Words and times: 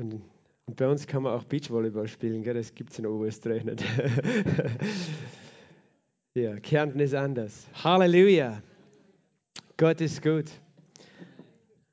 Und, 0.00 0.22
und 0.66 0.76
bei 0.76 0.88
uns 0.88 1.06
kann 1.06 1.24
man 1.24 1.34
auch 1.34 1.44
Beachvolleyball 1.44 2.08
spielen, 2.08 2.42
gell? 2.42 2.54
das 2.54 2.74
gibt 2.74 2.92
es 2.92 2.98
in 2.98 3.06
Oberösterreich 3.06 3.64
nicht. 3.64 3.84
ja, 6.34 6.58
Kärnten 6.60 7.00
ist 7.00 7.14
anders. 7.14 7.66
Halleluja. 7.84 8.62
Gott 9.76 10.00
ist 10.00 10.22
gut. 10.22 10.46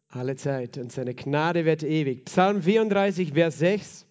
Alle 0.08 0.38
Zeit 0.38 0.78
und 0.78 0.92
seine 0.92 1.14
Gnade 1.14 1.66
wird 1.66 1.84
ewig. 1.84 2.26
Psalm 2.26 2.62
34, 2.62 3.34
Vers 3.34 3.60
6. 3.60 4.07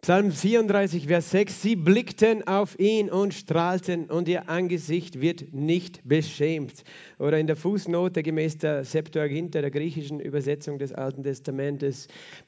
Psalm 0.00 0.30
34, 0.30 1.08
Vers 1.08 1.30
6. 1.32 1.60
Sie 1.60 1.74
blickten 1.74 2.46
auf 2.46 2.78
ihn 2.78 3.10
und 3.10 3.34
strahlten 3.34 4.06
und 4.06 4.28
ihr 4.28 4.48
Angesicht 4.48 5.20
wird 5.20 5.52
nicht 5.52 6.08
beschämt. 6.08 6.84
Oder 7.18 7.38
in 7.38 7.48
der 7.48 7.56
Fußnote 7.56 8.22
gemäß 8.22 8.58
der 8.58 8.84
Septuaginta, 8.84 9.60
der 9.60 9.72
griechischen 9.72 10.20
Übersetzung 10.20 10.78
des 10.78 10.92
Alten 10.92 11.24
Testamentes, 11.24 12.06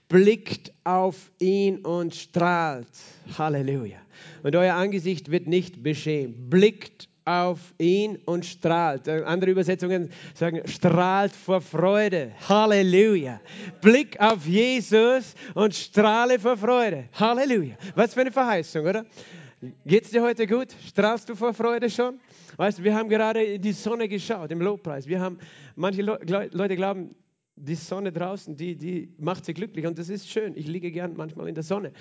blickt 0.08 0.72
auf 0.84 1.32
ihn 1.40 1.80
und 1.80 2.14
strahlt. 2.14 2.86
Halleluja. 3.36 3.98
Und 4.44 4.54
euer 4.54 4.76
Angesicht 4.76 5.30
wird 5.30 5.48
nicht 5.48 5.82
beschämt. 5.82 6.48
Blickt 6.50 7.09
auf 7.24 7.58
ihn 7.78 8.18
und 8.24 8.44
strahlt. 8.44 9.08
Andere 9.08 9.50
Übersetzungen 9.50 10.10
sagen, 10.34 10.62
strahlt 10.66 11.32
vor 11.32 11.60
Freude. 11.60 12.32
Halleluja. 12.48 13.40
Blick 13.80 14.18
auf 14.20 14.46
Jesus 14.46 15.34
und 15.54 15.74
strahle 15.74 16.38
vor 16.38 16.56
Freude. 16.56 17.08
Halleluja. 17.12 17.76
Was 17.94 18.14
für 18.14 18.22
eine 18.22 18.32
Verheißung, 18.32 18.86
oder? 18.86 19.04
Geht 19.84 20.04
es 20.04 20.10
dir 20.10 20.22
heute 20.22 20.46
gut? 20.46 20.68
Strahlst 20.86 21.28
du 21.28 21.34
vor 21.34 21.52
Freude 21.52 21.90
schon? 21.90 22.18
Weißt 22.56 22.78
du, 22.78 22.84
wir 22.84 22.94
haben 22.94 23.08
gerade 23.08 23.42
in 23.42 23.62
die 23.62 23.72
Sonne 23.72 24.08
geschaut 24.08 24.50
im 24.50 24.60
Lobpreis. 24.60 25.06
Wir 25.06 25.20
haben, 25.20 25.38
manche 25.76 26.02
Leute 26.02 26.76
glauben, 26.76 27.14
die 27.62 27.74
Sonne 27.74 28.12
draußen, 28.12 28.56
die, 28.56 28.76
die 28.76 29.12
macht 29.18 29.44
sie 29.44 29.54
glücklich 29.54 29.86
und 29.86 29.98
das 29.98 30.08
ist 30.08 30.28
schön. 30.28 30.56
Ich 30.56 30.66
liege 30.66 30.90
gern 30.90 31.14
manchmal 31.16 31.48
in 31.48 31.54
der 31.54 31.64
Sonne. 31.64 31.92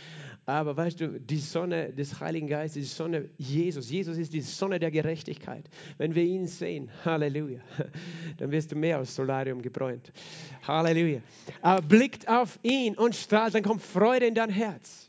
Aber 0.46 0.76
weißt 0.76 1.02
du, 1.02 1.20
die 1.20 1.38
Sonne 1.38 1.94
des 1.94 2.20
Heiligen 2.20 2.48
Geistes, 2.48 2.84
die 2.84 2.96
Sonne 2.96 3.30
Jesus, 3.38 3.90
Jesus 3.90 4.18
ist 4.18 4.34
die 4.34 4.42
Sonne 4.42 4.80
der 4.80 4.92
Gerechtigkeit. 4.92 5.70
Wenn 5.98 6.16
wir 6.16 6.24
ihn 6.24 6.48
sehen, 6.48 6.90
Halleluja, 7.06 7.60
dann 8.38 8.52
wirst 8.52 8.72
du 8.72 8.76
mehr 8.76 8.98
als 8.98 9.16
Solarium 9.16 9.62
gebräunt. 9.62 10.12
Halleluja. 10.68 11.22
Aber 11.62 11.82
blickt 11.82 12.28
auf 12.28 12.60
ihn 12.64 12.96
und 12.96 13.16
strahlt, 13.16 13.54
dann 13.54 13.64
kommt 13.64 13.82
Freude 13.82 14.26
in 14.26 14.36
dein 14.36 14.50
Herz. 14.50 15.09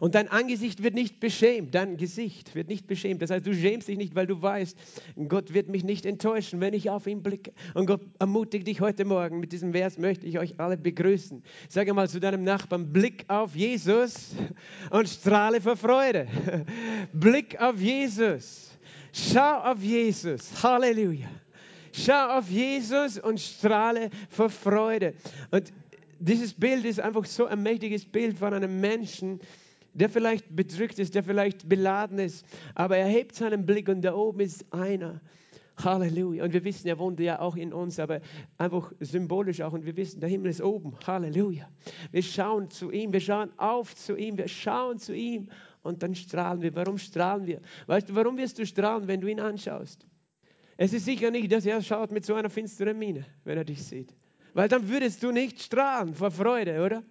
Und 0.00 0.14
dein 0.14 0.28
Angesicht 0.28 0.82
wird 0.82 0.94
nicht 0.94 1.20
beschämt, 1.20 1.74
dein 1.74 1.96
Gesicht 1.96 2.54
wird 2.54 2.68
nicht 2.68 2.86
beschämt. 2.86 3.22
Das 3.22 3.30
heißt, 3.30 3.46
du 3.46 3.54
schämst 3.54 3.88
dich 3.88 3.98
nicht, 3.98 4.14
weil 4.14 4.26
du 4.26 4.40
weißt, 4.40 4.76
Gott 5.28 5.54
wird 5.54 5.68
mich 5.68 5.84
nicht 5.84 6.06
enttäuschen, 6.06 6.60
wenn 6.60 6.74
ich 6.74 6.90
auf 6.90 7.06
ihn 7.06 7.22
blicke. 7.22 7.52
Und 7.74 7.86
Gott 7.86 8.02
ermutigt 8.18 8.66
dich 8.66 8.80
heute 8.80 9.04
Morgen. 9.04 9.40
Mit 9.40 9.52
diesem 9.52 9.72
Vers 9.72 9.98
möchte 9.98 10.26
ich 10.26 10.38
euch 10.38 10.58
alle 10.60 10.76
begrüßen. 10.76 11.42
Sage 11.68 11.94
mal 11.94 12.08
zu 12.08 12.20
deinem 12.20 12.44
Nachbarn, 12.44 12.92
Blick 12.92 13.24
auf 13.28 13.56
Jesus 13.56 14.34
und 14.90 15.08
strahle 15.08 15.60
vor 15.60 15.76
Freude. 15.76 16.28
Blick 17.12 17.60
auf 17.60 17.80
Jesus. 17.80 18.70
Schau 19.12 19.62
auf 19.62 19.82
Jesus. 19.82 20.62
Halleluja. 20.62 21.28
Schau 21.92 22.38
auf 22.38 22.48
Jesus 22.48 23.18
und 23.18 23.40
strahle 23.40 24.10
vor 24.30 24.50
Freude. 24.50 25.14
Und 25.50 25.72
dieses 26.20 26.54
Bild 26.54 26.84
ist 26.84 27.00
einfach 27.00 27.24
so 27.24 27.46
ein 27.46 27.62
mächtiges 27.62 28.04
Bild 28.04 28.38
von 28.38 28.52
einem 28.52 28.80
Menschen, 28.80 29.40
der 29.98 30.08
vielleicht 30.08 30.54
bedrückt 30.54 30.98
ist, 30.98 31.14
der 31.14 31.24
vielleicht 31.24 31.68
beladen 31.68 32.18
ist, 32.18 32.46
aber 32.74 32.96
er 32.96 33.08
hebt 33.08 33.34
seinen 33.34 33.66
Blick 33.66 33.88
und 33.88 34.02
da 34.02 34.14
oben 34.14 34.40
ist 34.40 34.72
einer. 34.72 35.20
Halleluja. 35.84 36.44
Und 36.44 36.52
wir 36.52 36.64
wissen, 36.64 36.88
er 36.88 36.98
wohnt 36.98 37.20
ja 37.20 37.40
auch 37.40 37.56
in 37.56 37.72
uns, 37.72 37.98
aber 37.98 38.20
einfach 38.56 38.92
symbolisch 39.00 39.60
auch. 39.60 39.72
Und 39.72 39.86
wir 39.86 39.96
wissen, 39.96 40.20
der 40.20 40.28
Himmel 40.28 40.50
ist 40.50 40.60
oben. 40.60 40.96
Halleluja. 41.06 41.68
Wir 42.10 42.22
schauen 42.22 42.70
zu 42.70 42.90
ihm, 42.90 43.12
wir 43.12 43.20
schauen 43.20 43.50
auf 43.58 43.94
zu 43.94 44.16
ihm, 44.16 44.36
wir 44.36 44.48
schauen 44.48 44.98
zu 44.98 45.14
ihm 45.14 45.48
und 45.82 46.02
dann 46.02 46.14
strahlen 46.14 46.62
wir. 46.62 46.74
Warum 46.74 46.98
strahlen 46.98 47.46
wir? 47.46 47.60
Weißt 47.86 48.08
du, 48.08 48.14
warum 48.14 48.36
wirst 48.36 48.58
du 48.58 48.66
strahlen, 48.66 49.06
wenn 49.06 49.20
du 49.20 49.28
ihn 49.28 49.40
anschaust? 49.40 50.06
Es 50.76 50.92
ist 50.92 51.04
sicher 51.04 51.30
nicht, 51.30 51.50
dass 51.50 51.66
er 51.66 51.82
schaut 51.82 52.12
mit 52.12 52.24
so 52.24 52.34
einer 52.34 52.50
finsteren 52.50 52.98
Miene, 52.98 53.24
wenn 53.44 53.58
er 53.58 53.64
dich 53.64 53.82
sieht. 53.82 54.14
Weil 54.54 54.68
dann 54.68 54.88
würdest 54.88 55.22
du 55.22 55.32
nicht 55.32 55.60
strahlen 55.60 56.14
vor 56.14 56.30
Freude, 56.30 56.84
oder? 56.84 57.02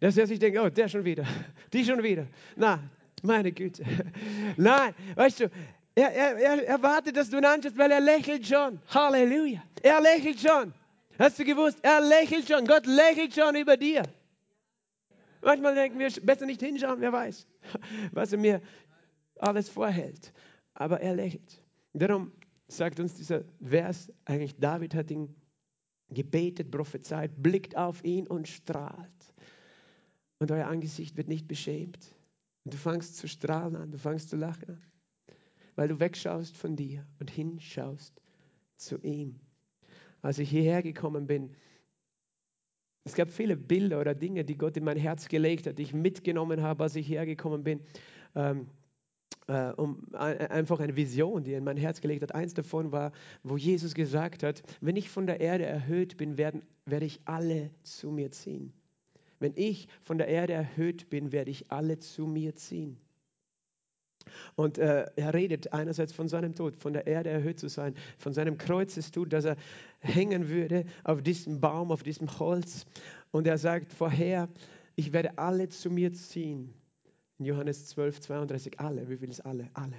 Dass 0.00 0.16
er 0.16 0.26
sich 0.26 0.38
denkt, 0.38 0.58
oh, 0.58 0.68
der 0.68 0.88
schon 0.88 1.04
wieder, 1.04 1.24
die 1.72 1.84
schon 1.84 2.02
wieder. 2.02 2.26
Na, 2.56 2.82
meine 3.22 3.52
Güte. 3.52 3.84
Nein, 4.56 4.94
weißt 5.14 5.40
du, 5.40 5.50
er, 5.94 6.12
er, 6.12 6.36
er 6.36 6.66
erwartet, 6.66 7.16
dass 7.16 7.30
du 7.30 7.38
ihn 7.38 7.44
anschaust, 7.44 7.78
weil 7.78 7.90
er 7.90 8.00
lächelt 8.00 8.46
schon. 8.46 8.78
Halleluja. 8.88 9.62
Er 9.82 10.00
lächelt 10.00 10.40
schon. 10.40 10.74
Hast 11.18 11.38
du 11.38 11.44
gewusst? 11.44 11.78
Er 11.82 12.00
lächelt 12.02 12.46
schon. 12.46 12.66
Gott 12.66 12.86
lächelt 12.86 13.34
schon 13.34 13.56
über 13.56 13.76
dir. 13.76 14.02
Manchmal 15.40 15.74
denken 15.74 15.98
wir, 15.98 16.10
besser 16.22 16.44
nicht 16.44 16.60
hinschauen, 16.60 17.00
wer 17.00 17.12
weiß, 17.12 17.46
was 18.12 18.32
er 18.32 18.38
mir 18.38 18.60
alles 19.38 19.68
vorhält. 19.68 20.32
Aber 20.74 21.00
er 21.00 21.14
lächelt. 21.14 21.62
Darum 21.94 22.32
sagt 22.68 23.00
uns 23.00 23.14
dieser 23.14 23.44
Vers, 23.62 24.12
eigentlich 24.24 24.56
David 24.58 24.94
hat 24.94 25.10
ihn 25.10 25.34
gebetet, 26.10 26.70
prophezeit, 26.70 27.30
blickt 27.36 27.76
auf 27.76 28.04
ihn 28.04 28.26
und 28.26 28.48
strahlt 28.48 29.10
und 30.38 30.50
euer 30.50 30.66
Angesicht 30.66 31.16
wird 31.16 31.28
nicht 31.28 31.48
beschämt. 31.48 32.14
Und 32.64 32.74
du 32.74 32.78
fangst 32.78 33.16
zu 33.16 33.28
strahlen 33.28 33.76
an, 33.76 33.92
du 33.92 33.98
fangst 33.98 34.28
zu 34.28 34.36
lachen 34.36 34.70
an, 34.70 34.82
weil 35.76 35.88
du 35.88 36.00
wegschaust 36.00 36.56
von 36.56 36.76
dir 36.76 37.06
und 37.20 37.30
hinschaust 37.30 38.20
zu 38.76 38.98
ihm. 38.98 39.38
Als 40.22 40.38
ich 40.38 40.50
hierher 40.50 40.82
gekommen 40.82 41.26
bin, 41.26 41.54
es 43.04 43.14
gab 43.14 43.30
viele 43.30 43.56
Bilder 43.56 44.00
oder 44.00 44.16
Dinge, 44.16 44.44
die 44.44 44.58
Gott 44.58 44.76
in 44.76 44.82
mein 44.82 44.96
Herz 44.96 45.28
gelegt 45.28 45.66
hat, 45.68 45.78
die 45.78 45.84
ich 45.84 45.94
mitgenommen 45.94 46.60
habe, 46.62 46.82
als 46.82 46.96
ich 46.96 47.08
hergekommen 47.08 47.62
bin. 47.62 47.80
Ähm, 48.34 48.66
äh, 49.46 49.70
um 49.70 50.12
einfach 50.12 50.80
eine 50.80 50.96
Vision, 50.96 51.44
die 51.44 51.52
er 51.52 51.58
in 51.58 51.64
mein 51.64 51.76
Herz 51.76 52.00
gelegt 52.00 52.22
hat. 52.22 52.34
Eins 52.34 52.54
davon 52.54 52.90
war, 52.90 53.12
wo 53.44 53.56
Jesus 53.56 53.94
gesagt 53.94 54.42
hat, 54.42 54.62
wenn 54.80 54.96
ich 54.96 55.08
von 55.08 55.28
der 55.28 55.40
Erde 55.40 55.64
erhöht 55.64 56.16
bin, 56.16 56.36
werden, 56.36 56.62
werde 56.84 57.06
ich 57.06 57.20
alle 57.26 57.70
zu 57.84 58.10
mir 58.10 58.32
ziehen. 58.32 58.72
Wenn 59.38 59.52
ich 59.56 59.88
von 60.02 60.18
der 60.18 60.28
Erde 60.28 60.54
erhöht 60.54 61.10
bin, 61.10 61.32
werde 61.32 61.50
ich 61.50 61.70
alle 61.70 61.98
zu 61.98 62.26
mir 62.26 62.54
ziehen. 62.56 62.98
Und 64.56 64.78
äh, 64.78 65.06
er 65.16 65.34
redet 65.34 65.72
einerseits 65.72 66.12
von 66.12 66.28
seinem 66.28 66.54
Tod, 66.54 66.76
von 66.76 66.92
der 66.92 67.06
Erde 67.06 67.30
erhöht 67.30 67.60
zu 67.60 67.68
sein, 67.68 67.94
von 68.18 68.32
seinem 68.32 68.58
Kreuzestod, 68.58 69.32
dass 69.32 69.44
er 69.44 69.56
hängen 70.00 70.48
würde 70.48 70.84
auf 71.04 71.22
diesem 71.22 71.60
Baum, 71.60 71.92
auf 71.92 72.02
diesem 72.02 72.38
Holz. 72.38 72.86
Und 73.30 73.46
er 73.46 73.58
sagt 73.58 73.92
vorher, 73.92 74.48
ich 74.96 75.12
werde 75.12 75.38
alle 75.38 75.68
zu 75.68 75.90
mir 75.90 76.12
ziehen. 76.12 76.74
In 77.38 77.44
Johannes 77.44 77.86
12, 77.86 78.20
32, 78.20 78.80
alle. 78.80 79.08
Wie 79.08 79.16
viel 79.16 79.28
ist 79.28 79.40
alle? 79.40 79.68
Alle. 79.74 79.96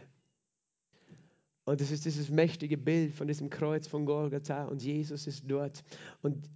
Und 1.66 1.82
das 1.82 1.92
ist 1.92 2.06
dieses 2.06 2.30
mächtige 2.30 2.78
Bild 2.78 3.14
von 3.14 3.28
diesem 3.28 3.50
Kreuz 3.50 3.88
von 3.88 4.06
Golgatha 4.06 4.66
und 4.66 4.82
Jesus 4.82 5.28
ist 5.28 5.44
dort. 5.48 5.84
Und 6.22 6.50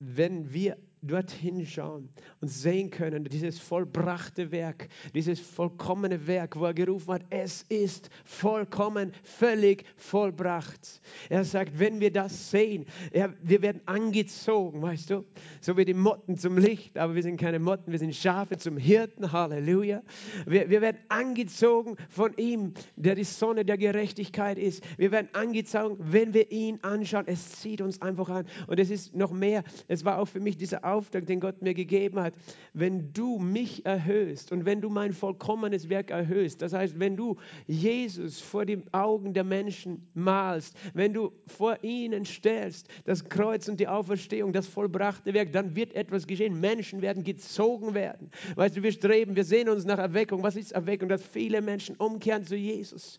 wenn 0.00 0.52
wir 0.52 0.76
dorthin 1.06 1.64
schauen 1.66 2.08
und 2.40 2.48
sehen 2.48 2.90
können, 2.90 3.24
dieses 3.24 3.58
vollbrachte 3.58 4.50
Werk, 4.50 4.88
dieses 5.14 5.40
vollkommene 5.40 6.26
Werk, 6.26 6.58
wo 6.58 6.64
er 6.64 6.74
gerufen 6.74 7.12
hat, 7.12 7.22
es 7.30 7.62
ist 7.68 8.10
vollkommen, 8.24 9.12
völlig 9.22 9.84
vollbracht. 9.96 11.00
Er 11.28 11.44
sagt, 11.44 11.78
wenn 11.78 12.00
wir 12.00 12.12
das 12.12 12.50
sehen, 12.50 12.86
er, 13.12 13.34
wir 13.42 13.62
werden 13.62 13.80
angezogen, 13.86 14.82
weißt 14.82 15.10
du, 15.10 15.24
so 15.60 15.76
wie 15.76 15.84
die 15.84 15.94
Motten 15.94 16.36
zum 16.36 16.58
Licht, 16.58 16.98
aber 16.98 17.14
wir 17.14 17.22
sind 17.22 17.40
keine 17.40 17.58
Motten, 17.58 17.92
wir 17.92 17.98
sind 17.98 18.14
Schafe 18.14 18.56
zum 18.56 18.76
Hirten, 18.76 19.32
Halleluja. 19.32 20.02
Wir, 20.46 20.70
wir 20.70 20.80
werden 20.80 20.98
angezogen 21.08 21.96
von 22.08 22.32
ihm, 22.36 22.74
der 22.96 23.14
die 23.14 23.24
Sonne 23.24 23.64
der 23.64 23.78
Gerechtigkeit 23.78 24.58
ist. 24.58 24.84
Wir 24.96 25.10
werden 25.10 25.28
angezogen, 25.32 25.96
wenn 25.98 26.34
wir 26.34 26.50
ihn 26.50 26.78
anschauen. 26.82 27.24
Es 27.26 27.60
zieht 27.60 27.80
uns 27.80 28.00
einfach 28.02 28.28
an 28.28 28.46
und 28.66 28.78
es 28.78 28.90
ist 28.90 29.14
noch 29.14 29.32
mehr. 29.32 29.64
Es 29.88 30.04
war 30.04 30.18
auch 30.18 30.26
für 30.26 30.40
mich 30.40 30.56
dieser 30.56 30.84
Auftrag, 30.96 31.26
den 31.26 31.40
Gott 31.40 31.60
mir 31.60 31.74
gegeben 31.74 32.20
hat. 32.20 32.34
Wenn 32.72 33.12
du 33.12 33.38
mich 33.38 33.84
erhöhst 33.84 34.50
und 34.50 34.64
wenn 34.64 34.80
du 34.80 34.88
mein 34.88 35.12
vollkommenes 35.12 35.88
Werk 35.90 36.10
erhöhst, 36.10 36.62
das 36.62 36.72
heißt, 36.72 36.98
wenn 36.98 37.16
du 37.16 37.36
Jesus 37.66 38.40
vor 38.40 38.64
den 38.64 38.82
Augen 38.92 39.34
der 39.34 39.44
Menschen 39.44 40.08
malst, 40.14 40.76
wenn 40.94 41.12
du 41.12 41.32
vor 41.46 41.82
ihnen 41.82 42.24
stellst, 42.24 42.88
das 43.04 43.28
Kreuz 43.28 43.68
und 43.68 43.78
die 43.78 43.88
Auferstehung, 43.88 44.52
das 44.52 44.66
vollbrachte 44.66 45.34
Werk, 45.34 45.52
dann 45.52 45.76
wird 45.76 45.94
etwas 45.94 46.26
geschehen. 46.26 46.60
Menschen 46.60 47.02
werden 47.02 47.24
gezogen 47.24 47.94
werden. 47.94 48.30
Weißt 48.54 48.76
du, 48.76 48.82
wir 48.82 48.92
streben, 48.92 49.36
wir 49.36 49.44
sehen 49.44 49.68
uns 49.68 49.84
nach 49.84 49.98
Erweckung. 49.98 50.42
Was 50.42 50.56
ist 50.56 50.72
Erweckung? 50.72 51.08
Dass 51.08 51.22
viele 51.22 51.60
Menschen 51.60 51.96
umkehren 51.96 52.44
zu 52.44 52.56
Jesus. 52.56 53.18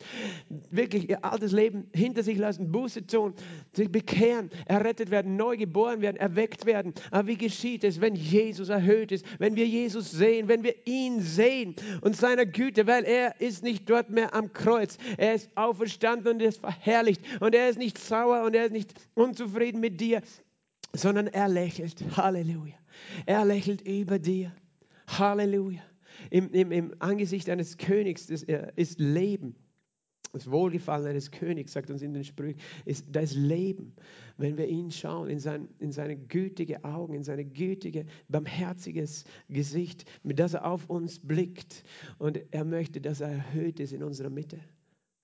Wirklich 0.72 1.10
ihr 1.10 1.24
altes 1.24 1.52
Leben 1.52 1.90
hinter 1.94 2.24
sich 2.24 2.38
lassen, 2.38 2.72
Buße 2.72 3.06
tun, 3.06 3.34
sich 3.74 3.92
bekehren, 3.92 4.50
errettet 4.66 5.12
werden, 5.12 5.36
neu 5.36 5.58
geboren 5.58 6.02
werden, 6.02 6.18
erweckt 6.18 6.66
werden. 6.66 6.94
Aber 7.12 7.28
wie 7.28 7.38
geschieht 7.38 7.67
geschieht 7.68 7.84
es, 7.84 8.00
wenn 8.00 8.16
Jesus 8.16 8.70
erhöht 8.70 9.12
ist, 9.12 9.26
wenn 9.40 9.56
wir 9.56 9.68
Jesus 9.68 10.12
sehen, 10.12 10.48
wenn 10.48 10.64
wir 10.64 10.76
ihn 10.86 11.22
sehen 11.22 11.76
und 12.02 12.16
seiner 12.16 12.46
Güte, 12.46 12.88
weil 12.88 13.04
er 13.04 13.40
ist 13.42 13.64
nicht 13.64 13.90
dort 13.90 14.10
mehr 14.10 14.34
am 14.34 14.54
Kreuz. 14.54 14.98
Er 15.18 15.36
ist 15.36 15.50
auferstanden 15.56 16.34
und 16.34 16.42
ist 16.42 16.62
verherrlicht 16.62 17.22
und 17.42 17.54
er 17.54 17.70
ist 17.70 17.78
nicht 17.78 17.98
sauer 17.98 18.44
und 18.46 18.56
er 18.56 18.66
ist 18.66 18.72
nicht 18.72 18.94
unzufrieden 19.16 19.82
mit 19.82 20.00
dir 20.00 20.22
sondern 20.94 21.28
er 21.28 21.48
lächelt. 21.48 22.04
Halleluja. 22.16 22.74
Er 23.28 23.46
lächelt 23.46 23.82
über 23.82 24.18
dir. 24.18 24.52
Halleluja. 25.06 25.82
Im, 26.32 26.50
im, 26.54 26.72
im 26.72 26.96
Angesicht 26.98 27.50
eines 27.50 27.78
Königs 27.78 28.30
ist, 28.30 28.46
ist 28.76 29.00
Leben. 29.00 29.56
Das 30.38 30.52
Wohlgefallen 30.52 31.08
eines 31.08 31.32
Königs, 31.32 31.74
sagt 31.74 31.90
uns 31.90 32.04
in 32.04 32.14
den 32.14 32.24
Sprüchen, 32.24 32.60
ist, 32.86 33.08
da 33.12 33.22
ist 33.22 33.34
Leben. 33.34 33.94
Wenn 34.38 34.56
wir 34.56 34.68
ihn 34.68 34.92
schauen, 34.92 35.30
in, 35.30 35.40
sein, 35.40 35.68
in 35.80 35.92
seine 35.92 36.16
gütige 36.16 36.84
Augen, 36.84 37.16
in 37.16 37.24
seine 37.24 37.44
gütige, 37.44 38.06
barmherziges 38.30 39.26
Gesicht, 39.50 40.06
mit 40.22 40.38
das 40.38 40.54
er 40.54 40.66
auf 40.66 40.92
uns 40.92 41.18
blickt. 41.18 41.84
Und 42.20 42.40
er 42.52 42.66
möchte, 42.66 43.02
dass 43.02 43.20
er 43.20 43.30
erhöht 43.30 43.80
ist 43.80 43.94
in 43.94 44.04
unserer 44.04 44.30
Mitte. 44.30 44.60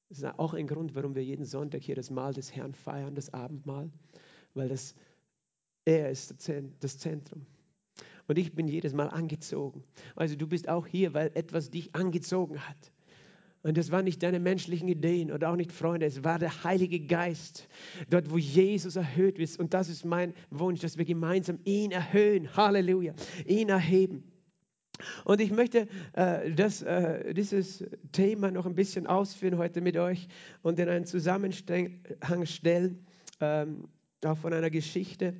Das 0.09 0.17
ist 0.17 0.39
auch 0.39 0.55
ein 0.55 0.65
Grund, 0.65 0.95
warum 0.95 1.13
wir 1.13 1.23
jeden 1.23 1.45
Sonntag 1.45 1.83
hier 1.83 1.95
das 1.95 2.09
Mahl 2.09 2.33
des 2.33 2.55
Herrn 2.55 2.73
feiern, 2.73 3.13
das 3.13 3.31
Abendmahl, 3.35 3.91
weil 4.55 4.69
das, 4.69 4.95
er 5.85 6.09
ist 6.09 6.35
das 6.79 6.97
Zentrum. 6.97 7.45
Und 8.27 8.39
ich 8.39 8.55
bin 8.55 8.67
jedes 8.67 8.93
Mal 8.93 9.09
angezogen. 9.09 9.83
Also 10.15 10.35
du 10.35 10.47
bist 10.47 10.69
auch 10.69 10.87
hier, 10.87 11.13
weil 11.13 11.29
etwas 11.35 11.69
dich 11.69 11.93
angezogen 11.93 12.67
hat. 12.67 12.91
Und 13.63 13.77
das 13.77 13.91
waren 13.91 14.03
nicht 14.03 14.21
deine 14.21 14.41
menschlichen 14.41 14.89
Ideen 14.89 15.31
oder 15.31 15.49
auch 15.49 15.55
nicht 15.55 15.71
Freunde, 15.71 16.05
es 16.05 16.23
war 16.23 16.37
der 16.37 16.65
Heilige 16.65 16.99
Geist, 16.99 17.69
dort 18.09 18.29
wo 18.29 18.37
Jesus 18.37 18.97
erhöht 18.97 19.39
ist. 19.39 19.57
Und 19.57 19.73
das 19.73 19.87
ist 19.87 20.03
mein 20.03 20.33
Wunsch, 20.49 20.81
dass 20.81 20.97
wir 20.97 21.05
gemeinsam 21.05 21.59
ihn 21.63 21.91
erhöhen. 21.91 22.55
Halleluja, 22.55 23.13
ihn 23.47 23.69
erheben. 23.69 24.25
Und 25.23 25.41
ich 25.41 25.51
möchte 25.51 25.87
äh, 26.11 26.51
das, 26.51 26.81
äh, 26.81 27.33
dieses 27.33 27.85
Thema 28.11 28.51
noch 28.51 28.65
ein 28.65 28.75
bisschen 28.75 29.07
ausführen 29.07 29.57
heute 29.57 29.81
mit 29.81 29.97
euch 29.97 30.27
und 30.61 30.77
in 30.77 30.89
einen 30.89 31.05
Zusammenhang 31.05 32.45
stellen, 32.45 33.05
ähm, 33.39 33.87
auch 34.23 34.37
von 34.37 34.53
einer 34.53 34.69
Geschichte 34.69 35.33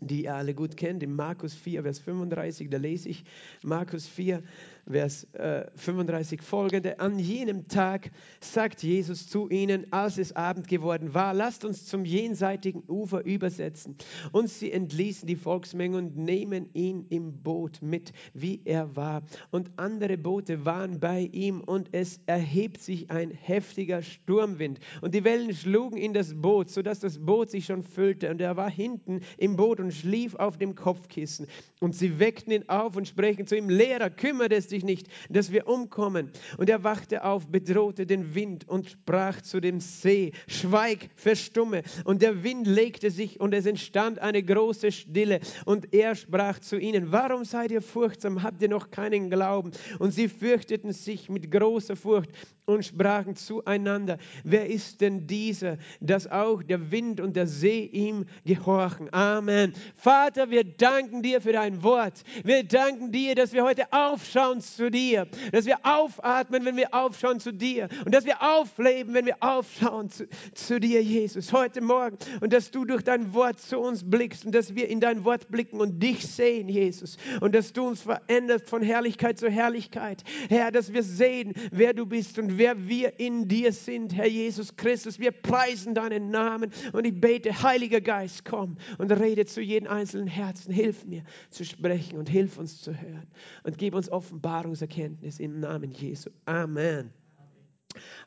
die 0.00 0.24
ihr 0.24 0.34
alle 0.34 0.54
gut 0.54 0.76
kennt, 0.76 1.02
in 1.02 1.14
Markus 1.14 1.54
4, 1.54 1.82
Vers 1.82 1.98
35, 1.98 2.70
da 2.70 2.76
lese 2.76 3.08
ich 3.08 3.24
Markus 3.62 4.06
4, 4.06 4.42
Vers 4.90 5.24
äh, 5.34 5.66
35 5.74 6.42
folgende. 6.42 6.98
An 7.00 7.18
jenem 7.18 7.68
Tag 7.68 8.10
sagt 8.40 8.82
Jesus 8.82 9.28
zu 9.28 9.48
ihnen, 9.48 9.92
als 9.92 10.18
es 10.18 10.34
Abend 10.34 10.68
geworden 10.68 11.14
war, 11.14 11.34
lasst 11.34 11.64
uns 11.64 11.86
zum 11.86 12.04
jenseitigen 12.04 12.82
Ufer 12.88 13.24
übersetzen. 13.24 13.96
Und 14.32 14.48
sie 14.48 14.72
entließen 14.72 15.26
die 15.26 15.36
Volksmenge 15.36 15.98
und 15.98 16.16
nehmen 16.16 16.70
ihn 16.72 17.06
im 17.10 17.42
Boot 17.42 17.82
mit, 17.82 18.12
wie 18.32 18.60
er 18.64 18.96
war. 18.96 19.22
Und 19.50 19.70
andere 19.76 20.16
Boote 20.16 20.64
waren 20.64 21.00
bei 21.00 21.28
ihm 21.32 21.60
und 21.60 21.88
es 21.92 22.20
erhebt 22.26 22.80
sich 22.80 23.10
ein 23.10 23.30
heftiger 23.30 24.02
Sturmwind. 24.02 24.78
Und 25.00 25.14
die 25.14 25.24
Wellen 25.24 25.54
schlugen 25.54 25.98
in 25.98 26.14
das 26.14 26.34
Boot, 26.34 26.70
sodass 26.70 27.00
das 27.00 27.18
Boot 27.18 27.50
sich 27.50 27.66
schon 27.66 27.82
füllte. 27.82 28.30
Und 28.30 28.40
er 28.40 28.56
war 28.56 28.70
hinten 28.70 29.20
im 29.36 29.56
Boot 29.56 29.80
und 29.80 29.92
schlief 29.92 30.34
auf 30.34 30.58
dem 30.58 30.74
Kopfkissen. 30.74 31.46
Und 31.80 31.94
sie 31.94 32.18
weckten 32.18 32.52
ihn 32.52 32.68
auf 32.68 32.96
und 32.96 33.06
sprechen 33.06 33.46
zu 33.46 33.56
ihm, 33.56 33.68
Lehrer, 33.68 34.10
kümmert 34.10 34.52
es 34.52 34.68
dich 34.68 34.77
dich 34.78 34.84
nicht, 34.84 35.08
dass 35.28 35.52
wir 35.52 35.66
umkommen. 35.66 36.30
Und 36.56 36.70
er 36.70 36.84
wachte 36.84 37.24
auf, 37.24 37.46
bedrohte 37.48 38.06
den 38.06 38.34
Wind 38.34 38.68
und 38.68 38.90
sprach 38.90 39.42
zu 39.42 39.60
dem 39.60 39.80
See, 39.80 40.32
schweig, 40.46 41.10
verstumme. 41.16 41.82
Und 42.04 42.22
der 42.22 42.42
Wind 42.44 42.66
legte 42.66 43.10
sich 43.10 43.40
und 43.40 43.52
es 43.54 43.66
entstand 43.66 44.18
eine 44.20 44.42
große 44.42 44.92
Stille. 44.92 45.40
Und 45.64 45.92
er 45.92 46.14
sprach 46.14 46.58
zu 46.60 46.78
ihnen, 46.78 47.12
warum 47.12 47.44
seid 47.44 47.70
ihr 47.70 47.82
furchtsam, 47.82 48.42
habt 48.42 48.62
ihr 48.62 48.68
noch 48.68 48.90
keinen 48.90 49.30
Glauben? 49.30 49.72
Und 49.98 50.12
sie 50.12 50.28
fürchteten 50.28 50.92
sich 50.92 51.28
mit 51.28 51.50
großer 51.50 51.96
Furcht 51.96 52.30
und 52.68 52.84
sprachen 52.84 53.34
zueinander, 53.34 54.18
wer 54.44 54.66
ist 54.66 55.00
denn 55.00 55.26
dieser, 55.26 55.78
dass 56.00 56.30
auch 56.30 56.62
der 56.62 56.90
Wind 56.90 57.20
und 57.20 57.34
der 57.34 57.46
See 57.46 57.84
ihm 57.84 58.26
gehorchen? 58.44 59.12
Amen. 59.12 59.72
Vater, 59.96 60.50
wir 60.50 60.64
danken 60.64 61.22
dir 61.22 61.40
für 61.40 61.52
dein 61.52 61.82
Wort. 61.82 62.22
Wir 62.44 62.62
danken 62.64 63.10
dir, 63.10 63.34
dass 63.34 63.52
wir 63.52 63.64
heute 63.64 63.90
aufschauen 63.90 64.60
zu 64.76 64.90
dir, 64.90 65.26
dass 65.52 65.66
wir 65.66 65.78
aufatmen, 65.82 66.64
wenn 66.64 66.76
wir 66.76 66.94
aufschauen 66.94 67.40
zu 67.40 67.52
dir. 67.52 67.88
Und 68.04 68.14
dass 68.14 68.24
wir 68.24 68.42
aufleben, 68.42 69.14
wenn 69.14 69.26
wir 69.26 69.36
aufschauen 69.40 70.10
zu, 70.10 70.28
zu 70.54 70.80
dir, 70.80 71.02
Jesus, 71.02 71.52
heute 71.52 71.80
Morgen. 71.80 72.18
Und 72.40 72.52
dass 72.52 72.70
du 72.70 72.84
durch 72.84 73.02
dein 73.02 73.32
Wort 73.34 73.60
zu 73.60 73.78
uns 73.78 74.08
blickst 74.08 74.44
und 74.44 74.54
dass 74.54 74.74
wir 74.74 74.88
in 74.88 75.00
dein 75.00 75.24
Wort 75.24 75.48
blicken 75.50 75.80
und 75.80 76.02
dich 76.02 76.26
sehen, 76.26 76.68
Jesus, 76.68 77.16
und 77.40 77.54
dass 77.54 77.72
du 77.72 77.88
uns 77.88 78.02
veränderst 78.02 78.68
von 78.68 78.82
Herrlichkeit 78.82 79.38
zu 79.38 79.48
Herrlichkeit, 79.48 80.22
Herr, 80.48 80.70
dass 80.70 80.92
wir 80.92 81.02
sehen, 81.02 81.54
wer 81.70 81.94
du 81.94 82.06
bist 82.06 82.38
und 82.38 82.58
wer 82.58 82.88
wir 82.88 83.18
in 83.18 83.48
dir 83.48 83.72
sind, 83.72 84.14
Herr 84.14 84.28
Jesus 84.28 84.76
Christus. 84.76 85.18
Wir 85.18 85.32
preisen 85.32 85.94
deinen 85.94 86.30
Namen 86.30 86.72
und 86.92 87.06
ich 87.06 87.20
bete, 87.20 87.62
Heiliger 87.62 88.00
Geist, 88.00 88.44
komm 88.44 88.76
und 88.98 89.10
rede 89.10 89.46
zu 89.46 89.60
jedem 89.60 89.88
einzelnen 89.88 90.28
Herzen. 90.28 90.72
Hilf 90.72 91.04
mir 91.04 91.22
zu 91.50 91.64
sprechen 91.64 92.18
und 92.18 92.28
hilf 92.28 92.58
uns 92.58 92.80
zu 92.80 92.92
hören. 92.92 93.26
Und 93.62 93.78
gib 93.78 93.94
uns 93.94 94.08
Offenbarungserkenntnis 94.48 95.40
im 95.40 95.60
Namen 95.60 95.92
Jesu. 95.92 96.30
Amen. 96.46 97.12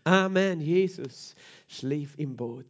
Amen. 0.03 0.61
Jesus 0.61 1.35
schlief 1.67 2.15
im 2.19 2.35
Boot. 2.35 2.67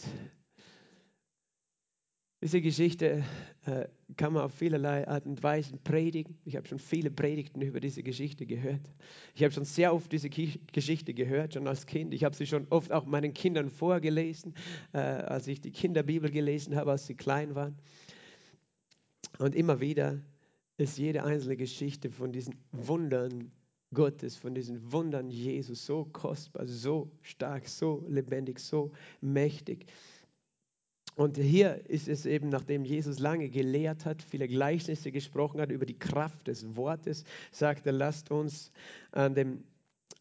Diese 2.41 2.61
Geschichte 2.61 3.25
äh, 3.65 3.87
kann 4.15 4.31
man 4.33 4.43
auf 4.43 4.53
vielerlei 4.53 5.05
Art 5.05 5.25
und 5.25 5.43
Weise 5.43 5.75
predigen. 5.83 6.37
Ich 6.45 6.55
habe 6.55 6.65
schon 6.65 6.79
viele 6.79 7.11
Predigten 7.11 7.61
über 7.61 7.81
diese 7.81 8.03
Geschichte 8.03 8.45
gehört. 8.45 8.89
Ich 9.35 9.43
habe 9.43 9.53
schon 9.53 9.65
sehr 9.65 9.93
oft 9.93 10.09
diese 10.13 10.29
Geschichte 10.29 11.13
gehört, 11.13 11.53
schon 11.53 11.67
als 11.67 11.85
Kind. 11.85 12.13
Ich 12.13 12.23
habe 12.23 12.33
sie 12.33 12.47
schon 12.47 12.67
oft 12.69 12.93
auch 12.93 13.05
meinen 13.05 13.33
Kindern 13.33 13.69
vorgelesen, 13.69 14.55
äh, 14.93 14.99
als 14.99 15.47
ich 15.47 15.59
die 15.59 15.71
Kinderbibel 15.71 16.31
gelesen 16.31 16.77
habe, 16.77 16.91
als 16.91 17.05
sie 17.05 17.15
klein 17.15 17.53
waren. 17.53 17.77
Und 19.39 19.55
immer 19.55 19.81
wieder 19.81 20.21
ist 20.81 20.97
jede 20.97 21.23
einzelne 21.23 21.55
Geschichte 21.57 22.09
von 22.09 22.31
diesen 22.31 22.55
Wundern 22.71 23.51
Gottes, 23.93 24.35
von 24.35 24.55
diesen 24.55 24.91
Wundern 24.91 25.29
Jesus 25.29 25.85
so 25.85 26.05
kostbar, 26.05 26.65
so 26.65 27.11
stark, 27.21 27.67
so 27.67 28.05
lebendig, 28.07 28.59
so 28.59 28.91
mächtig. 29.19 29.85
Und 31.15 31.37
hier 31.37 31.89
ist 31.89 32.07
es 32.07 32.25
eben, 32.25 32.49
nachdem 32.49 32.85
Jesus 32.85 33.19
lange 33.19 33.49
gelehrt 33.49 34.05
hat, 34.05 34.23
viele 34.23 34.47
Gleichnisse 34.47 35.11
gesprochen 35.11 35.59
hat 35.59 35.69
über 35.69 35.85
die 35.85 35.99
Kraft 35.99 36.47
des 36.47 36.75
Wortes, 36.75 37.25
sagt 37.51 37.85
er, 37.85 37.91
lasst 37.91 38.31
uns 38.31 38.71
an, 39.11 39.35
dem, 39.35 39.63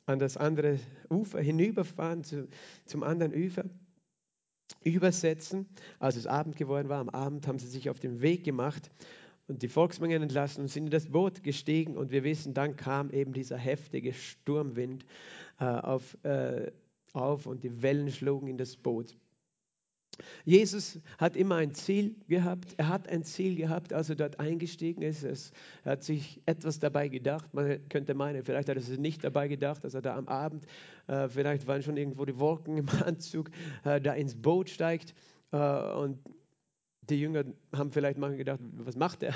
an 0.07 0.19
das 0.19 0.37
andere 0.37 0.81
Ufer 1.09 1.41
hinüberfahren, 1.41 2.25
zu, 2.25 2.49
zum 2.87 3.05
anderen 3.05 3.33
Ufer 3.33 3.65
übersetzen. 4.83 5.69
Als 6.00 6.17
es 6.17 6.26
Abend 6.26 6.57
geworden 6.57 6.88
war, 6.88 6.99
am 6.99 7.09
Abend 7.09 7.47
haben 7.47 7.61
sie 7.61 7.69
sich 7.69 7.88
auf 7.88 8.00
den 8.00 8.21
Weg 8.21 8.43
gemacht 8.43 8.90
und 9.50 9.62
die 9.62 9.69
Volksmengen 9.69 10.23
entlassen 10.23 10.62
und 10.62 10.69
sind 10.69 10.85
in 10.85 10.90
das 10.90 11.09
Boot 11.09 11.42
gestiegen. 11.42 11.97
Und 11.97 12.12
wir 12.12 12.25
wissen, 12.25 12.54
dann 12.54 12.76
kam 12.76 13.11
eben 13.11 13.33
dieser 13.33 13.57
heftige 13.57 14.12
Sturmwind 14.12 15.04
äh, 15.59 15.64
auf, 15.64 16.16
äh, 16.23 16.71
auf 17.12 17.47
und 17.47 17.64
die 17.64 17.83
Wellen 17.83 18.11
schlugen 18.11 18.47
in 18.47 18.57
das 18.57 18.76
Boot. 18.76 19.16
Jesus 20.45 21.00
hat 21.19 21.35
immer 21.35 21.57
ein 21.57 21.75
Ziel 21.75 22.14
gehabt. 22.28 22.75
Er 22.76 22.88
hat 22.88 23.09
ein 23.09 23.25
Ziel 23.25 23.57
gehabt, 23.57 23.92
als 23.92 24.11
er 24.11 24.16
dort 24.16 24.38
eingestiegen 24.38 25.02
ist. 25.02 25.25
er 25.25 25.92
hat 25.92 26.04
sich 26.04 26.40
etwas 26.47 26.78
dabei 26.78 27.09
gedacht. 27.09 27.52
Man 27.52 27.88
könnte 27.88 28.14
meinen, 28.14 28.45
vielleicht 28.45 28.69
hat 28.69 28.76
er 28.76 28.83
sich 28.83 28.99
nicht 28.99 29.25
dabei 29.25 29.49
gedacht, 29.49 29.83
dass 29.83 29.95
er 29.95 30.02
da 30.02 30.16
am 30.16 30.28
Abend, 30.28 30.64
äh, 31.07 31.28
vielleicht 31.28 31.66
waren 31.66 31.83
schon 31.83 31.97
irgendwo 31.97 32.25
die 32.25 32.38
Wolken 32.38 32.76
im 32.76 32.88
Anzug, 33.04 33.50
äh, 33.85 34.00
da 34.00 34.12
ins 34.12 34.35
Boot 34.35 34.71
steigt. 34.71 35.14
Äh, 35.52 35.57
und 35.57 36.19
die 37.11 37.21
Jünger 37.21 37.45
haben 37.73 37.93
vielleicht 37.93 38.19
mal 38.19 38.37
gedacht, 38.37 38.61
was 38.73 38.97
macht 38.97 39.23
er? 39.23 39.35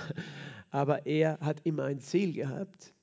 Aber 0.70 1.06
er 1.06 1.38
hat 1.40 1.60
immer 1.64 1.84
ein 1.84 2.00
Ziel 2.00 2.32
gehabt. 2.32 2.94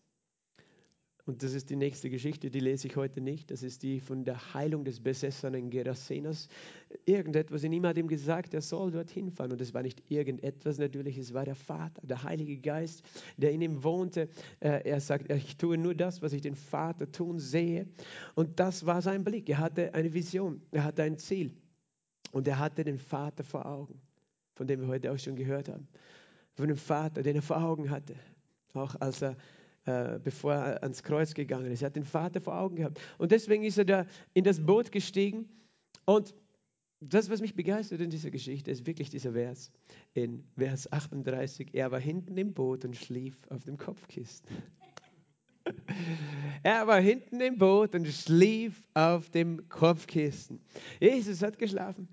Und 1.25 1.43
das 1.43 1.53
ist 1.53 1.69
die 1.69 1.75
nächste 1.75 2.09
Geschichte, 2.09 2.49
die 2.49 2.59
lese 2.59 2.87
ich 2.87 2.95
heute 2.95 3.21
nicht. 3.21 3.51
Das 3.51 3.61
ist 3.61 3.83
die 3.83 3.99
von 3.99 4.23
der 4.23 4.53
Heilung 4.53 4.83
des 4.83 4.99
besessenen 4.99 5.69
Gerasenes. 5.69 6.49
Irgendetwas 7.05 7.63
in 7.63 7.71
ihm 7.73 7.85
hat 7.85 7.97
ihm 7.97 8.07
gesagt, 8.07 8.53
er 8.53 8.61
soll 8.61 8.91
dorthin 8.91 9.29
fahren. 9.29 9.51
Und 9.51 9.61
es 9.61 9.73
war 9.73 9.83
nicht 9.83 10.01
irgendetwas 10.09 10.79
natürlich, 10.79 11.17
es 11.17 11.33
war 11.33 11.45
der 11.45 11.55
Vater, 11.55 12.01
der 12.05 12.23
Heilige 12.23 12.57
Geist, 12.57 13.03
der 13.37 13.51
in 13.51 13.61
ihm 13.61 13.83
wohnte. 13.83 14.29
Äh, 14.59 14.89
er 14.89 14.99
sagt, 14.99 15.31
ich 15.31 15.57
tue 15.57 15.77
nur 15.77 15.93
das, 15.93 16.21
was 16.21 16.33
ich 16.33 16.41
den 16.41 16.55
Vater 16.55 17.11
tun 17.11 17.39
sehe. 17.39 17.87
Und 18.33 18.59
das 18.59 18.85
war 18.85 19.01
sein 19.01 19.23
Blick. 19.23 19.47
Er 19.47 19.59
hatte 19.59 19.93
eine 19.93 20.13
Vision, 20.13 20.61
er 20.71 20.83
hatte 20.83 21.03
ein 21.03 21.17
Ziel. 21.17 21.53
Und 22.31 22.47
er 22.47 22.59
hatte 22.59 22.83
den 22.83 22.97
Vater 22.97 23.43
vor 23.43 23.65
Augen, 23.65 24.01
von 24.61 24.67
dem 24.67 24.81
wir 24.81 24.89
heute 24.89 25.11
auch 25.11 25.17
schon 25.17 25.35
gehört 25.35 25.69
haben. 25.69 25.87
Von 26.53 26.67
dem 26.67 26.77
Vater, 26.77 27.23
den 27.23 27.35
er 27.35 27.41
vor 27.41 27.63
Augen 27.63 27.89
hatte. 27.89 28.13
Auch 28.75 28.93
als 28.99 29.23
er 29.23 29.35
äh, 29.85 30.19
bevor 30.23 30.53
er 30.53 30.83
ans 30.83 31.01
Kreuz 31.01 31.33
gegangen 31.33 31.71
ist. 31.71 31.81
Er 31.81 31.87
hat 31.87 31.95
den 31.95 32.03
Vater 32.03 32.39
vor 32.39 32.55
Augen 32.55 32.75
gehabt. 32.75 33.01
Und 33.17 33.31
deswegen 33.31 33.63
ist 33.63 33.79
er 33.79 33.85
da 33.85 34.05
in 34.35 34.43
das 34.43 34.63
Boot 34.63 34.91
gestiegen. 34.91 35.49
Und 36.05 36.35
das, 36.99 37.27
was 37.31 37.41
mich 37.41 37.55
begeistert 37.55 38.01
in 38.01 38.11
dieser 38.11 38.29
Geschichte, 38.29 38.69
ist 38.69 38.85
wirklich 38.85 39.09
dieser 39.09 39.31
Vers 39.31 39.71
in 40.13 40.43
Vers 40.55 40.91
38. 40.91 41.73
Er 41.73 41.89
war 41.89 41.99
hinten 41.99 42.37
im 42.37 42.53
Boot 42.53 42.85
und 42.85 42.95
schlief 42.95 43.39
auf 43.49 43.63
dem 43.63 43.77
Kopfkissen. 43.77 44.45
Er 46.61 46.85
war 46.85 47.01
hinten 47.01 47.41
im 47.41 47.57
Boot 47.57 47.95
und 47.95 48.07
schlief 48.07 48.83
auf 48.93 49.31
dem 49.31 49.67
Kopfkissen. 49.69 50.59
Jesus 50.99 51.41
hat 51.41 51.57
geschlafen. 51.57 52.07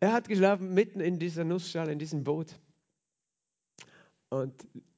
Er 0.00 0.12
hat 0.12 0.28
geschlafen 0.28 0.74
mitten 0.74 1.00
in 1.00 1.18
dieser 1.18 1.44
Nussschale, 1.44 1.92
in 1.92 1.98
diesem 1.98 2.22
Boot. 2.22 2.54
Und 4.30 4.54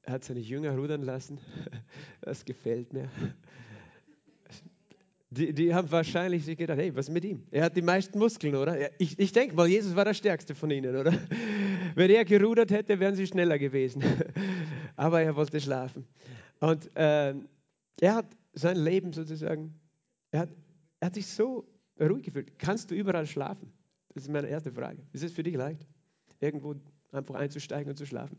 hat 0.07 0.25
seine 0.25 0.40
Jünger 0.40 0.76
rudern 0.76 1.02
lassen. 1.02 1.38
Das 2.23 2.45
gefällt 2.45 2.92
mir. 2.92 3.09
Die, 5.30 5.54
die, 5.54 5.73
haben 5.73 5.90
wahrscheinlich 5.90 6.45
sich 6.45 6.59
gedacht, 6.59 6.78
hey, 6.78 6.95
was 6.95 7.09
mit 7.09 7.25
ihm? 7.25 7.45
Er 7.50 7.64
hat 7.64 7.76
die 7.76 7.83
meisten 7.83 8.19
Muskeln, 8.19 8.54
oder? 8.54 8.90
Ich, 9.00 9.19
ich 9.19 9.33
denke 9.33 9.54
mal, 9.54 9.66
Jesus 9.66 9.95
war 9.97 10.04
der 10.04 10.12
Stärkste 10.12 10.54
von 10.54 10.71
ihnen, 10.71 10.95
oder? 10.95 11.12
Wenn 11.95 12.11
er 12.11 12.25
gerudert 12.25 12.71
hätte, 12.71 12.99
wären 13.00 13.14
sie 13.14 13.26
schneller 13.26 13.59
gewesen. 13.59 14.02
Aber 14.97 15.23
er 15.23 15.35
wollte 15.35 15.61
schlafen. 15.61 16.04
Und 16.59 16.95
äh, 16.97 17.35
er 18.00 18.14
hat 18.14 18.26
sein 18.52 18.76
Leben 18.76 19.12
sozusagen, 19.12 19.80
er 20.30 20.40
hat, 20.40 20.50
er 20.99 21.07
hat 21.07 21.14
sich 21.14 21.26
so 21.26 21.66
ruhig 22.00 22.25
gefühlt. 22.25 22.59
Kannst 22.59 22.90
du 22.90 22.95
überall 22.95 23.26
schlafen? 23.26 23.73
Das 24.14 24.25
ist 24.25 24.29
meine 24.29 24.49
erste 24.49 24.73
Frage. 24.73 25.02
Ist 25.12 25.25
es 25.25 25.33
für 25.33 25.43
dich 25.43 25.55
leicht, 25.55 25.87
irgendwo 26.40 26.75
einfach 27.12 27.35
einzusteigen 27.35 27.90
und 27.90 27.97
zu 27.97 28.07
schlafen? 28.07 28.38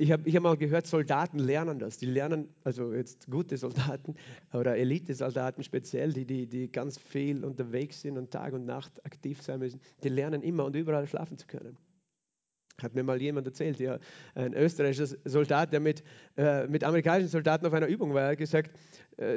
Ich 0.00 0.12
habe 0.12 0.28
ich 0.28 0.36
hab 0.36 0.44
mal 0.44 0.56
gehört, 0.56 0.86
Soldaten 0.86 1.40
lernen 1.40 1.80
das. 1.80 1.98
Die 1.98 2.06
lernen, 2.06 2.48
also 2.62 2.94
jetzt 2.94 3.28
gute 3.28 3.56
Soldaten 3.56 4.14
oder 4.52 4.76
Elite-Soldaten 4.76 5.64
speziell, 5.64 6.12
die, 6.12 6.24
die, 6.24 6.46
die 6.46 6.70
ganz 6.70 6.98
viel 6.98 7.44
unterwegs 7.44 8.00
sind 8.02 8.16
und 8.16 8.30
Tag 8.30 8.52
und 8.52 8.64
Nacht 8.64 9.04
aktiv 9.04 9.42
sein 9.42 9.58
müssen, 9.58 9.80
die 10.04 10.08
lernen 10.08 10.42
immer 10.42 10.64
und 10.64 10.76
überall 10.76 11.08
schlafen 11.08 11.36
zu 11.36 11.48
können. 11.48 11.76
Hat 12.80 12.94
mir 12.94 13.02
mal 13.02 13.20
jemand 13.20 13.44
erzählt, 13.48 13.80
ja, 13.80 13.98
ein 14.36 14.54
österreichischer 14.54 15.16
Soldat, 15.24 15.72
der 15.72 15.80
mit, 15.80 16.04
äh, 16.36 16.68
mit 16.68 16.84
amerikanischen 16.84 17.28
Soldaten 17.28 17.66
auf 17.66 17.72
einer 17.72 17.88
Übung 17.88 18.14
war, 18.14 18.30
hat 18.30 18.38
gesagt, 18.38 18.70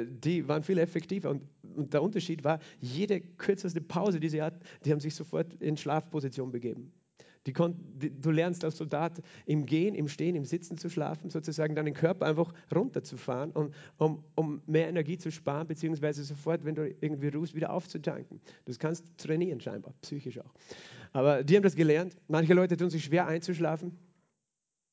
die 0.06 0.46
waren 0.48 0.62
viel 0.62 0.78
effektiver. 0.78 1.30
Und, 1.30 1.42
und, 1.76 1.92
der 1.92 2.02
Unterschied 2.02 2.44
war, 2.44 2.60
jede 2.80 3.20
kürzeste 3.20 3.80
Pause, 3.80 4.20
die 4.20 4.28
sie 4.28 4.42
hatten, 4.42 4.60
die 4.84 4.92
haben 4.92 5.00
sich 5.00 5.14
sofort 5.14 5.54
in 5.54 5.76
Schlafposition 5.76 6.50
begeben. 6.50 6.92
Die 7.46 7.52
die, 7.52 8.20
du 8.20 8.30
lernst 8.30 8.64
als 8.64 8.76
Soldat 8.76 9.20
im 9.46 9.66
Gehen, 9.66 9.96
im 9.96 10.06
Stehen, 10.06 10.36
im 10.36 10.44
Sitzen 10.44 10.78
zu 10.78 10.88
schlafen, 10.88 11.28
sozusagen 11.28 11.74
deinen 11.74 11.92
Körper 11.92 12.26
einfach 12.26 12.54
runterzufahren, 12.72 13.50
um, 13.50 13.72
um, 13.98 14.24
um 14.36 14.62
mehr 14.66 14.88
Energie 14.88 15.18
zu 15.18 15.32
sparen, 15.32 15.66
beziehungsweise 15.66 16.22
sofort, 16.22 16.64
wenn 16.64 16.76
du 16.76 16.88
irgendwie 17.00 17.28
ruhst, 17.28 17.56
wieder 17.56 17.72
aufzutanken. 17.72 18.40
Das 18.64 18.78
kannst 18.78 19.04
trainieren 19.18 19.60
scheinbar, 19.60 19.92
psychisch 20.02 20.38
auch. 20.38 20.54
Aber 21.12 21.42
die 21.42 21.56
haben 21.56 21.64
das 21.64 21.74
gelernt. 21.74 22.16
Manche 22.28 22.54
Leute 22.54 22.76
tun 22.76 22.90
sich 22.90 23.04
schwer 23.04 23.26
einzuschlafen. 23.26 23.98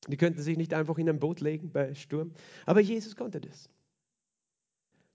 Die 0.08 0.16
könnten 0.16 0.42
sich 0.42 0.56
nicht 0.56 0.74
einfach 0.74 0.98
in 0.98 1.08
ein 1.08 1.20
Boot 1.20 1.40
legen 1.40 1.70
bei 1.70 1.94
Sturm. 1.94 2.32
Aber 2.66 2.80
Jesus 2.80 3.14
konnte 3.14 3.40
das. 3.40 3.70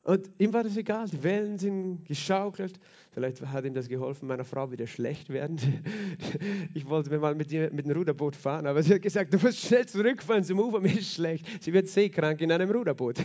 Und 0.06 0.30
ihm 0.38 0.54
war 0.54 0.62
das 0.62 0.78
egal, 0.78 1.08
die 1.10 1.24
Wellen 1.24 1.58
sind 1.58 2.06
geschaukelt. 2.06 2.80
Vielleicht 3.10 3.42
hat 3.42 3.66
ihm 3.66 3.74
das 3.74 3.90
geholfen, 3.90 4.28
meiner 4.28 4.44
Frau 4.44 4.72
wieder 4.72 4.86
schlecht 4.86 5.30
werden. 5.30 5.58
Ich 6.76 6.88
wollte 6.88 7.18
mal 7.18 7.34
mit 7.34 7.52
ihr 7.52 7.72
mit 7.72 7.86
einem 7.86 7.98
Ruderboot 7.98 8.36
fahren, 8.36 8.68
aber 8.68 8.84
sie 8.84 8.94
hat 8.94 9.02
gesagt, 9.02 9.34
du 9.34 9.40
musst 9.40 9.60
schnell 9.62 9.86
zurückfahren 9.86 10.44
zum 10.44 10.60
Ufer, 10.60 10.80
mir 10.80 10.98
ist 10.98 11.14
schlecht. 11.14 11.46
Sie 11.64 11.74
wird 11.74 11.88
seekrank 11.88 12.40
in 12.42 12.52
einem 12.52 12.70
Ruderboot. 12.70 13.18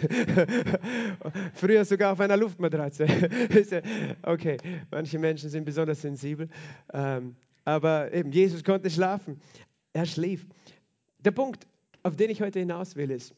Früher 1.55 1.85
sogar 1.85 2.13
auf 2.13 2.21
einer 2.21 2.37
Luftmatratze. 2.37 3.07
Okay, 4.23 4.57
manche 4.91 5.19
Menschen 5.19 5.51
sind 5.51 5.65
besonders 5.65 6.01
sensibel. 6.01 6.49
Ähm, 6.93 7.35
aber 7.65 8.13
eben, 8.13 8.31
Jesus 8.31 8.65
konnte 8.65 8.89
schlafen. 8.89 9.41
Er 9.93 10.07
schlief. 10.07 10.47
Der 11.19 11.33
Punkt, 11.33 11.67
auf 12.03 12.17
den 12.17 12.31
ich 12.31 12.41
heute 12.41 12.61
hinaus 12.61 12.97
will, 12.97 13.11
ist, 13.11 13.35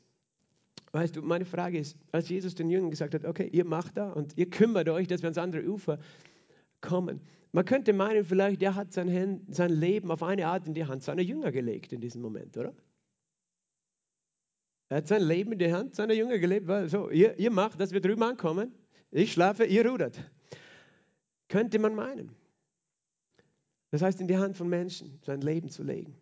Weißt 0.93 1.17
du, 1.17 1.23
meine 1.23 1.47
Frage 1.47 1.79
ist, 1.79 1.97
als 2.13 2.29
Jesus 2.29 2.55
den 2.55 2.69
Jüngern 2.69 2.91
gesagt 2.91 3.15
hat, 3.15 3.25
okay, 3.25 3.49
ihr 3.51 3.65
macht 3.65 3.97
da 3.97 4.13
und 4.13 4.37
ihr 4.37 4.51
kümmert 4.51 4.89
euch, 4.91 5.09
dass 5.09 5.23
wir 5.23 5.29
ans 5.29 5.39
andere 5.39 5.65
Ufer 5.65 5.99
kommen. 6.83 7.21
Man 7.53 7.65
könnte 7.65 7.95
meinen, 7.95 8.25
vielleicht, 8.25 8.63
er 8.63 8.75
hat 8.75 8.93
sein, 8.93 9.11
Hand, 9.11 9.55
sein 9.55 9.71
Leben 9.71 10.11
auf 10.11 10.23
eine 10.23 10.47
Art 10.47 10.67
in 10.67 10.75
die 10.75 10.85
Hand 10.85 11.03
seiner 11.03 11.23
Jünger 11.23 11.51
gelegt 11.51 11.93
in 11.93 12.01
diesem 12.01 12.21
Moment, 12.21 12.57
oder? 12.59 12.75
Er 14.91 14.99
hat 14.99 15.09
sein 15.09 15.23
Leben 15.23 15.53
in 15.53 15.59
die 15.59 15.73
Hand 15.73 15.95
seiner 15.95 16.13
Jünger 16.13 16.39
gelebt, 16.39 16.69
weil 16.69 16.89
so, 16.91 17.09
ihr, 17.09 17.39
ihr 17.39 17.51
macht, 17.51 17.81
dass 17.81 17.93
wir 17.93 18.01
drüben 18.03 18.23
ankommen, 18.23 18.75
ich 19.11 19.33
schlafe, 19.33 19.65
ihr 19.65 19.87
rudert. 19.89 20.19
Könnte 21.49 21.79
man 21.79 21.95
meinen. 21.95 22.35
Das 23.91 24.03
heißt, 24.03 24.21
in 24.21 24.29
die 24.29 24.37
Hand 24.37 24.57
von 24.57 24.69
Menschen 24.69 25.19
sein 25.23 25.41
Leben 25.41 25.71
zu 25.71 25.83
legen. 25.83 26.15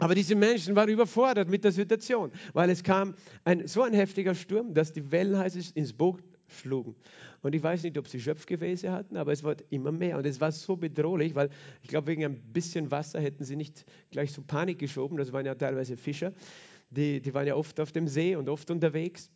Aber 0.00 0.14
diese 0.14 0.34
Menschen 0.34 0.74
waren 0.74 0.88
überfordert 0.88 1.48
mit 1.48 1.62
der 1.62 1.72
Situation, 1.72 2.32
weil 2.54 2.70
es 2.70 2.82
kam 2.82 3.14
ein, 3.44 3.66
so 3.68 3.82
ein 3.82 3.92
heftiger 3.92 4.34
Sturm, 4.34 4.74
dass 4.74 4.92
die 4.92 5.12
Wellen, 5.12 5.38
heißt 5.38 5.56
es, 5.56 5.70
ins 5.72 5.92
Boot 5.92 6.22
schlugen. 6.48 6.96
Und 7.42 7.54
ich 7.54 7.62
weiß 7.62 7.82
nicht, 7.84 7.96
ob 7.96 8.08
sie 8.08 8.20
Schöpfgefäße 8.20 8.90
hatten, 8.90 9.16
aber 9.16 9.32
es 9.32 9.44
wurde 9.44 9.64
immer 9.70 9.92
mehr. 9.92 10.18
Und 10.18 10.26
es 10.26 10.40
war 10.40 10.52
so 10.52 10.76
bedrohlich, 10.76 11.34
weil 11.34 11.50
ich 11.82 11.88
glaube, 11.88 12.08
wegen 12.08 12.24
ein 12.24 12.40
bisschen 12.52 12.90
Wasser 12.90 13.20
hätten 13.20 13.44
sie 13.44 13.56
nicht 13.56 13.84
gleich 14.10 14.32
so 14.32 14.42
Panik 14.42 14.78
geschoben. 14.78 15.16
Das 15.16 15.32
waren 15.32 15.46
ja 15.46 15.54
teilweise 15.54 15.96
Fischer. 15.96 16.32
Die, 16.90 17.20
die 17.20 17.32
waren 17.32 17.46
ja 17.46 17.54
oft 17.54 17.78
auf 17.78 17.92
dem 17.92 18.08
See 18.08 18.36
und 18.36 18.48
oft 18.48 18.70
unterwegs. 18.70 19.30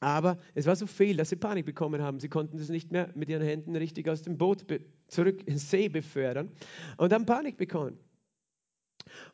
Aber 0.00 0.38
es 0.54 0.66
war 0.66 0.76
so 0.76 0.86
viel, 0.86 1.16
dass 1.16 1.30
sie 1.30 1.36
Panik 1.36 1.64
bekommen 1.64 2.02
haben. 2.02 2.20
Sie 2.20 2.28
konnten 2.28 2.58
das 2.58 2.68
nicht 2.68 2.92
mehr 2.92 3.10
mit 3.14 3.28
ihren 3.30 3.42
Händen 3.42 3.74
richtig 3.74 4.08
aus 4.08 4.22
dem 4.22 4.36
Boot 4.36 4.64
zurück 5.08 5.46
ins 5.46 5.70
See 5.70 5.88
befördern 5.88 6.50
und 6.98 7.12
haben 7.12 7.24
Panik 7.26 7.56
bekommen. 7.56 7.98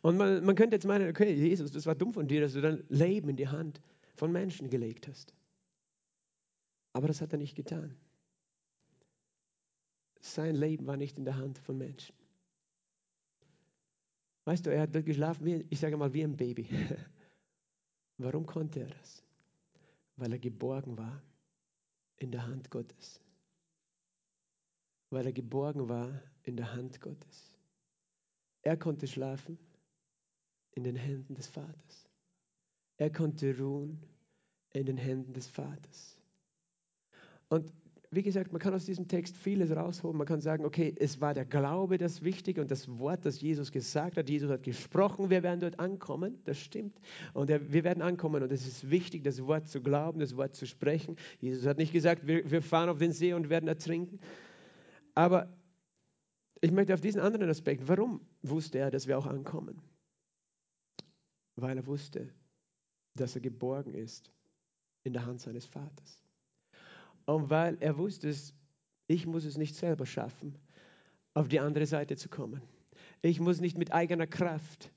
Und 0.03 0.17
man, 0.17 0.45
man 0.45 0.55
könnte 0.55 0.77
jetzt 0.77 0.87
meinen, 0.87 1.09
okay, 1.09 1.33
Jesus, 1.33 1.71
das 1.71 1.87
war 1.87 1.95
dumm 1.95 2.13
von 2.13 2.27
dir, 2.27 2.41
dass 2.41 2.55
du 2.55 2.61
dein 2.61 2.85
Leben 2.89 3.29
in 3.29 3.37
die 3.37 3.49
Hand 3.49 3.81
von 4.17 4.33
Menschen 4.33 4.69
gelegt 4.69 5.09
hast. 5.09 5.35
Aber 6.93 7.07
das 7.07 7.21
hat 7.21 7.33
er 7.33 7.39
nicht 7.39 7.55
getan. 7.55 7.97
Sein 10.21 10.55
Leben 10.55 10.87
war 10.87 10.97
nicht 10.97 11.19
in 11.19 11.25
der 11.25 11.37
Hand 11.37 11.59
von 11.59 11.79
Menschen. 11.79 12.15
Weißt 14.45 14.67
du, 14.67 14.71
er 14.71 14.83
hat 14.83 14.95
dort 14.95 15.07
geschlafen, 15.07 15.45
wie, 15.45 15.67
ich 15.71 15.79
sage 15.79 15.97
mal, 15.97 16.13
wie 16.13 16.23
ein 16.23 16.37
Baby. 16.37 16.69
Warum 18.19 18.45
konnte 18.47 18.81
er 18.81 18.89
das? 18.89 19.23
Weil 20.17 20.33
er 20.33 20.39
geborgen 20.39 20.99
war 20.99 21.23
in 22.17 22.31
der 22.31 22.47
Hand 22.47 22.71
Gottes. 22.71 23.21
Weil 25.11 25.27
er 25.27 25.33
geborgen 25.33 25.89
war 25.89 26.23
in 26.43 26.57
der 26.57 26.73
Hand 26.73 27.01
Gottes. 27.01 27.50
Er 28.63 28.77
konnte 28.77 29.07
schlafen 29.07 29.59
in 30.73 30.85
den 30.85 30.97
Händen 30.97 31.35
des 31.35 31.47
Vaters. 31.47 32.09
Er 32.97 33.11
konnte 33.11 33.57
ruhen 33.59 34.03
in 34.73 34.87
den 34.87 34.97
Händen 34.97 35.33
des 35.33 35.47
Vaters. 35.47 36.19
Und 37.49 37.73
wie 38.13 38.23
gesagt, 38.23 38.51
man 38.51 38.61
kann 38.61 38.75
aus 38.75 38.87
diesem 38.87 39.07
Text 39.07 39.37
vieles 39.37 39.71
rausholen. 39.71 40.17
Man 40.17 40.27
kann 40.27 40.41
sagen, 40.41 40.65
okay, 40.65 40.93
es 40.99 41.21
war 41.21 41.33
der 41.33 41.45
Glaube 41.45 41.97
das 41.97 42.25
Wichtige 42.25 42.61
und 42.61 42.71
das 42.71 42.99
Wort, 42.99 43.25
das 43.25 43.41
Jesus 43.41 43.71
gesagt 43.71 44.17
hat. 44.17 44.29
Jesus 44.29 44.51
hat 44.51 44.65
gesprochen, 44.65 45.31
wir 45.31 45.45
werden 45.45 45.61
dort 45.61 45.79
ankommen. 45.79 46.41
Das 46.45 46.59
stimmt. 46.59 47.01
Und 47.35 47.49
wir 47.49 47.85
werden 47.85 48.03
ankommen 48.03 48.43
und 48.43 48.51
es 48.51 48.67
ist 48.67 48.91
wichtig, 48.91 49.23
das 49.23 49.45
Wort 49.47 49.69
zu 49.69 49.81
glauben, 49.81 50.19
das 50.19 50.37
Wort 50.37 50.57
zu 50.57 50.67
sprechen. 50.67 51.17
Jesus 51.41 51.67
hat 51.67 51.79
nicht 51.79 51.93
gesagt, 51.93 52.27
wir, 52.27 52.51
wir 52.51 52.63
fahren 52.63 52.89
auf 52.89 52.99
den 52.99 53.13
See 53.13 53.33
und 53.33 53.49
werden 53.49 53.69
ertrinken. 53.69 54.19
Aber 55.15 55.49
ich 56.61 56.71
möchte 56.71 56.95
auf 56.95 57.01
diesen 57.01 57.21
anderen 57.21 57.49
Aspekt, 57.49 57.87
warum 57.89 58.21
wusste 58.43 58.79
er, 58.79 58.91
dass 58.91 59.07
wir 59.07 59.19
auch 59.19 59.27
ankommen? 59.27 59.81
Weil 61.57 61.77
er 61.77 61.87
wusste, 61.87 62.33
dass 63.15 63.35
er 63.35 63.41
geborgen 63.41 63.95
ist 63.95 64.31
in 65.05 65.13
der 65.13 65.25
Hand 65.25 65.41
seines 65.41 65.67
Vaters. 65.67 66.23
Und 67.27 67.51
weil 67.51 67.77
er 67.81 67.97
wusste, 67.97 68.35
ich 69.07 69.27
muss 69.27 69.45
es 69.45 69.57
nicht 69.57 69.75
selber 69.75 70.07
schaffen, 70.07 70.59
auf 71.35 71.49
die 71.49 71.61
andere 71.61 71.87
Seite 71.87 72.17
zu 72.17 72.29
kommen. 72.29 72.61
Ich 73.23 73.41
muss 73.41 73.61
nicht 73.61 73.79
mit 73.79 73.93
eigener 73.93 74.27
Kraft 74.27 74.93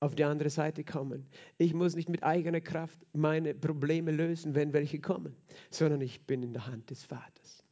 auf 0.00 0.14
die 0.14 0.24
andere 0.24 0.50
Seite 0.50 0.84
kommen. 0.84 1.26
Ich 1.58 1.74
muss 1.74 1.96
nicht 1.96 2.08
mit 2.08 2.22
eigener 2.22 2.60
Kraft 2.60 2.98
meine 3.12 3.54
Probleme 3.54 4.12
lösen, 4.12 4.54
wenn 4.54 4.72
welche 4.72 5.00
kommen, 5.00 5.34
sondern 5.70 6.00
ich 6.00 6.24
bin 6.26 6.42
in 6.42 6.52
der 6.52 6.66
Hand 6.66 6.90
des 6.90 7.04
Vaters. 7.04 7.64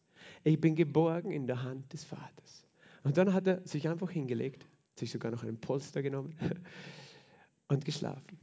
Ich 0.42 0.60
bin 0.60 0.74
geborgen 0.74 1.30
in 1.30 1.46
der 1.46 1.62
Hand 1.62 1.92
des 1.92 2.04
Vaters. 2.04 2.65
Und 3.06 3.16
dann 3.18 3.32
hat 3.32 3.46
er 3.46 3.64
sich 3.64 3.88
einfach 3.88 4.10
hingelegt, 4.10 4.66
sich 4.98 5.12
sogar 5.12 5.30
noch 5.30 5.44
einen 5.44 5.60
Polster 5.60 6.02
genommen 6.02 6.34
und 7.68 7.84
geschlafen. 7.84 8.40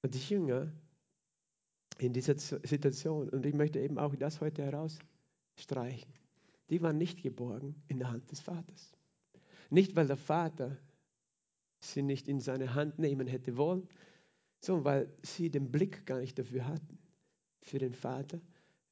Und 0.00 0.14
die 0.14 0.18
Jünger 0.18 0.72
in 1.98 2.14
dieser 2.14 2.38
Situation, 2.38 3.28
und 3.28 3.44
ich 3.44 3.52
möchte 3.52 3.80
eben 3.80 3.98
auch 3.98 4.16
das 4.16 4.40
heute 4.40 4.62
herausstreichen, 4.64 6.10
die 6.70 6.80
waren 6.80 6.96
nicht 6.96 7.22
geborgen 7.22 7.74
in 7.86 7.98
der 7.98 8.10
Hand 8.10 8.30
des 8.30 8.40
Vaters. 8.40 8.94
Nicht, 9.68 9.94
weil 9.94 10.06
der 10.06 10.16
Vater 10.16 10.78
sie 11.80 12.00
nicht 12.00 12.28
in 12.28 12.40
seine 12.40 12.74
Hand 12.74 12.98
nehmen 12.98 13.26
hätte 13.26 13.58
wollen, 13.58 13.86
sondern 14.58 14.84
weil 14.86 15.12
sie 15.20 15.50
den 15.50 15.70
Blick 15.70 16.06
gar 16.06 16.20
nicht 16.20 16.38
dafür 16.38 16.66
hatten, 16.66 16.98
für 17.60 17.78
den 17.78 17.92
Vater, 17.92 18.40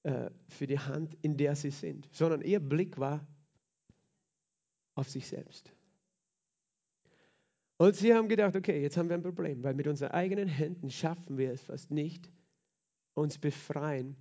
äh, 0.03 0.31
für 0.47 0.67
die 0.67 0.79
Hand, 0.79 1.17
in 1.23 1.39
der 1.39 1.57
sie 1.57 1.71
sind, 1.71 2.07
sondern 2.13 2.43
ihr 2.43 2.61
Blick 2.61 2.99
war 2.99 3.27
auf 5.01 5.09
sich 5.09 5.27
selbst. 5.27 5.73
Und 7.79 7.97
sie 7.97 8.13
haben 8.13 8.29
gedacht, 8.29 8.55
okay, 8.55 8.83
jetzt 8.83 8.99
haben 8.99 9.09
wir 9.09 9.17
ein 9.17 9.23
Problem, 9.23 9.65
weil 9.65 9.73
mit 9.73 9.87
unseren 9.87 10.11
eigenen 10.11 10.47
Händen 10.47 10.91
schaffen 10.91 11.39
wir 11.39 11.51
es 11.51 11.63
fast 11.63 11.91
nicht, 11.91 12.31
uns 13.15 13.39
befreien 13.39 14.15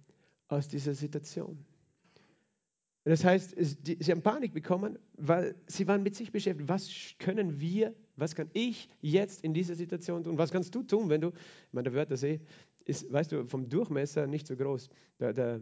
aus 0.47 0.69
dieser 0.69 0.93
Situation. 0.93 1.65
Das 3.03 3.25
heißt, 3.25 3.55
sie 3.57 4.11
haben 4.11 4.21
Panik 4.21 4.53
bekommen, 4.53 4.97
weil 5.17 5.55
sie 5.67 5.85
waren 5.87 6.01
mit 6.01 6.15
sich 6.15 6.31
beschäftigt. 6.31 6.69
Was 6.69 6.89
können 7.17 7.59
wir, 7.59 7.93
was 8.15 8.35
kann 8.35 8.49
ich 8.53 8.87
jetzt 9.01 9.43
in 9.43 9.53
dieser 9.53 9.75
Situation 9.75 10.23
tun? 10.23 10.37
Was 10.37 10.51
kannst 10.51 10.73
du 10.73 10.83
tun, 10.83 11.09
wenn 11.09 11.19
du, 11.19 11.29
ich 11.29 11.73
meine, 11.73 11.89
der 11.89 11.93
Wörthersee 11.93 12.39
ist, 12.85 13.11
weißt 13.11 13.33
du, 13.33 13.45
vom 13.45 13.67
Durchmesser 13.67 14.27
nicht 14.27 14.47
so 14.47 14.55
groß. 14.55 14.89
Der, 15.19 15.33
der 15.33 15.61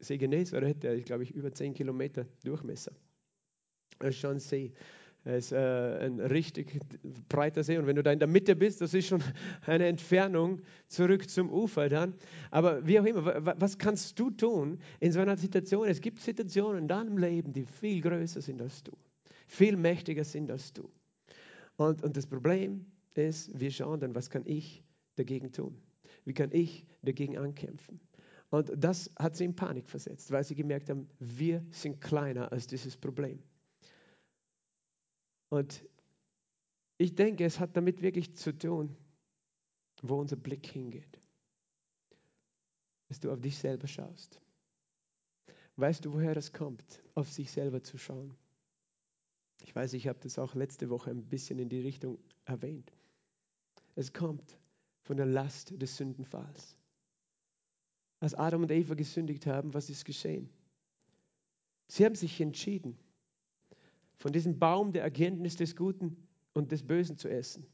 See 0.00 0.18
Genezareth, 0.18 0.82
der 0.82 0.94
ist, 0.94 1.06
glaube 1.06 1.22
ich, 1.22 1.30
über 1.30 1.50
10 1.50 1.72
Kilometer 1.72 2.26
Durchmesser. 2.44 2.92
Das 4.00 4.10
ist 4.10 4.20
schon 4.20 4.32
ein 4.32 4.40
See. 4.40 4.72
Es 5.24 5.46
ist 5.46 5.52
äh, 5.52 6.06
ein 6.06 6.18
richtig 6.18 6.80
breiter 7.28 7.62
See 7.62 7.76
und 7.76 7.86
wenn 7.86 7.96
du 7.96 8.02
da 8.02 8.10
in 8.10 8.18
der 8.18 8.28
Mitte 8.28 8.56
bist, 8.56 8.80
das 8.80 8.94
ist 8.94 9.06
schon 9.06 9.22
eine 9.66 9.86
Entfernung 9.86 10.62
zurück 10.88 11.28
zum 11.28 11.52
Ufer 11.52 11.90
dann. 11.90 12.14
Aber 12.50 12.86
wie 12.86 12.98
auch 12.98 13.04
immer, 13.04 13.54
was 13.60 13.76
kannst 13.76 14.18
du 14.18 14.30
tun 14.30 14.80
in 14.98 15.12
so 15.12 15.20
einer 15.20 15.36
Situation? 15.36 15.86
Es 15.86 16.00
gibt 16.00 16.20
Situationen 16.20 16.82
in 16.82 16.88
deinem 16.88 17.18
Leben, 17.18 17.52
die 17.52 17.64
viel 17.64 18.00
größer 18.00 18.40
sind 18.40 18.62
als 18.62 18.82
du, 18.82 18.92
viel 19.46 19.76
mächtiger 19.76 20.24
sind 20.24 20.50
als 20.50 20.72
du. 20.72 20.90
Und, 21.76 22.02
und 22.02 22.16
das 22.16 22.26
Problem 22.26 22.86
ist, 23.14 23.58
wir 23.58 23.70
schauen 23.70 24.00
dann, 24.00 24.14
was 24.14 24.30
kann 24.30 24.42
ich 24.46 24.82
dagegen 25.16 25.52
tun? 25.52 25.76
Wie 26.24 26.32
kann 26.32 26.50
ich 26.52 26.86
dagegen 27.02 27.36
ankämpfen? 27.36 28.00
Und 28.48 28.72
das 28.76 29.10
hat 29.18 29.36
sie 29.36 29.44
in 29.44 29.54
Panik 29.54 29.88
versetzt, 29.88 30.30
weil 30.30 30.44
sie 30.44 30.54
gemerkt 30.54 30.88
haben, 30.88 31.08
wir 31.18 31.62
sind 31.70 32.00
kleiner 32.00 32.50
als 32.50 32.66
dieses 32.66 32.96
Problem. 32.96 33.42
Und 35.50 35.84
ich 36.96 37.14
denke, 37.14 37.44
es 37.44 37.60
hat 37.60 37.76
damit 37.76 38.00
wirklich 38.00 38.34
zu 38.36 38.56
tun, 38.56 38.96
wo 40.02 40.18
unser 40.18 40.36
Blick 40.36 40.66
hingeht. 40.66 41.20
Dass 43.08 43.20
du 43.20 43.30
auf 43.30 43.40
dich 43.40 43.58
selber 43.58 43.86
schaust. 43.86 44.40
Weißt 45.76 46.04
du, 46.04 46.12
woher 46.12 46.34
das 46.34 46.52
kommt, 46.52 47.02
auf 47.14 47.30
sich 47.30 47.50
selber 47.50 47.82
zu 47.82 47.98
schauen? 47.98 48.34
Ich 49.62 49.74
weiß, 49.74 49.92
ich 49.94 50.08
habe 50.08 50.18
das 50.20 50.38
auch 50.38 50.54
letzte 50.54 50.88
Woche 50.88 51.10
ein 51.10 51.24
bisschen 51.24 51.58
in 51.58 51.68
die 51.68 51.80
Richtung 51.80 52.18
erwähnt. 52.44 52.92
Es 53.94 54.12
kommt 54.12 54.58
von 55.02 55.16
der 55.16 55.26
Last 55.26 55.80
des 55.80 55.96
Sündenfalls. 55.96 56.76
Als 58.20 58.34
Adam 58.34 58.62
und 58.62 58.70
Eva 58.70 58.94
gesündigt 58.94 59.46
haben, 59.46 59.74
was 59.74 59.90
ist 59.90 60.04
geschehen? 60.04 60.50
Sie 61.88 62.04
haben 62.04 62.14
sich 62.14 62.40
entschieden, 62.40 62.96
von 64.20 64.32
diesem 64.32 64.58
Baum 64.58 64.92
der 64.92 65.02
Erkenntnis 65.02 65.56
des 65.56 65.74
Guten 65.74 66.16
und 66.52 66.70
des 66.72 66.86
Bösen 66.86 67.16
zu 67.16 67.28
essen, 67.28 67.66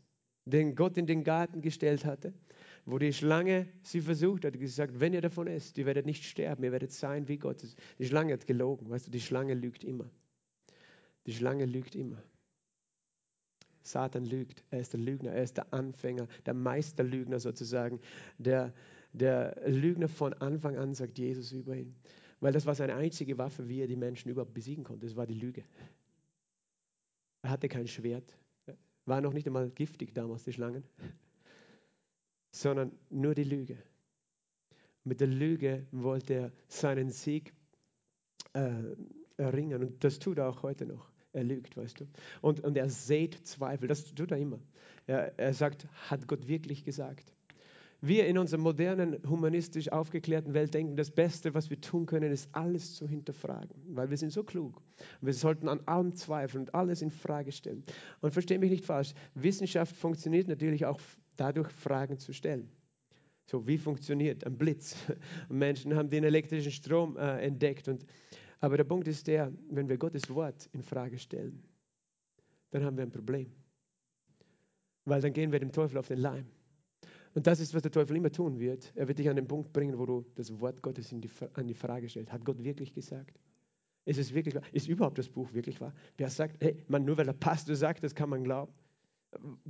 den 0.45 0.77
Gott 0.77 0.97
in 0.97 1.07
den 1.07 1.25
Garten 1.25 1.61
gestellt 1.61 2.05
hatte, 2.05 2.33
wo 2.85 2.99
die 2.99 3.13
Schlange 3.13 3.67
sie 3.83 4.01
versucht 4.01 4.45
hat, 4.45 4.59
gesagt, 4.59 5.01
wenn 5.01 5.13
ihr 5.13 5.21
davon 5.21 5.49
esst, 5.49 5.77
ihr 5.77 5.87
werdet 5.87 6.07
nicht 6.07 6.25
sterben, 6.25 6.63
ihr 6.63 6.71
werdet 6.71 6.93
sein 6.93 7.27
wie 7.27 7.37
Gott. 7.37 7.65
Die 7.99 8.07
Schlange 8.07 8.33
hat 8.33 8.47
gelogen, 8.47 8.89
weißt 8.89 9.09
du, 9.09 9.11
die 9.11 9.21
Schlange 9.21 9.55
lügt 9.55 9.83
immer. 9.83 10.09
Die 11.27 11.33
Schlange 11.33 11.67
lügt 11.67 11.97
immer. 11.97 12.23
Satan 13.83 14.25
lügt, 14.25 14.63
er 14.71 14.81
ist 14.81 14.93
der 14.93 15.01
Lügner, 15.01 15.33
er 15.33 15.43
ist 15.43 15.57
der 15.57 15.73
Anfänger, 15.75 16.29
der 16.45 16.55
Meisterlügner 16.55 17.41
sozusagen. 17.41 17.99
Der, 18.39 18.73
der 19.13 19.61
Lügner 19.67 20.09
von 20.09 20.33
Anfang 20.35 20.77
an 20.77 20.95
sagt 20.95 21.19
Jesus 21.19 21.51
über 21.51 21.75
ihn. 21.77 21.97
Weil 22.39 22.53
das 22.53 22.67
war 22.67 22.75
seine 22.77 22.95
einzige 22.95 23.37
Waffe, 23.39 23.69
wie 23.69 23.81
er 23.81 23.89
die 23.89 23.97
Menschen 23.97 24.29
überhaupt 24.29 24.55
besiegen 24.55 24.85
konnte. 24.85 25.07
Das 25.07 25.17
war 25.17 25.27
die 25.27 25.35
Lüge. 25.35 25.65
Er 27.47 27.51
hatte 27.51 27.69
kein 27.69 27.87
Schwert, 27.87 28.37
war 29.05 29.21
noch 29.21 29.33
nicht 29.33 29.47
einmal 29.47 29.71
giftig 29.71 30.13
damals, 30.13 30.43
die 30.43 30.53
Schlangen, 30.53 30.83
sondern 32.51 32.91
nur 33.09 33.37
die 33.37 33.45
Lüge. 33.45 33.79
Mit 35.05 35.21
der 35.21 35.29
Lüge 35.29 35.87
wollte 35.93 36.35
er 36.35 36.53
seinen 36.67 37.11
Sieg 37.11 37.55
äh, 38.55 38.97
erringen 39.37 39.85
und 39.85 40.03
das 40.03 40.19
tut 40.19 40.39
er 40.39 40.49
auch 40.49 40.65
heute 40.65 40.87
noch. 40.87 41.09
Er 41.33 41.45
lügt, 41.45 41.77
weißt 41.77 42.01
du. 42.01 42.09
Und, 42.41 42.65
und 42.65 42.77
er 42.77 42.91
sät 42.91 43.47
Zweifel, 43.47 43.87
das 43.87 44.13
tut 44.13 44.33
er 44.33 44.39
immer. 44.39 44.59
Er, 45.07 45.39
er 45.39 45.55
sagt, 45.55 45.87
hat 46.11 46.27
Gott 46.27 46.49
wirklich 46.49 46.83
gesagt? 46.83 47.33
Wir 48.01 48.27
in 48.27 48.39
unserer 48.39 48.61
modernen, 48.61 49.19
humanistisch 49.29 49.91
aufgeklärten 49.91 50.55
Welt 50.55 50.75
denken, 50.75 50.97
das 50.97 51.11
Beste, 51.11 51.55
was 51.55 51.71
wir 51.71 51.81
tun 51.81 52.07
können, 52.07 52.31
ist 52.31 52.49
alles 52.53 52.95
zu 52.95 53.09
hinterfragen, 53.09 53.75
weil 53.89 54.11
wir 54.11 54.17
sind 54.17 54.31
so 54.31 54.45
klug. 54.45 54.83
Wir 55.21 55.33
sollten 55.33 55.69
an 55.69 55.81
allem 55.87 56.15
zweifeln 56.15 56.65
und 56.65 56.75
alles 56.75 57.03
in 57.03 57.11
Frage 57.11 57.53
stellen. 57.53 57.85
Und 58.21 58.33
verstehe 58.33 58.59
mich 58.59 58.71
nicht 58.71 58.85
falsch, 58.85 59.15
Wissenschaft 59.35 59.97
funktioniert 59.97 60.49
natürlich 60.49 60.85
auch 60.85 61.01
dadurch, 61.37 61.71
Fragen 61.71 62.19
zu 62.19 62.33
stellen. 62.33 62.69
So, 63.47 63.67
wie 63.67 63.79
funktioniert 63.79 64.45
ein 64.45 64.59
Blitz? 64.59 64.97
Menschen 65.49 65.95
haben 65.95 66.11
den 66.11 66.25
elektrischen 66.25 66.73
Strom 66.73 67.17
äh, 67.17 67.39
entdeckt. 67.43 67.89
Und, 67.89 68.05
aber 68.61 68.77
der 68.77 68.85
Punkt 68.85 69.07
ist 69.07 69.27
der, 69.27 69.53
wenn 69.71 69.89
wir 69.89 69.97
Gottes 69.97 70.29
Wort 70.31 70.69
in 70.73 70.83
Frage 70.83 71.19
stellen, 71.19 71.63
dann 72.71 72.85
haben 72.85 72.97
wir 72.97 73.05
ein 73.05 73.13
Problem. 73.13 73.53
Weil 75.05 75.21
dann 75.21 75.33
gehen 75.33 75.53
wir 75.53 75.61
dem 75.61 75.71
Teufel 75.71 75.99
auf 75.99 76.09
den 76.09 76.19
Leim. 76.19 76.47
Und 77.37 77.47
das 77.47 77.61
ist, 77.61 77.75
was 77.75 77.83
der 77.83 77.91
Teufel 77.91 78.17
immer 78.17 78.33
tun 78.33 78.59
wird. 78.59 78.91
Er 78.95 79.09
wird 79.09 79.19
dich 79.19 79.29
an 79.29 79.37
den 79.37 79.47
Punkt 79.47 79.71
bringen, 79.75 79.99
wo 79.99 80.07
du 80.07 80.25
das 80.37 80.59
Wort 80.59 80.81
Gottes 80.81 81.11
die, 81.13 81.29
an 81.53 81.67
die 81.67 81.75
Frage 81.75 82.09
stellst. 82.09 82.33
Hat 82.33 82.43
Gott 82.47 82.65
wirklich 82.65 82.95
gesagt? 82.95 83.39
Ist 84.07 84.19
es 84.19 84.33
wirklich 84.33 84.55
wahr? 84.55 84.63
Ist 84.73 84.89
überhaupt 84.89 85.19
das 85.19 85.29
Buch 85.29 85.53
wirklich 85.53 85.79
wahr? 85.79 85.93
Wer 86.17 86.31
sagt, 86.31 86.57
hey, 86.63 86.83
man, 86.89 87.05
nur 87.05 87.19
weil 87.19 87.27
der 87.27 87.35
Pastor 87.35 87.77
sagt, 87.77 88.03
das 88.03 88.15
kann 88.15 88.31
man 88.31 88.43
glauben. 88.43 88.73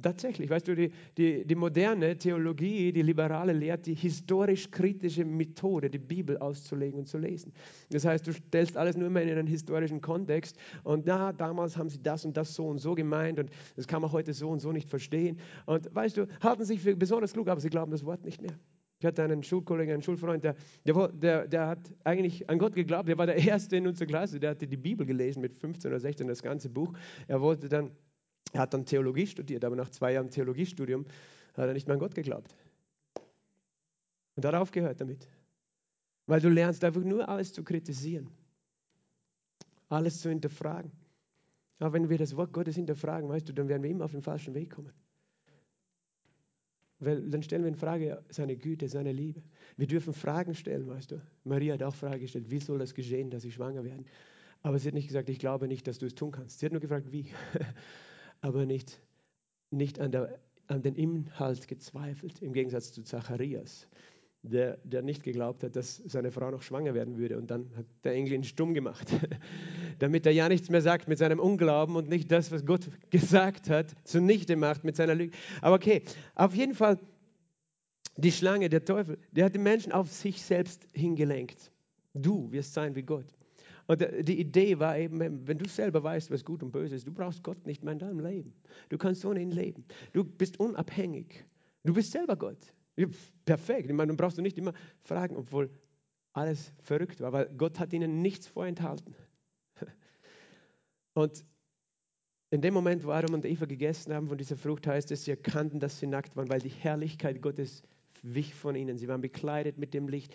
Tatsächlich, 0.00 0.48
weißt 0.50 0.68
du, 0.68 0.76
die, 0.76 0.92
die, 1.16 1.44
die 1.44 1.54
moderne 1.54 2.16
Theologie, 2.16 2.92
die 2.92 3.02
liberale 3.02 3.52
lehrt 3.52 3.86
die 3.86 3.94
historisch-kritische 3.94 5.24
Methode, 5.24 5.90
die 5.90 5.98
Bibel 5.98 6.36
auszulegen 6.38 7.00
und 7.00 7.06
zu 7.06 7.18
lesen. 7.18 7.52
Das 7.90 8.04
heißt, 8.04 8.26
du 8.26 8.32
stellst 8.32 8.76
alles 8.76 8.96
nur 8.96 9.08
immer 9.08 9.22
in 9.22 9.30
einen 9.30 9.46
historischen 9.46 10.00
Kontext 10.00 10.56
und 10.84 11.06
na, 11.06 11.32
damals 11.32 11.76
haben 11.76 11.88
sie 11.88 12.02
das 12.02 12.24
und 12.24 12.36
das 12.36 12.54
so 12.54 12.68
und 12.68 12.78
so 12.78 12.94
gemeint 12.94 13.38
und 13.38 13.50
das 13.74 13.86
kann 13.86 14.02
man 14.02 14.12
heute 14.12 14.32
so 14.32 14.50
und 14.50 14.60
so 14.60 14.72
nicht 14.72 14.88
verstehen. 14.88 15.38
Und 15.64 15.92
weißt 15.94 16.16
du, 16.18 16.26
halten 16.40 16.64
sich 16.64 16.80
für 16.80 16.94
besonders 16.94 17.32
klug, 17.32 17.48
aber 17.48 17.60
sie 17.60 17.70
glauben 17.70 17.90
das 17.90 18.04
Wort 18.04 18.24
nicht 18.24 18.40
mehr. 18.40 18.58
Ich 18.98 19.04
hatte 19.04 19.22
einen 19.22 19.42
Schulkollegen, 19.42 19.92
einen 19.92 20.02
Schulfreund, 20.02 20.44
der, 20.44 20.54
der, 20.86 21.08
der, 21.08 21.48
der, 21.48 21.66
hat 21.66 21.92
eigentlich 22.04 22.48
an 22.48 22.58
Gott 22.58 22.74
geglaubt. 22.74 23.08
Der 23.08 23.18
war 23.18 23.26
der 23.26 23.36
Erste 23.36 23.76
in 23.76 23.86
unserer 23.86 24.06
Klasse, 24.06 24.40
der 24.40 24.50
hatte 24.50 24.66
die 24.66 24.76
Bibel 24.76 25.04
gelesen 25.04 25.42
mit 25.42 25.58
15 25.58 25.90
oder 25.90 26.00
16, 26.00 26.26
das 26.26 26.42
ganze 26.42 26.70
Buch. 26.70 26.94
Er 27.28 27.40
wollte 27.40 27.68
dann 27.68 27.90
er 28.52 28.60
hat 28.60 28.74
dann 28.74 28.86
Theologie 28.86 29.26
studiert, 29.26 29.64
aber 29.64 29.76
nach 29.76 29.90
zwei 29.90 30.12
Jahren 30.12 30.30
Theologiestudium 30.30 31.04
hat 31.54 31.66
er 31.66 31.72
nicht 31.72 31.86
mehr 31.86 31.94
an 31.94 32.00
Gott 32.00 32.14
geglaubt. 32.14 32.54
Und 34.36 34.44
hat 34.44 34.54
aufgehört 34.54 35.00
damit. 35.00 35.28
Weil 36.26 36.40
du 36.40 36.48
lernst 36.48 36.84
einfach 36.84 37.02
nur 37.02 37.28
alles 37.28 37.52
zu 37.52 37.62
kritisieren, 37.62 38.28
alles 39.88 40.20
zu 40.20 40.28
hinterfragen. 40.28 40.90
Aber 41.78 41.92
wenn 41.92 42.08
wir 42.08 42.18
das 42.18 42.36
Wort 42.36 42.52
Gottes 42.52 42.76
hinterfragen, 42.76 43.28
weißt 43.28 43.48
du, 43.48 43.52
dann 43.52 43.68
werden 43.68 43.82
wir 43.82 43.90
immer 43.90 44.06
auf 44.06 44.12
den 44.12 44.22
falschen 44.22 44.54
Weg 44.54 44.70
kommen. 44.70 44.92
Weil 46.98 47.28
dann 47.28 47.42
stellen 47.42 47.62
wir 47.62 47.68
in 47.68 47.76
Frage 47.76 48.24
seine 48.30 48.56
Güte, 48.56 48.88
seine 48.88 49.12
Liebe. 49.12 49.42
Wir 49.76 49.86
dürfen 49.86 50.14
Fragen 50.14 50.54
stellen, 50.54 50.88
weißt 50.88 51.12
du. 51.12 51.20
Maria 51.44 51.74
hat 51.74 51.82
auch 51.82 51.94
Fragen 51.94 52.20
gestellt, 52.20 52.50
wie 52.50 52.58
soll 52.58 52.78
das 52.78 52.94
geschehen, 52.94 53.30
dass 53.30 53.44
ich 53.44 53.54
schwanger 53.54 53.84
werde? 53.84 54.04
Aber 54.62 54.78
sie 54.78 54.88
hat 54.88 54.94
nicht 54.94 55.06
gesagt, 55.06 55.28
ich 55.28 55.38
glaube 55.38 55.68
nicht, 55.68 55.86
dass 55.86 55.98
du 55.98 56.06
es 56.06 56.14
tun 56.14 56.30
kannst. 56.30 56.58
Sie 56.58 56.66
hat 56.66 56.72
nur 56.72 56.80
gefragt, 56.80 57.12
wie. 57.12 57.26
aber 58.40 58.66
nicht, 58.66 59.00
nicht 59.70 60.00
an, 60.00 60.12
der, 60.12 60.38
an 60.66 60.82
den 60.82 60.94
Inhalt 60.94 61.68
gezweifelt, 61.68 62.42
im 62.42 62.52
Gegensatz 62.52 62.92
zu 62.92 63.02
Zacharias, 63.02 63.88
der, 64.42 64.78
der 64.84 65.02
nicht 65.02 65.22
geglaubt 65.22 65.62
hat, 65.64 65.76
dass 65.76 65.96
seine 66.06 66.30
Frau 66.30 66.50
noch 66.50 66.62
schwanger 66.62 66.94
werden 66.94 67.18
würde. 67.18 67.36
Und 67.38 67.50
dann 67.50 67.70
hat 67.76 67.86
der 68.04 68.12
Engel 68.12 68.34
ihn 68.34 68.44
stumm 68.44 68.74
gemacht, 68.74 69.08
damit 69.98 70.26
er 70.26 70.32
ja 70.32 70.48
nichts 70.48 70.70
mehr 70.70 70.82
sagt 70.82 71.08
mit 71.08 71.18
seinem 71.18 71.40
Unglauben 71.40 71.96
und 71.96 72.08
nicht 72.08 72.30
das, 72.30 72.50
was 72.52 72.64
Gott 72.64 72.88
gesagt 73.10 73.68
hat, 73.68 73.94
zunichte 74.04 74.56
macht 74.56 74.84
mit 74.84 74.96
seiner 74.96 75.14
Lüge. 75.14 75.36
Aber 75.60 75.76
okay, 75.76 76.02
auf 76.34 76.54
jeden 76.54 76.74
Fall, 76.74 76.98
die 78.16 78.32
Schlange, 78.32 78.68
der 78.68 78.84
Teufel, 78.84 79.18
der 79.32 79.46
hat 79.46 79.54
die 79.54 79.58
Menschen 79.58 79.92
auf 79.92 80.10
sich 80.10 80.42
selbst 80.42 80.86
hingelenkt. 80.94 81.70
Du 82.14 82.50
wirst 82.50 82.72
sein 82.72 82.94
wie 82.94 83.02
Gott. 83.02 83.26
Und 83.86 84.04
die 84.22 84.40
Idee 84.40 84.78
war 84.78 84.98
eben, 84.98 85.20
wenn 85.20 85.58
du 85.58 85.68
selber 85.68 86.02
weißt, 86.02 86.30
was 86.30 86.44
gut 86.44 86.62
und 86.62 86.72
böse 86.72 86.96
ist, 86.96 87.06
du 87.06 87.12
brauchst 87.12 87.42
Gott 87.44 87.66
nicht 87.66 87.84
mehr 87.84 87.92
in 87.92 87.98
deinem 88.00 88.20
Leben. 88.20 88.52
Du 88.88 88.98
kannst 88.98 89.24
ohne 89.24 89.40
ihn 89.40 89.52
leben. 89.52 89.84
Du 90.12 90.24
bist 90.24 90.58
unabhängig. 90.58 91.44
Du 91.84 91.94
bist 91.94 92.10
selber 92.10 92.36
Gott. 92.36 92.72
Perfekt. 93.44 93.88
Ich 93.88 93.94
meine, 93.94 94.10
du 94.12 94.16
brauchst 94.16 94.38
du 94.38 94.42
nicht 94.42 94.58
immer 94.58 94.72
fragen, 95.02 95.36
obwohl 95.36 95.70
alles 96.32 96.72
verrückt 96.82 97.20
war, 97.20 97.32
weil 97.32 97.48
Gott 97.56 97.78
hat 97.78 97.92
ihnen 97.92 98.22
nichts 98.22 98.46
vorenthalten. 98.48 99.14
Und 101.14 101.44
in 102.50 102.60
dem 102.60 102.74
Moment, 102.74 103.04
wo 103.04 103.10
Adam 103.10 103.34
und 103.34 103.44
Eva 103.44 103.66
gegessen 103.66 104.14
haben 104.14 104.28
von 104.28 104.38
dieser 104.38 104.56
Frucht, 104.56 104.86
heißt 104.86 105.10
es, 105.10 105.24
sie 105.24 105.32
erkannten, 105.32 105.80
dass 105.80 105.98
sie 105.98 106.06
nackt 106.06 106.36
waren, 106.36 106.48
weil 106.48 106.60
die 106.60 106.68
Herrlichkeit 106.68 107.42
Gottes 107.42 107.82
wich 108.22 108.54
von 108.54 108.76
ihnen. 108.76 108.98
Sie 108.98 109.08
waren 109.08 109.20
bekleidet 109.20 109.78
mit 109.78 109.94
dem 109.94 110.08
Licht. 110.08 110.34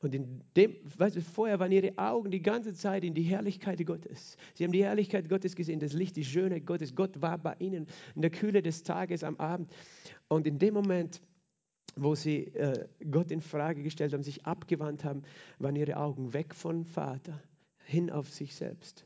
Und 0.00 0.14
in 0.14 0.42
dem, 0.56 0.76
weißt 0.96 1.16
du, 1.16 1.22
vorher 1.22 1.58
waren 1.58 1.72
ihre 1.72 1.98
Augen 1.98 2.30
die 2.30 2.40
ganze 2.40 2.72
Zeit 2.72 3.02
in 3.02 3.14
die 3.14 3.22
Herrlichkeit 3.22 3.84
Gottes. 3.84 4.36
Sie 4.54 4.64
haben 4.64 4.72
die 4.72 4.84
Herrlichkeit 4.84 5.28
Gottes 5.28 5.56
gesehen, 5.56 5.80
das 5.80 5.92
Licht, 5.92 6.16
die 6.16 6.24
Schönheit 6.24 6.66
Gottes. 6.66 6.94
Gott 6.94 7.20
war 7.20 7.36
bei 7.38 7.56
ihnen 7.58 7.86
in 8.14 8.22
der 8.22 8.30
Kühle 8.30 8.62
des 8.62 8.84
Tages 8.84 9.24
am 9.24 9.36
Abend. 9.36 9.72
Und 10.28 10.46
in 10.46 10.58
dem 10.58 10.74
Moment, 10.74 11.20
wo 11.96 12.14
sie 12.14 12.44
äh, 12.54 12.86
Gott 13.10 13.32
in 13.32 13.40
Frage 13.40 13.82
gestellt 13.82 14.12
haben, 14.12 14.22
sich 14.22 14.46
abgewandt 14.46 15.04
haben, 15.04 15.22
waren 15.58 15.74
ihre 15.74 15.96
Augen 15.96 16.32
weg 16.32 16.54
von 16.54 16.84
Vater 16.84 17.42
hin 17.84 18.10
auf 18.10 18.30
sich 18.30 18.54
selbst. 18.54 19.04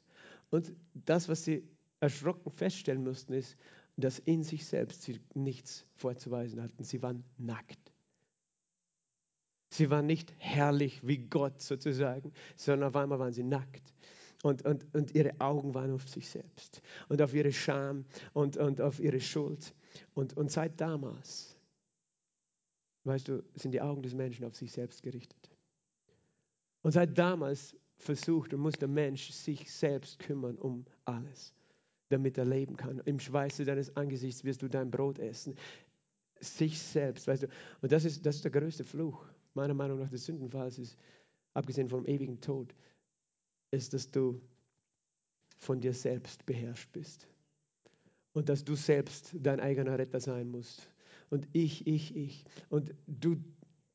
Und 0.51 0.75
das, 0.93 1.29
was 1.29 1.45
sie 1.45 1.63
erschrocken 2.01 2.51
feststellen 2.51 3.03
mussten, 3.03 3.33
ist, 3.33 3.57
dass 3.97 4.19
in 4.19 4.43
sich 4.43 4.67
selbst 4.67 5.03
sie 5.03 5.21
nichts 5.35 5.87
vorzuweisen 5.95 6.61
hatten. 6.63 6.85
Sie 6.85 7.03
waren 7.03 7.25
nackt. 7.39 7.92
Sie 9.73 9.89
waren 9.89 10.05
nicht 10.05 10.35
herrlich 10.37 11.01
wie 11.07 11.17
Gott 11.17 11.63
sozusagen, 11.63 12.31
sondern 12.57 12.91
auf 12.91 12.97
einmal 12.97 13.19
waren 13.19 13.33
sie 13.33 13.43
nackt. 13.43 13.95
Und, 14.43 14.67
und, 14.67 14.85
und 14.95 15.15
ihre 15.15 15.41
Augen 15.41 15.73
waren 15.73 15.93
auf 15.93 16.07
sich 16.07 16.29
selbst 16.29 16.83
und 17.09 17.23
auf 17.23 17.33
ihre 17.33 17.53
Scham 17.53 18.05
und, 18.35 18.59
und 18.59 18.83
auf 18.83 19.01
ihre 19.01 19.21
Schuld. 19.21 19.75
Und, 20.13 20.37
und 20.37 20.51
seit 20.51 20.79
damals, 20.79 21.57
weißt 23.05 23.29
du, 23.29 23.43
sind 23.55 23.73
die 23.73 23.81
Augen 23.81 24.03
des 24.03 24.13
Menschen 24.13 24.45
auf 24.45 24.55
sich 24.55 24.71
selbst 24.71 25.03
gerichtet. 25.03 25.51
Und 26.83 26.93
seit 26.93 27.17
damals 27.17 27.75
versucht 27.97 28.53
und 28.53 28.61
muss 28.61 28.75
der 28.75 28.89
Mensch 28.89 29.31
sich 29.31 29.73
selbst 29.73 30.19
kümmern 30.19 30.59
um 30.59 30.85
alles, 31.07 31.55
damit 32.11 32.37
er 32.37 32.45
leben 32.45 32.77
kann. 32.77 33.01
Im 33.07 33.19
Schweiße 33.19 33.65
deines 33.65 33.97
Angesichts 33.97 34.45
wirst 34.45 34.61
du 34.61 34.69
dein 34.69 34.91
Brot 34.91 35.19
essen. 35.19 35.57
Sich 36.41 36.79
selbst, 36.79 37.27
weißt 37.27 37.45
du. 37.45 37.49
Und 37.81 37.91
das 37.91 38.05
ist, 38.05 38.27
das 38.27 38.37
ist 38.37 38.45
der 38.45 38.51
größte 38.51 38.85
Fluch, 38.85 39.25
meiner 39.55 39.75
Meinung 39.75 39.99
nach, 39.99 40.11
des 40.11 40.25
Sündenfalls 40.25 40.79
ist, 40.79 40.97
abgesehen 41.55 41.89
vom 41.89 42.07
ewigen 42.07 42.41
Tod, 42.41 42.75
ist, 43.71 43.95
dass 43.95 44.11
du 44.11 44.41
von 45.59 45.81
dir 45.81 45.93
selbst 45.93 46.45
beherrscht 46.47 46.91
bist. 46.93 47.29
Und 48.33 48.49
dass 48.49 48.65
du 48.65 48.75
selbst 48.75 49.35
dein 49.35 49.61
eigener 49.61 49.99
Retter 49.99 50.21
sein 50.21 50.49
musst. 50.49 50.89
Und 51.29 51.47
ich, 51.53 51.87
ich, 51.87 52.17
ich. 52.17 52.45
Und 52.71 52.95
du 53.07 53.37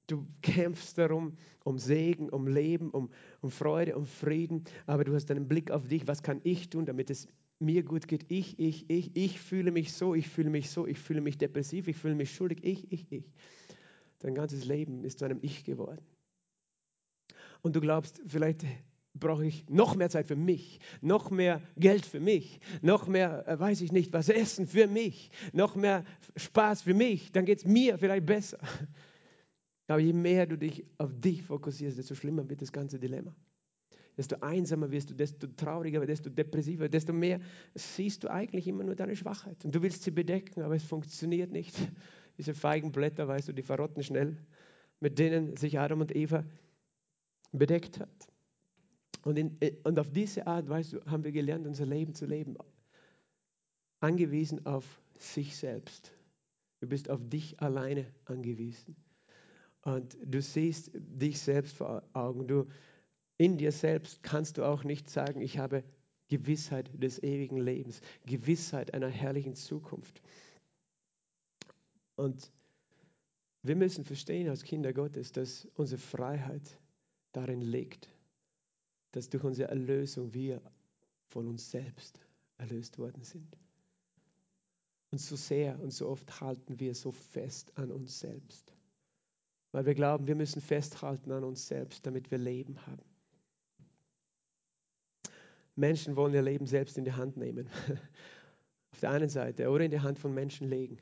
Du 0.08 0.26
kämpfst 0.42 0.98
darum, 0.98 1.34
um 1.66 1.78
Segen, 1.78 2.30
um 2.30 2.48
Leben, 2.48 2.92
um, 2.92 3.10
um 3.42 3.52
Freude, 3.52 3.98
um 3.98 4.06
Frieden, 4.06 4.64
aber 4.86 5.04
du 5.04 5.14
hast 5.14 5.30
einen 5.30 5.50
Blick 5.50 5.70
auf 5.70 5.90
dich, 5.90 6.08
was 6.08 6.24
kann 6.24 6.40
ich 6.46 6.70
tun, 6.70 6.86
damit 6.86 7.10
es 7.10 7.28
mir 7.60 7.84
gut 7.84 8.08
geht. 8.08 8.26
Ich, 8.30 8.58
ich, 8.58 8.90
ich, 8.90 9.12
ich 9.16 9.40
fühle 9.40 9.72
mich 9.72 9.92
so, 9.92 10.16
ich 10.16 10.30
fühle 10.30 10.50
mich 10.50 10.70
so, 10.70 10.88
ich 10.88 10.98
fühle 10.98 11.20
mich 11.20 11.38
depressiv, 11.38 11.90
ich 11.90 11.98
fühle 11.98 12.16
mich 12.16 12.34
schuldig, 12.34 12.64
ich, 12.64 12.90
ich, 12.90 13.06
ich. 13.10 13.26
Dein 14.20 14.36
ganzes 14.36 14.66
Leben 14.66 15.04
ist 15.04 15.20
zu 15.20 15.26
einem 15.26 15.40
Ich 15.42 15.64
geworden. 15.64 16.06
Und 17.62 17.76
du 17.76 17.82
glaubst, 17.82 18.22
vielleicht 18.26 18.66
brauche 19.20 19.46
ich 19.46 19.68
noch 19.70 19.96
mehr 19.96 20.10
Zeit 20.10 20.28
für 20.28 20.36
mich, 20.36 20.80
noch 21.02 21.32
mehr 21.32 21.62
Geld 21.76 22.06
für 22.06 22.20
mich, 22.20 22.60
noch 22.82 23.08
mehr, 23.08 23.48
äh, 23.48 23.60
weiß 23.60 23.82
ich 23.82 23.92
nicht, 23.92 24.14
was 24.14 24.30
essen 24.30 24.68
für 24.68 24.88
mich, 24.88 25.32
noch 25.54 25.76
mehr 25.76 26.06
Spaß 26.36 26.84
für 26.84 26.94
mich, 26.94 27.32
dann 27.32 27.46
geht 27.46 27.60
es 27.60 27.66
mir 27.66 27.98
vielleicht 27.98 28.26
besser. 28.26 28.60
Aber 29.88 30.00
je 30.00 30.14
mehr 30.14 30.46
du 30.46 30.58
dich 30.58 30.86
auf 30.98 31.14
dich 31.20 31.44
fokussierst, 31.44 31.98
desto 31.98 32.14
schlimmer 32.14 32.48
wird 32.50 32.62
das 32.62 32.72
ganze 32.72 33.00
Dilemma. 33.00 33.34
Desto 34.18 34.36
einsamer 34.42 34.92
wirst 34.92 35.12
du, 35.12 35.14
desto 35.14 35.48
trauriger, 35.48 36.06
desto 36.06 36.30
depressiver, 36.30 36.90
desto 36.90 37.14
mehr 37.14 37.40
siehst 37.76 38.24
du 38.24 38.32
eigentlich 38.32 38.68
immer 38.68 38.84
nur 38.84 38.96
deine 38.96 39.16
Schwachheit. 39.16 39.64
Und 39.64 39.76
du 39.76 39.82
willst 39.82 40.04
sie 40.04 40.12
bedecken, 40.12 40.64
aber 40.64 40.76
es 40.76 40.84
funktioniert 40.84 41.52
nicht. 41.52 41.76
Diese 42.38 42.54
feigen 42.54 42.92
Blätter, 42.92 43.28
weißt 43.28 43.48
du, 43.48 43.54
die 43.54 43.64
verrotten 43.64 44.04
schnell, 44.04 44.38
mit 45.00 45.18
denen 45.20 45.56
sich 45.58 45.80
Adam 45.80 46.02
und 46.02 46.16
Eva 46.16 46.44
bedeckt 47.52 48.00
hat. 48.00 48.28
Und, 49.24 49.38
in, 49.38 49.58
äh, 49.62 49.74
und 49.84 50.00
auf 50.00 50.10
diese 50.10 50.48
Art, 50.48 50.70
weißt 50.70 50.94
du, 50.94 51.06
haben 51.06 51.24
wir 51.24 51.32
gelernt, 51.32 51.68
unser 51.68 51.86
Leben 51.86 52.14
zu 52.14 52.26
leben. 52.26 52.56
Angewiesen 54.00 54.66
auf 54.66 55.02
sich 55.18 55.58
selbst. 55.58 56.14
Du 56.80 56.88
bist 56.88 57.10
auf 57.10 57.20
dich 57.28 57.60
alleine 57.60 58.06
angewiesen. 58.26 58.96
Und 59.82 60.18
du 60.24 60.42
siehst 60.42 60.92
dich 60.94 61.40
selbst 61.40 61.76
vor 61.76 62.04
Augen. 62.14 62.48
Du, 62.48 62.68
in 63.38 63.58
dir 63.58 63.72
selbst 63.72 64.22
kannst 64.22 64.58
du 64.58 64.64
auch 64.64 64.84
nicht 64.84 65.10
sagen, 65.10 65.42
ich 65.42 65.58
habe 65.58 65.84
Gewissheit 66.28 66.90
des 66.94 67.22
ewigen 67.24 67.58
Lebens, 67.58 68.02
Gewissheit 68.26 68.94
einer 68.94 69.08
herrlichen 69.08 69.56
Zukunft. 69.56 70.22
Und 72.18 72.52
wir 73.64 73.78
müssen 73.78 74.04
verstehen 74.04 74.50
als 74.50 74.64
Kinder 74.64 74.92
Gottes, 74.92 75.32
dass 75.32 75.66
unsere 75.76 76.02
Freiheit 76.02 76.78
darin 77.32 77.62
liegt, 77.62 78.10
dass 79.14 79.30
durch 79.30 79.46
unsere 79.46 79.70
Erlösung 79.70 80.34
wir 80.34 80.62
von 81.30 81.48
uns 81.48 81.72
selbst 81.72 82.20
erlöst 82.58 82.98
worden 82.98 83.24
sind. 83.24 83.58
Und 85.12 85.20
so 85.20 85.38
sehr 85.38 85.80
und 85.80 85.92
so 85.92 86.10
oft 86.10 86.42
halten 86.42 86.82
wir 86.82 86.94
so 86.94 87.14
fest 87.14 87.72
an 87.78 87.94
uns 87.94 88.20
selbst 88.20 88.74
weil 89.78 89.86
wir 89.86 89.94
glauben, 89.94 90.26
wir 90.26 90.36
müssen 90.36 90.62
festhalten 90.62 91.32
an 91.32 91.44
uns 91.44 91.68
selbst, 91.68 92.06
damit 92.06 92.32
wir 92.32 92.38
Leben 92.38 92.78
haben. 92.88 93.06
Menschen 95.76 96.16
wollen 96.16 96.34
ihr 96.34 96.42
Leben 96.42 96.66
selbst 96.66 96.98
in 96.98 97.06
die 97.06 97.14
Hand 97.14 97.38
nehmen. 97.38 97.70
Auf 98.92 99.00
der 99.02 99.12
einen 99.12 99.30
Seite 99.30 99.70
oder 99.70 99.86
in 99.86 99.92
die 99.92 100.00
Hand 100.00 100.18
von 100.18 100.34
Menschen 100.34 100.68
legen. 100.68 100.98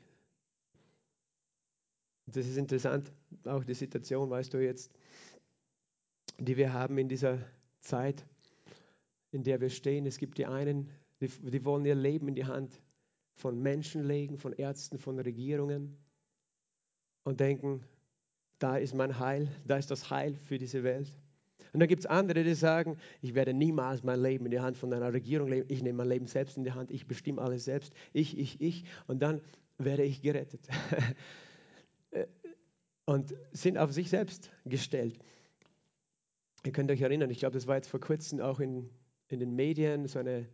Das 2.26 2.46
ist 2.46 2.56
interessant, 2.56 3.12
auch 3.44 3.64
die 3.64 3.74
Situation, 3.74 4.28
weißt 4.28 4.52
du 4.52 4.58
jetzt, 4.58 4.90
die 6.38 6.56
wir 6.56 6.72
haben 6.72 6.98
in 6.98 7.08
dieser 7.08 7.38
Zeit, 7.80 8.24
in 9.30 9.44
der 9.44 9.60
wir 9.60 9.70
stehen. 9.70 10.06
Es 10.06 10.18
gibt 10.18 10.38
die 10.38 10.46
einen, 10.46 10.90
die, 11.20 11.28
die 11.28 11.64
wollen 11.64 11.84
ihr 11.84 11.94
Leben 11.94 12.28
in 12.28 12.34
die 12.34 12.44
Hand 12.44 12.80
von 13.36 13.62
Menschen 13.62 14.04
legen, 14.04 14.38
von 14.38 14.52
Ärzten, 14.52 14.98
von 14.98 15.18
Regierungen 15.18 15.96
und 17.24 17.40
denken, 17.40 17.82
da 18.58 18.76
ist 18.76 18.94
mein 18.94 19.18
Heil, 19.18 19.48
da 19.66 19.76
ist 19.76 19.90
das 19.90 20.10
Heil 20.10 20.38
für 20.44 20.58
diese 20.58 20.82
Welt. 20.82 21.12
Und 21.72 21.80
dann 21.80 21.88
gibt 21.88 22.00
es 22.00 22.06
andere, 22.06 22.42
die 22.42 22.54
sagen, 22.54 22.96
ich 23.20 23.34
werde 23.34 23.52
niemals 23.52 24.02
mein 24.02 24.20
Leben 24.20 24.46
in 24.46 24.50
die 24.50 24.60
Hand 24.60 24.78
von 24.78 24.92
einer 24.92 25.12
Regierung 25.12 25.48
leben, 25.48 25.66
ich 25.68 25.82
nehme 25.82 25.98
mein 25.98 26.08
Leben 26.08 26.26
selbst 26.26 26.56
in 26.56 26.64
die 26.64 26.72
Hand, 26.72 26.90
ich 26.90 27.06
bestimme 27.06 27.42
alles 27.42 27.64
selbst, 27.64 27.92
ich, 28.14 28.38
ich, 28.38 28.60
ich, 28.60 28.84
und 29.06 29.20
dann 29.20 29.42
werde 29.76 30.02
ich 30.02 30.22
gerettet. 30.22 30.66
und 33.06 33.34
sind 33.52 33.78
auf 33.78 33.92
sich 33.92 34.10
selbst 34.10 34.50
gestellt. 34.64 35.18
Ihr 36.64 36.72
könnt 36.72 36.90
euch 36.90 37.00
erinnern, 37.00 37.30
ich 37.30 37.38
glaube, 37.38 37.54
das 37.54 37.66
war 37.66 37.76
jetzt 37.76 37.88
vor 37.88 38.00
kurzem 38.00 38.40
auch 38.40 38.60
in, 38.60 38.90
in 39.28 39.40
den 39.40 39.54
Medien 39.54 40.06
so, 40.06 40.18
eine, 40.18 40.46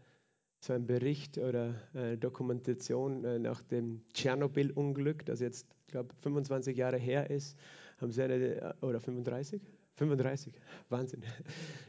so 0.61 0.73
ein 0.73 0.87
Bericht 0.87 1.39
oder 1.39 1.75
eine 1.95 2.19
Dokumentation 2.19 3.25
äh, 3.25 3.39
nach 3.39 3.63
dem 3.63 4.03
Tschernobyl-Unglück, 4.13 5.25
das 5.25 5.41
jetzt, 5.41 5.67
ich 5.87 5.93
glaube, 5.93 6.15
25 6.23 6.77
Jahre 6.77 6.99
her 6.99 7.31
ist 7.31 7.57
haben 8.03 8.11
sie 8.11 8.23
eine, 8.23 8.35
äh, 8.35 8.73
oder 8.83 9.01
35? 9.01 9.63
35, 9.97 10.55
Wahnsinn. 10.89 11.23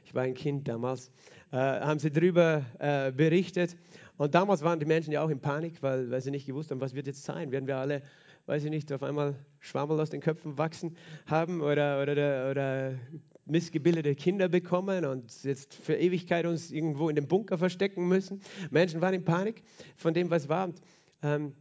Ich 0.06 0.13
war 0.13 0.23
ein 0.23 0.36
Kind 0.36 0.67
damals. 0.67 1.10
Äh, 1.52 1.58
haben 1.58 1.99
sie 1.99 2.12
darüber 2.12 2.63
äh, 2.78 3.12
berichtet. 3.12 3.76
Und 4.17 4.36
damals 4.36 4.62
waren 4.62 4.80
die 4.80 4.86
Menschen 4.86 5.12
ja 5.12 5.23
auch 5.23 5.30
in 5.30 5.39
Panik, 5.39 5.82
weil, 5.82 6.12
weil 6.12 6.21
sie 6.21 6.30
nicht 6.30 6.45
gewusst 6.45 6.69
haben, 6.69 6.82
was 6.82 6.93
wird 6.93 7.08
jetzt 7.08 7.23
sein. 7.23 7.52
Werden 7.52 7.65
wir 7.65 7.78
alle, 7.78 8.04
weiß 8.45 8.65
ich 8.65 8.69
nicht, 8.69 8.91
auf 8.91 9.03
einmal 9.03 9.36
Schwammel 9.60 9.99
aus 9.99 10.10
den 10.10 10.21
Köpfen 10.21 10.58
wachsen 10.58 10.97
haben 11.25 11.62
oder, 11.62 12.01
oder, 12.01 12.51
oder 12.51 12.99
missgebildete 13.45 14.15
Kinder 14.15 14.49
bekommen 14.49 15.06
und 15.06 15.43
jetzt 15.43 15.73
für 15.73 15.95
Ewigkeit 15.95 16.45
uns 16.45 16.71
irgendwo 16.71 17.10
in 17.10 17.15
dem 17.15 17.27
Bunker 17.27 17.58
verstecken 17.58 18.08
müssen. 18.08 18.41
Menschen 18.69 19.01
waren 19.01 19.13
in 19.13 19.23
Panik 19.23 19.63
von 19.95 20.13
dem, 20.13 20.29
was 20.29 20.49
war. 20.49 20.65
Und, 20.65 20.82
ähm, 21.21 21.53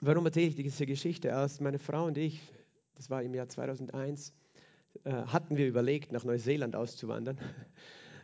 warum 0.00 0.24
erzähle 0.26 0.48
ich 0.48 0.56
diese 0.56 0.86
Geschichte 0.86 1.36
aus? 1.36 1.60
Meine 1.60 1.78
Frau 1.78 2.06
und 2.06 2.18
ich, 2.18 2.40
das 2.94 3.10
war 3.10 3.22
im 3.22 3.34
Jahr 3.34 3.48
2001, 3.48 4.34
äh, 5.04 5.10
hatten 5.10 5.56
wir 5.56 5.66
überlegt, 5.66 6.12
nach 6.12 6.24
Neuseeland 6.24 6.76
auszuwandern. 6.76 7.38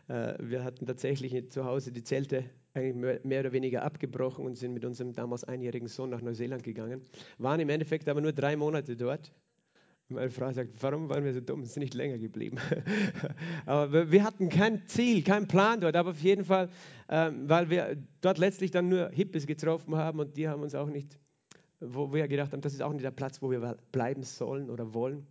Äh, 0.08 0.34
wir 0.38 0.64
hatten 0.64 0.86
tatsächlich 0.86 1.50
zu 1.50 1.64
Hause 1.64 1.92
die 1.92 2.02
Zelte 2.02 2.44
eigentlich 2.74 3.24
mehr 3.24 3.40
oder 3.40 3.52
weniger 3.52 3.82
abgebrochen 3.82 4.44
und 4.44 4.56
sind 4.56 4.74
mit 4.74 4.84
unserem 4.84 5.12
damals 5.12 5.44
einjährigen 5.44 5.88
Sohn 5.88 6.10
nach 6.10 6.20
Neuseeland 6.20 6.62
gegangen. 6.62 7.02
Waren 7.38 7.60
im 7.60 7.68
Endeffekt 7.68 8.08
aber 8.08 8.20
nur 8.20 8.32
drei 8.32 8.56
Monate 8.56 8.96
dort. 8.96 9.32
Meine 10.08 10.30
Frau 10.30 10.52
sagt, 10.52 10.70
warum 10.82 11.08
waren 11.08 11.24
wir 11.24 11.32
so 11.32 11.40
dumm? 11.40 11.64
Sind 11.64 11.82
nicht 11.82 11.94
länger 11.94 12.18
geblieben. 12.18 12.58
aber 13.66 14.10
wir 14.10 14.22
hatten 14.22 14.48
kein 14.50 14.86
Ziel, 14.86 15.22
keinen 15.22 15.48
Plan 15.48 15.80
dort. 15.80 15.96
Aber 15.96 16.10
auf 16.10 16.20
jeden 16.20 16.44
Fall, 16.44 16.68
ähm, 17.08 17.48
weil 17.48 17.70
wir 17.70 17.96
dort 18.20 18.38
letztlich 18.38 18.70
dann 18.70 18.88
nur 18.88 19.08
Hippies 19.10 19.46
getroffen 19.46 19.96
haben 19.96 20.20
und 20.20 20.36
die 20.36 20.48
haben 20.48 20.62
uns 20.62 20.74
auch 20.74 20.88
nicht 20.88 21.18
wo 21.80 22.12
wir 22.12 22.28
gedacht 22.28 22.52
haben, 22.52 22.60
das 22.60 22.72
ist 22.72 22.82
auch 22.82 22.92
nicht 22.92 23.04
der 23.04 23.10
Platz, 23.10 23.42
wo 23.42 23.50
wir 23.50 23.76
bleiben 23.92 24.22
sollen 24.22 24.70
oder 24.70 24.94
wollen. 24.94 25.26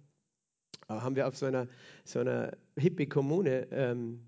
Aber 0.88 1.02
haben 1.02 1.16
wir 1.16 1.28
auf 1.28 1.38
so 1.38 1.46
einer, 1.46 1.68
so 2.04 2.20
einer 2.20 2.52
Hippie-Kommune 2.78 3.68
ähm, 3.72 4.28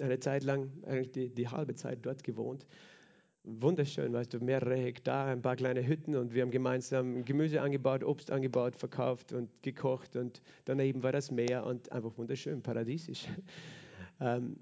eine 0.00 0.18
Zeit 0.18 0.44
lang, 0.44 0.70
eigentlich 0.86 1.12
die, 1.12 1.28
die 1.30 1.48
halbe 1.48 1.74
Zeit 1.74 1.98
dort 2.02 2.24
gewohnt. 2.24 2.66
Wunderschön, 3.44 4.12
weißt 4.12 4.32
du, 4.34 4.38
mehrere 4.38 4.76
Hektar, 4.76 5.26
ein 5.26 5.42
paar 5.42 5.56
kleine 5.56 5.84
Hütten 5.84 6.14
und 6.14 6.32
wir 6.32 6.42
haben 6.42 6.52
gemeinsam 6.52 7.24
Gemüse 7.24 7.60
angebaut, 7.60 8.04
Obst 8.04 8.30
angebaut, 8.30 8.76
verkauft 8.76 9.32
und 9.32 9.50
gekocht 9.62 10.14
und 10.14 10.40
daneben 10.64 11.02
war 11.02 11.10
das 11.10 11.32
Meer 11.32 11.66
und 11.66 11.90
einfach 11.90 12.16
wunderschön, 12.16 12.62
paradiesisch. 12.62 13.26
Ähm, 14.20 14.56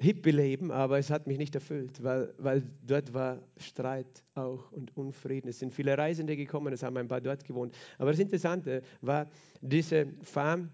Hippie-Leben, 0.00 0.70
aber 0.70 0.98
es 0.98 1.10
hat 1.10 1.26
mich 1.26 1.38
nicht 1.38 1.54
erfüllt, 1.56 2.02
weil, 2.04 2.32
weil 2.38 2.62
dort 2.86 3.12
war 3.12 3.42
Streit 3.56 4.22
auch 4.34 4.70
und 4.70 4.96
Unfrieden. 4.96 5.48
Es 5.48 5.58
sind 5.58 5.74
viele 5.74 5.98
Reisende 5.98 6.36
gekommen, 6.36 6.72
es 6.72 6.84
haben 6.84 6.96
ein 6.98 7.08
paar 7.08 7.20
dort 7.20 7.44
gewohnt. 7.44 7.74
Aber 7.98 8.12
das 8.12 8.20
Interessante 8.20 8.82
war, 9.00 9.28
diese 9.60 10.06
Farm 10.22 10.70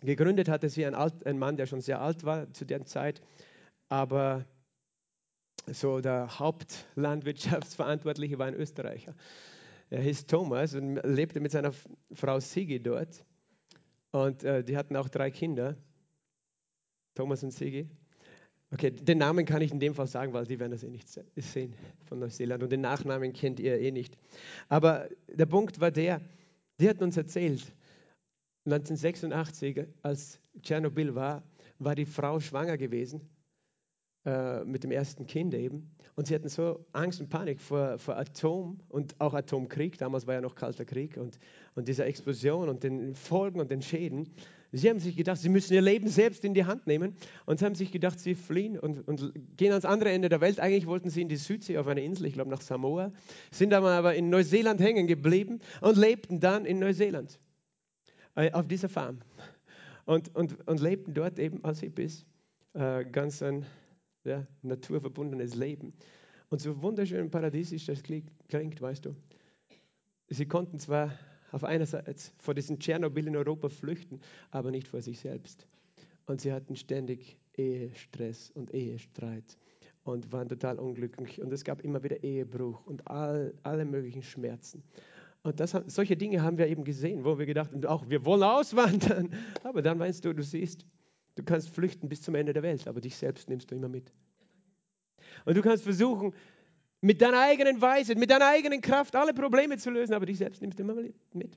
Gegründet 0.00 0.48
hatte 0.48 0.68
sie 0.68 0.86
ein, 0.86 0.94
alt, 0.94 1.26
ein 1.26 1.38
Mann, 1.38 1.56
der 1.56 1.66
schon 1.66 1.80
sehr 1.80 2.00
alt 2.00 2.24
war 2.24 2.52
zu 2.52 2.64
der 2.64 2.84
Zeit, 2.84 3.20
aber 3.88 4.44
so 5.66 6.00
der 6.00 6.38
Hauptlandwirtschaftsverantwortliche 6.38 8.38
war 8.38 8.46
ein 8.46 8.54
Österreicher. 8.54 9.14
Er 9.90 10.02
hieß 10.02 10.26
Thomas 10.26 10.74
und 10.74 10.96
lebte 11.04 11.40
mit 11.40 11.52
seiner 11.52 11.72
Frau 12.12 12.40
Sigi 12.40 12.82
dort. 12.82 13.24
Und 14.10 14.44
äh, 14.44 14.62
die 14.62 14.76
hatten 14.76 14.96
auch 14.96 15.08
drei 15.08 15.30
Kinder, 15.30 15.76
Thomas 17.14 17.42
und 17.42 17.52
Sigi. 17.52 17.88
Okay, 18.70 18.90
den 18.90 19.18
Namen 19.18 19.46
kann 19.46 19.62
ich 19.62 19.72
in 19.72 19.80
dem 19.80 19.94
Fall 19.94 20.06
sagen, 20.06 20.34
weil 20.34 20.44
die 20.44 20.60
werden 20.60 20.72
das 20.72 20.84
eh 20.84 20.90
nicht 20.90 21.08
sehen 21.08 21.74
von 22.04 22.18
Neuseeland. 22.18 22.62
Und 22.62 22.70
den 22.70 22.82
Nachnamen 22.82 23.32
kennt 23.32 23.60
ihr 23.60 23.80
eh 23.80 23.90
nicht. 23.90 24.18
Aber 24.68 25.08
der 25.26 25.46
Punkt 25.46 25.80
war 25.80 25.90
der, 25.90 26.20
die 26.78 26.88
hatten 26.88 27.02
uns 27.02 27.16
erzählt, 27.16 27.62
1986, 28.72 29.86
als 30.02 30.40
Tschernobyl 30.62 31.14
war, 31.14 31.42
war 31.78 31.94
die 31.94 32.04
Frau 32.04 32.40
schwanger 32.40 32.76
gewesen 32.76 33.20
äh, 34.26 34.64
mit 34.64 34.84
dem 34.84 34.90
ersten 34.90 35.26
Kind 35.26 35.54
eben. 35.54 35.90
Und 36.14 36.26
sie 36.26 36.34
hatten 36.34 36.48
so 36.48 36.84
Angst 36.92 37.20
und 37.20 37.28
Panik 37.28 37.60
vor, 37.60 37.98
vor 37.98 38.16
Atom 38.16 38.80
und 38.88 39.18
auch 39.20 39.32
Atomkrieg. 39.32 39.96
Damals 39.98 40.26
war 40.26 40.34
ja 40.34 40.40
noch 40.40 40.54
Kalter 40.54 40.84
Krieg 40.84 41.16
und, 41.16 41.38
und 41.76 41.88
dieser 41.88 42.06
Explosion 42.06 42.68
und 42.68 42.82
den 42.82 43.14
Folgen 43.14 43.60
und 43.60 43.70
den 43.70 43.80
Schäden. 43.80 44.28
Sie 44.72 44.90
haben 44.90 44.98
sich 44.98 45.16
gedacht, 45.16 45.38
sie 45.38 45.48
müssen 45.48 45.72
ihr 45.72 45.80
Leben 45.80 46.08
selbst 46.08 46.44
in 46.44 46.52
die 46.52 46.64
Hand 46.64 46.86
nehmen. 46.86 47.14
Und 47.46 47.60
sie 47.60 47.64
haben 47.64 47.74
sich 47.74 47.90
gedacht, 47.90 48.20
sie 48.20 48.34
fliehen 48.34 48.78
und, 48.78 49.06
und 49.06 49.32
gehen 49.56 49.70
ans 49.70 49.86
andere 49.86 50.10
Ende 50.10 50.28
der 50.28 50.40
Welt. 50.40 50.60
Eigentlich 50.60 50.86
wollten 50.86 51.08
sie 51.08 51.22
in 51.22 51.28
die 51.28 51.36
Südsee 51.36 51.78
auf 51.78 51.86
eine 51.86 52.02
Insel, 52.02 52.26
ich 52.26 52.34
glaube 52.34 52.50
nach 52.50 52.60
Samoa, 52.60 53.12
sind 53.50 53.72
aber 53.72 54.14
in 54.14 54.28
Neuseeland 54.28 54.80
hängen 54.80 55.06
geblieben 55.06 55.60
und 55.80 55.96
lebten 55.96 56.40
dann 56.40 56.66
in 56.66 56.80
Neuseeland 56.80 57.38
auf 58.52 58.68
dieser 58.68 58.88
Farm. 58.88 59.18
Und, 60.04 60.34
und, 60.34 60.66
und 60.66 60.80
lebten 60.80 61.12
dort 61.12 61.38
eben 61.38 61.62
als 61.64 61.80
Hippies 61.80 62.24
äh, 62.72 63.04
ganz 63.04 63.42
ein 63.42 63.66
ja, 64.24 64.46
naturverbundenes 64.62 65.54
Leben. 65.54 65.92
Und 66.48 66.60
so 66.60 66.80
wunderschön 66.80 67.30
paradiesisch 67.30 67.86
das 67.86 68.02
klingt, 68.02 68.80
weißt 68.80 69.04
du. 69.04 69.14
Sie 70.28 70.46
konnten 70.46 70.78
zwar 70.78 71.12
auf 71.52 71.64
einer 71.64 71.86
Seite 71.86 72.14
vor 72.38 72.54
diesem 72.54 72.78
Tschernobyl 72.78 73.26
in 73.26 73.36
Europa 73.36 73.68
flüchten, 73.68 74.20
aber 74.50 74.70
nicht 74.70 74.88
vor 74.88 75.02
sich 75.02 75.20
selbst. 75.20 75.66
Und 76.26 76.40
sie 76.40 76.52
hatten 76.52 76.76
ständig 76.76 77.38
Ehestress 77.56 78.50
und 78.50 78.72
Ehestreit 78.72 79.58
und 80.04 80.30
waren 80.32 80.48
total 80.48 80.78
unglücklich. 80.78 81.40
Und 81.40 81.52
es 81.52 81.64
gab 81.64 81.82
immer 81.82 82.02
wieder 82.02 82.22
Ehebruch 82.22 82.86
und 82.86 83.06
all, 83.08 83.54
alle 83.62 83.84
möglichen 83.84 84.22
Schmerzen. 84.22 84.82
Und 85.42 85.60
das, 85.60 85.76
solche 85.86 86.16
Dinge 86.16 86.42
haben 86.42 86.58
wir 86.58 86.66
eben 86.66 86.84
gesehen, 86.84 87.24
wo 87.24 87.38
wir 87.38 87.46
gedacht 87.46 87.72
haben, 87.72 87.84
auch 87.86 88.08
wir 88.08 88.24
wollen 88.24 88.42
auswandern. 88.42 89.32
Aber 89.62 89.82
dann 89.82 89.98
meinst 89.98 90.24
du, 90.24 90.32
du 90.32 90.42
siehst, 90.42 90.84
du 91.36 91.42
kannst 91.42 91.70
flüchten 91.70 92.08
bis 92.08 92.22
zum 92.22 92.34
Ende 92.34 92.52
der 92.52 92.62
Welt, 92.62 92.86
aber 92.88 93.00
dich 93.00 93.16
selbst 93.16 93.48
nimmst 93.48 93.70
du 93.70 93.76
immer 93.76 93.88
mit. 93.88 94.12
Und 95.44 95.56
du 95.56 95.62
kannst 95.62 95.84
versuchen, 95.84 96.34
mit 97.00 97.22
deiner 97.22 97.40
eigenen 97.40 97.80
Weisheit, 97.80 98.18
mit 98.18 98.30
deiner 98.30 98.48
eigenen 98.48 98.80
Kraft 98.80 99.14
alle 99.14 99.32
Probleme 99.32 99.78
zu 99.78 99.90
lösen, 99.90 100.14
aber 100.14 100.26
dich 100.26 100.38
selbst 100.38 100.60
nimmst 100.60 100.80
du 100.80 100.82
immer 100.82 100.96
mit. 101.32 101.56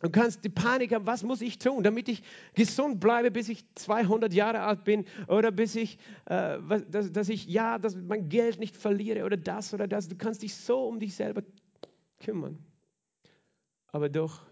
Du 0.00 0.10
kannst 0.10 0.44
die 0.44 0.48
Panik 0.48 0.92
haben, 0.92 1.06
was 1.06 1.22
muss 1.22 1.40
ich 1.40 1.58
tun, 1.58 1.84
damit 1.84 2.08
ich 2.08 2.22
gesund 2.54 2.98
bleibe, 2.98 3.30
bis 3.30 3.48
ich 3.48 3.64
200 3.76 4.32
Jahre 4.32 4.60
alt 4.62 4.84
bin 4.84 5.04
oder 5.28 5.52
bis 5.52 5.76
ich, 5.76 5.96
äh, 6.26 6.58
dass, 6.88 7.12
dass, 7.12 7.28
ich, 7.28 7.46
ja, 7.46 7.78
dass 7.78 7.96
mein 7.96 8.28
Geld 8.28 8.58
nicht 8.58 8.76
verliere 8.76 9.24
oder 9.24 9.36
das 9.36 9.72
oder 9.72 9.86
das. 9.86 10.08
Du 10.08 10.16
kannst 10.16 10.42
dich 10.42 10.56
so 10.56 10.86
um 10.86 10.98
dich 10.98 11.14
selber 11.14 11.42
kümmern. 12.22 12.58
Aber 13.88 14.08
doch, 14.08 14.42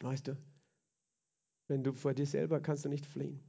weißt 0.00 0.28
du, 0.28 0.36
wenn 1.68 1.82
du 1.82 1.92
vor 1.92 2.14
dir 2.14 2.26
selber 2.26 2.60
kannst 2.60 2.84
du 2.84 2.88
nicht 2.88 3.06
fliehen. 3.06 3.40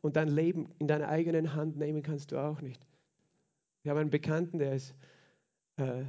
Und 0.00 0.16
dein 0.16 0.28
Leben 0.28 0.68
in 0.78 0.88
deine 0.88 1.08
eigenen 1.08 1.54
Hand 1.54 1.76
nehmen 1.76 2.02
kannst 2.02 2.32
du 2.32 2.38
auch 2.38 2.60
nicht. 2.60 2.86
Wir 3.82 3.90
haben 3.90 3.98
einen 3.98 4.10
Bekannten, 4.10 4.58
der 4.58 4.74
ist, 4.74 4.94
äh, 5.76 6.04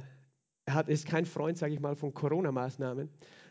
hat, 0.68 0.88
ist 0.88 1.06
kein 1.06 1.26
Freund, 1.26 1.58
sage 1.58 1.74
ich 1.74 1.80
mal, 1.80 1.96
von 1.96 2.12
Corona-Maßnahmen. 2.12 3.08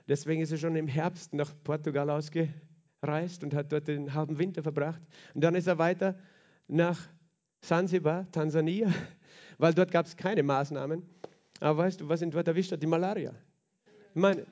Deswegen 0.08 0.41
ist 0.41 0.52
er 0.52 0.58
schon 0.58 0.76
im 0.76 0.88
Herbst 0.88 1.34
nach 1.34 1.54
Portugal 1.63 2.10
ausgereist 2.10 3.43
und 3.43 3.54
hat 3.54 3.71
dort 3.71 3.88
den 3.88 4.13
halben 4.13 4.38
Winter 4.38 4.63
verbracht. 4.63 5.02
Und 5.34 5.43
dann 5.43 5.56
ist 5.56 5.67
er 5.67 5.78
weiter 5.78 6.17
nach 6.67 6.99
Zanzibar, 7.62 8.30
Tansania, 8.32 8.91
weil 9.58 9.73
dort 9.73 9.91
gab 9.91 10.06
es 10.06 10.15
keine 10.15 10.43
Maßnahmen. 10.43 11.04
Aber 11.63 11.78
weißt 11.78 12.02
du, 12.02 12.10
was 12.10 12.21
ihn 12.21 12.30
dort 12.30 12.45
erwischt 12.45 12.73
hat? 12.73 12.84
Die 12.84 12.88
Malaria. 12.88 13.34
Ich 14.13 14.21
meine, 14.21 14.45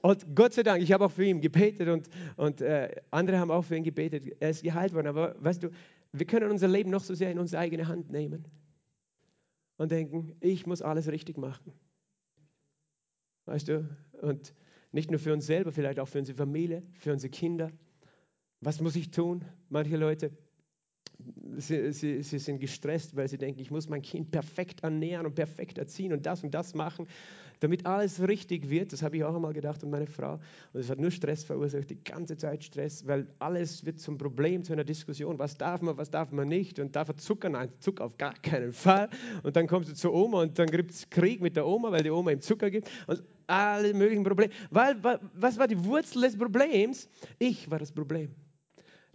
und 0.00 0.34
Gott 0.34 0.54
sei 0.54 0.62
Dank, 0.62 0.82
ich 0.82 0.90
habe 0.92 1.04
auch 1.04 1.10
für 1.10 1.24
ihn 1.24 1.42
gebetet 1.42 1.88
und, 1.88 2.08
und 2.36 2.62
äh, 2.62 3.02
andere 3.10 3.38
haben 3.38 3.50
auch 3.50 3.62
für 3.62 3.76
ihn 3.76 3.84
gebetet. 3.84 4.34
Er 4.40 4.50
ist 4.50 4.62
geheilt 4.62 4.94
worden. 4.94 5.08
Aber 5.08 5.36
weißt 5.42 5.62
du, 5.62 5.70
wir 6.12 6.26
können 6.26 6.50
unser 6.50 6.68
Leben 6.68 6.88
noch 6.88 7.04
so 7.04 7.14
sehr 7.14 7.30
in 7.30 7.38
unsere 7.38 7.60
eigene 7.60 7.86
Hand 7.86 8.10
nehmen 8.10 8.46
und 9.76 9.92
denken, 9.92 10.34
ich 10.40 10.66
muss 10.66 10.80
alles 10.80 11.08
richtig 11.08 11.36
machen. 11.36 11.74
Weißt 13.44 13.68
du? 13.68 13.86
Und 14.22 14.54
nicht 14.90 15.10
nur 15.10 15.20
für 15.20 15.34
uns 15.34 15.44
selber, 15.44 15.70
vielleicht 15.70 16.00
auch 16.00 16.08
für 16.08 16.18
unsere 16.18 16.38
Familie, 16.38 16.82
für 16.98 17.12
unsere 17.12 17.30
Kinder. 17.30 17.70
Was 18.60 18.80
muss 18.80 18.96
ich 18.96 19.10
tun? 19.10 19.44
Manche 19.68 19.98
Leute 19.98 20.30
Sie, 21.56 21.92
sie, 21.92 22.22
sie, 22.22 22.38
sind 22.38 22.58
gestresst, 22.58 23.14
weil 23.14 23.28
sie 23.28 23.38
denken, 23.38 23.60
ich 23.60 23.70
muss 23.70 23.88
mein 23.88 24.02
Kind 24.02 24.30
perfekt 24.30 24.82
ernähren 24.82 25.26
und 25.26 25.34
perfekt 25.34 25.78
erziehen 25.78 26.12
und 26.12 26.26
das 26.26 26.42
und 26.42 26.52
das 26.52 26.74
machen, 26.74 27.06
damit 27.60 27.86
alles 27.86 28.20
richtig 28.26 28.68
wird. 28.68 28.92
Das 28.92 29.02
habe 29.02 29.16
ich 29.16 29.24
auch 29.24 29.34
einmal 29.34 29.52
gedacht 29.52 29.82
und 29.84 29.90
meine 29.90 30.06
Frau. 30.06 30.40
Und 30.72 30.80
es 30.80 30.90
hat 30.90 30.98
nur 30.98 31.10
Stress 31.10 31.44
verursacht, 31.44 31.88
die 31.90 32.02
ganze 32.02 32.36
Zeit 32.36 32.64
Stress, 32.64 33.06
weil 33.06 33.28
alles 33.38 33.84
wird 33.86 34.00
zum 34.00 34.18
Problem, 34.18 34.64
zu 34.64 34.72
einer 34.72 34.84
Diskussion. 34.84 35.38
Was 35.38 35.56
darf 35.56 35.80
man, 35.80 35.96
was 35.96 36.10
darf 36.10 36.32
man 36.32 36.48
nicht? 36.48 36.78
Und 36.78 36.96
darf 36.96 37.08
er 37.08 37.16
Zucker? 37.16 37.48
Nein, 37.48 37.70
Zucker 37.78 38.04
auf 38.04 38.18
gar 38.18 38.34
keinen 38.34 38.72
Fall. 38.72 39.08
Und 39.42 39.54
dann 39.56 39.66
kommst 39.66 39.90
du 39.90 39.94
zur 39.94 40.12
Oma 40.12 40.42
und 40.42 40.58
dann 40.58 40.66
gibt 40.66 40.90
es 40.90 41.08
Krieg 41.08 41.40
mit 41.40 41.56
der 41.56 41.66
Oma, 41.66 41.92
weil 41.92 42.02
die 42.02 42.10
Oma 42.10 42.32
ihm 42.32 42.40
Zucker 42.40 42.70
gibt. 42.70 42.90
Und 43.06 43.22
alle 43.46 43.94
möglichen 43.94 44.24
Probleme. 44.24 44.52
Weil, 44.70 44.96
was 45.34 45.58
war 45.58 45.68
die 45.68 45.84
Wurzel 45.84 46.22
des 46.22 46.36
Problems? 46.36 47.08
Ich 47.38 47.70
war 47.70 47.78
das 47.78 47.92
Problem. 47.92 48.34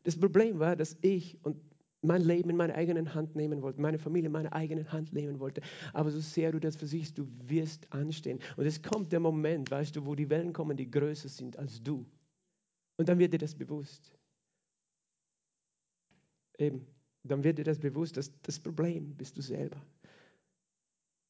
Das 0.03 0.17
Problem 0.17 0.59
war, 0.59 0.75
dass 0.75 0.97
ich 1.01 1.37
und 1.43 1.57
mein 2.01 2.21
Leben 2.21 2.49
in 2.49 2.55
meine 2.55 2.75
eigene 2.75 3.13
Hand 3.13 3.35
nehmen 3.35 3.61
wollte, 3.61 3.81
meine 3.81 3.99
Familie 3.99 4.27
in 4.27 4.31
meine 4.31 4.53
eigene 4.53 4.89
Hand 4.91 5.11
nehmen 5.13 5.39
wollte. 5.39 5.61
Aber 5.93 6.11
so 6.11 6.19
sehr 6.19 6.51
du 6.51 6.59
das 6.59 6.75
versichst, 6.75 7.17
du 7.17 7.27
wirst 7.43 7.91
anstehen. 7.91 8.39
Und 8.55 8.65
es 8.65 8.81
kommt 8.81 9.11
der 9.11 9.19
Moment, 9.19 9.69
weißt 9.69 9.95
du, 9.95 10.05
wo 10.05 10.15
die 10.15 10.29
Wellen 10.29 10.53
kommen, 10.53 10.77
die 10.77 10.89
größer 10.89 11.29
sind 11.29 11.57
als 11.57 11.81
du. 11.83 12.05
Und 12.97 13.09
dann 13.09 13.19
wird 13.19 13.33
dir 13.33 13.39
das 13.39 13.55
bewusst. 13.55 14.17
Eben, 16.57 16.85
dann 17.23 17.43
wird 17.43 17.57
dir 17.57 17.63
das 17.63 17.79
bewusst, 17.79 18.17
dass 18.17 18.31
das 18.41 18.59
Problem 18.59 19.15
bist 19.15 19.37
du 19.37 19.41
selber. 19.41 19.81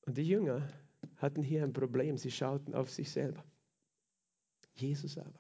Und 0.06 0.18
die 0.18 0.28
Jünger 0.28 0.68
hatten 1.18 1.44
hier 1.44 1.64
ein 1.64 1.74
Problem, 1.74 2.18
sie 2.18 2.32
schauten 2.32 2.74
auf 2.74 2.90
sich 2.90 3.12
selber. 3.12 3.44
Jesus 4.76 5.18
aber, 5.18 5.40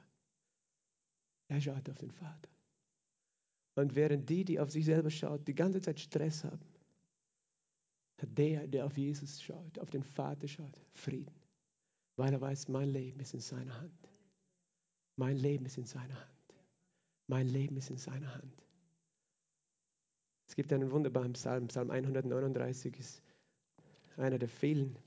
er 1.48 1.62
schaut 1.62 1.90
auf 1.90 1.98
den 1.98 2.12
Vater. 2.12 2.50
Und 3.80 3.96
während 3.96 4.30
die, 4.30 4.44
die 4.44 4.60
auf 4.60 4.72
sich 4.72 4.86
selber 4.86 5.10
schaut, 5.10 5.48
die 5.48 5.56
ganze 5.56 5.80
Zeit 5.80 6.00
Stress 6.00 6.44
haben, 6.44 6.60
hat 8.22 8.38
der, 8.38 8.68
der 8.68 8.86
auf 8.86 8.98
Jesus 8.98 9.42
schaut, 9.42 9.80
auf 9.80 9.90
den 9.90 10.04
Vater 10.04 10.48
schaut, 10.48 10.82
Frieden. 10.94 11.34
Weil 12.18 12.34
er 12.34 12.42
weiß, 12.42 12.68
mein 12.68 12.90
Leben 12.90 13.20
ist 13.22 13.34
in 13.34 13.40
seiner 13.40 13.80
Hand. 13.80 14.10
Mein 15.16 15.38
Leben 15.38 15.66
ist 15.66 15.78
in 15.78 15.86
seiner 15.86 16.20
Hand. 16.20 16.56
Mein 17.28 17.48
Leben 17.48 17.78
ist 17.78 17.90
in 17.90 17.98
seiner 17.98 18.34
Hand. 18.36 18.66
Es 20.48 20.56
gibt 20.56 20.74
einen 20.74 20.92
wunderbaren 20.92 21.34
Psalm, 21.34 21.68
Psalm 21.68 21.92
139 21.92 23.00
ist 23.00 23.22
einer 24.18 24.40
der 24.40 24.50
vielen 24.50 24.98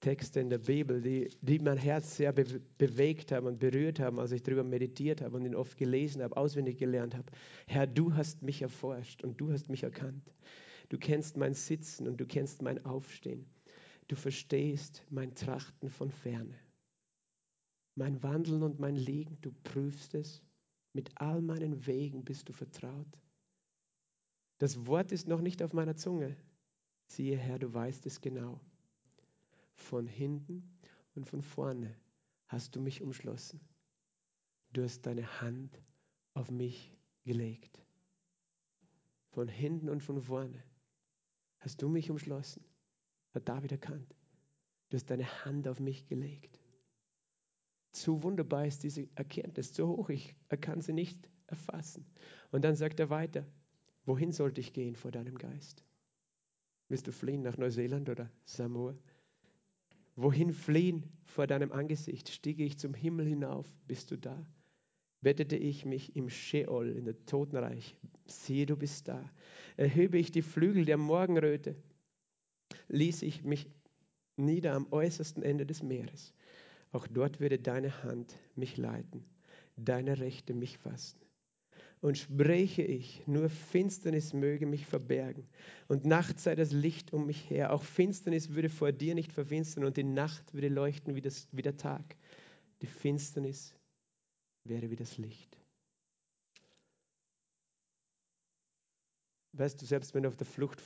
Texte 0.00 0.38
in 0.38 0.48
der 0.48 0.58
Bibel, 0.58 1.02
die, 1.02 1.28
die 1.40 1.58
mein 1.58 1.76
Herz 1.76 2.16
sehr 2.16 2.32
be 2.32 2.44
bewegt 2.78 3.32
haben 3.32 3.46
und 3.46 3.58
berührt 3.58 3.98
haben, 3.98 4.20
als 4.20 4.30
ich 4.30 4.42
darüber 4.42 4.62
meditiert 4.62 5.20
habe 5.20 5.36
und 5.36 5.44
ihn 5.44 5.56
oft 5.56 5.76
gelesen 5.76 6.22
habe, 6.22 6.36
auswendig 6.36 6.78
gelernt 6.78 7.16
habe. 7.16 7.32
Herr, 7.66 7.86
du 7.86 8.14
hast 8.14 8.42
mich 8.42 8.62
erforscht 8.62 9.24
und 9.24 9.40
du 9.40 9.50
hast 9.50 9.68
mich 9.68 9.82
erkannt. 9.82 10.32
Du 10.88 10.98
kennst 10.98 11.36
mein 11.36 11.54
Sitzen 11.54 12.06
und 12.06 12.18
du 12.20 12.26
kennst 12.26 12.62
mein 12.62 12.84
Aufstehen. 12.84 13.46
Du 14.06 14.14
verstehst 14.14 15.04
mein 15.10 15.34
Trachten 15.34 15.90
von 15.90 16.10
ferne. 16.10 16.54
Mein 17.96 18.22
Wandeln 18.22 18.62
und 18.62 18.78
mein 18.78 18.94
Liegen, 18.94 19.36
du 19.40 19.50
prüfst 19.64 20.14
es. 20.14 20.42
Mit 20.92 21.10
all 21.16 21.42
meinen 21.42 21.86
Wegen 21.86 22.24
bist 22.24 22.48
du 22.48 22.52
vertraut. 22.52 23.18
Das 24.58 24.86
Wort 24.86 25.12
ist 25.12 25.26
noch 25.26 25.40
nicht 25.40 25.62
auf 25.62 25.72
meiner 25.72 25.96
Zunge. 25.96 26.36
Siehe, 27.08 27.36
Herr, 27.36 27.58
du 27.58 27.72
weißt 27.72 28.06
es 28.06 28.20
genau 28.20 28.60
von 29.78 30.06
hinten 30.06 30.78
und 31.14 31.26
von 31.26 31.42
vorne 31.42 31.94
hast 32.46 32.76
du 32.76 32.80
mich 32.80 33.02
umschlossen. 33.02 33.60
Du 34.72 34.82
hast 34.82 35.02
deine 35.02 35.40
Hand 35.40 35.80
auf 36.34 36.50
mich 36.50 36.92
gelegt. 37.24 37.82
Von 39.30 39.48
hinten 39.48 39.88
und 39.88 40.02
von 40.02 40.20
vorne 40.20 40.62
hast 41.58 41.82
du 41.82 41.88
mich 41.88 42.10
umschlossen. 42.10 42.64
Hat 43.34 43.48
David 43.48 43.72
erkannt. 43.72 44.14
Du 44.88 44.96
hast 44.96 45.10
deine 45.10 45.44
Hand 45.44 45.68
auf 45.68 45.80
mich 45.80 46.06
gelegt. 46.06 46.60
Zu 47.92 48.22
wunderbar 48.22 48.66
ist 48.66 48.82
diese 48.82 49.08
Erkenntnis, 49.14 49.72
zu 49.72 49.86
hoch, 49.86 50.08
ich 50.08 50.34
kann 50.60 50.80
sie 50.80 50.92
nicht 50.92 51.28
erfassen. 51.46 52.06
Und 52.50 52.62
dann 52.64 52.76
sagt 52.76 53.00
er 53.00 53.10
weiter, 53.10 53.46
wohin 54.04 54.32
sollte 54.32 54.60
ich 54.60 54.72
gehen 54.72 54.96
vor 54.96 55.10
deinem 55.10 55.36
Geist? 55.36 55.84
Willst 56.88 57.06
du 57.06 57.12
fliehen 57.12 57.42
nach 57.42 57.56
Neuseeland 57.58 58.08
oder 58.08 58.30
Samoa? 58.44 58.96
Wohin 60.20 60.52
fliehen 60.52 61.04
vor 61.26 61.46
deinem 61.46 61.70
Angesicht? 61.70 62.28
Stiege 62.28 62.64
ich 62.64 62.76
zum 62.76 62.92
Himmel 62.92 63.24
hinauf, 63.24 63.70
bist 63.86 64.10
du 64.10 64.16
da? 64.16 64.44
Bettete 65.20 65.54
ich 65.54 65.84
mich 65.84 66.16
im 66.16 66.28
Sheol, 66.28 66.90
in 66.90 67.04
der 67.04 67.24
Totenreich, 67.24 67.96
siehe, 68.26 68.66
du 68.66 68.76
bist 68.76 69.06
da. 69.06 69.30
Erhöbe 69.76 70.18
ich 70.18 70.32
die 70.32 70.42
Flügel 70.42 70.84
der 70.84 70.96
Morgenröte, 70.96 71.76
ließ 72.88 73.22
ich 73.22 73.44
mich 73.44 73.70
nieder 74.36 74.74
am 74.74 74.88
äußersten 74.90 75.44
Ende 75.44 75.64
des 75.64 75.84
Meeres. 75.84 76.34
Auch 76.90 77.06
dort 77.06 77.38
würde 77.38 77.60
deine 77.60 78.02
Hand 78.02 78.36
mich 78.56 78.76
leiten, 78.76 79.24
deine 79.76 80.18
Rechte 80.18 80.52
mich 80.52 80.78
fassen. 80.78 81.20
Und 82.00 82.16
spräche 82.16 82.82
ich, 82.82 83.26
nur 83.26 83.48
Finsternis 83.48 84.32
möge 84.32 84.66
mich 84.66 84.86
verbergen, 84.86 85.48
und 85.88 86.04
Nacht 86.04 86.38
sei 86.38 86.54
das 86.54 86.70
Licht 86.70 87.12
um 87.12 87.26
mich 87.26 87.50
her. 87.50 87.72
Auch 87.72 87.82
Finsternis 87.82 88.50
würde 88.50 88.68
vor 88.68 88.92
dir 88.92 89.14
nicht 89.14 89.32
verfinstern, 89.32 89.84
und 89.84 89.96
die 89.96 90.04
Nacht 90.04 90.54
würde 90.54 90.68
leuchten 90.68 91.14
wie, 91.16 91.20
das, 91.20 91.48
wie 91.50 91.62
der 91.62 91.76
Tag. 91.76 92.16
Die 92.82 92.86
Finsternis 92.86 93.74
wäre 94.64 94.90
wie 94.90 94.96
das 94.96 95.18
Licht. 95.18 95.58
Weißt 99.52 99.80
du, 99.82 99.86
selbst 99.86 100.14
wenn 100.14 100.22
du 100.22 100.28
auf 100.28 100.36
der 100.36 100.46
Flucht 100.46 100.80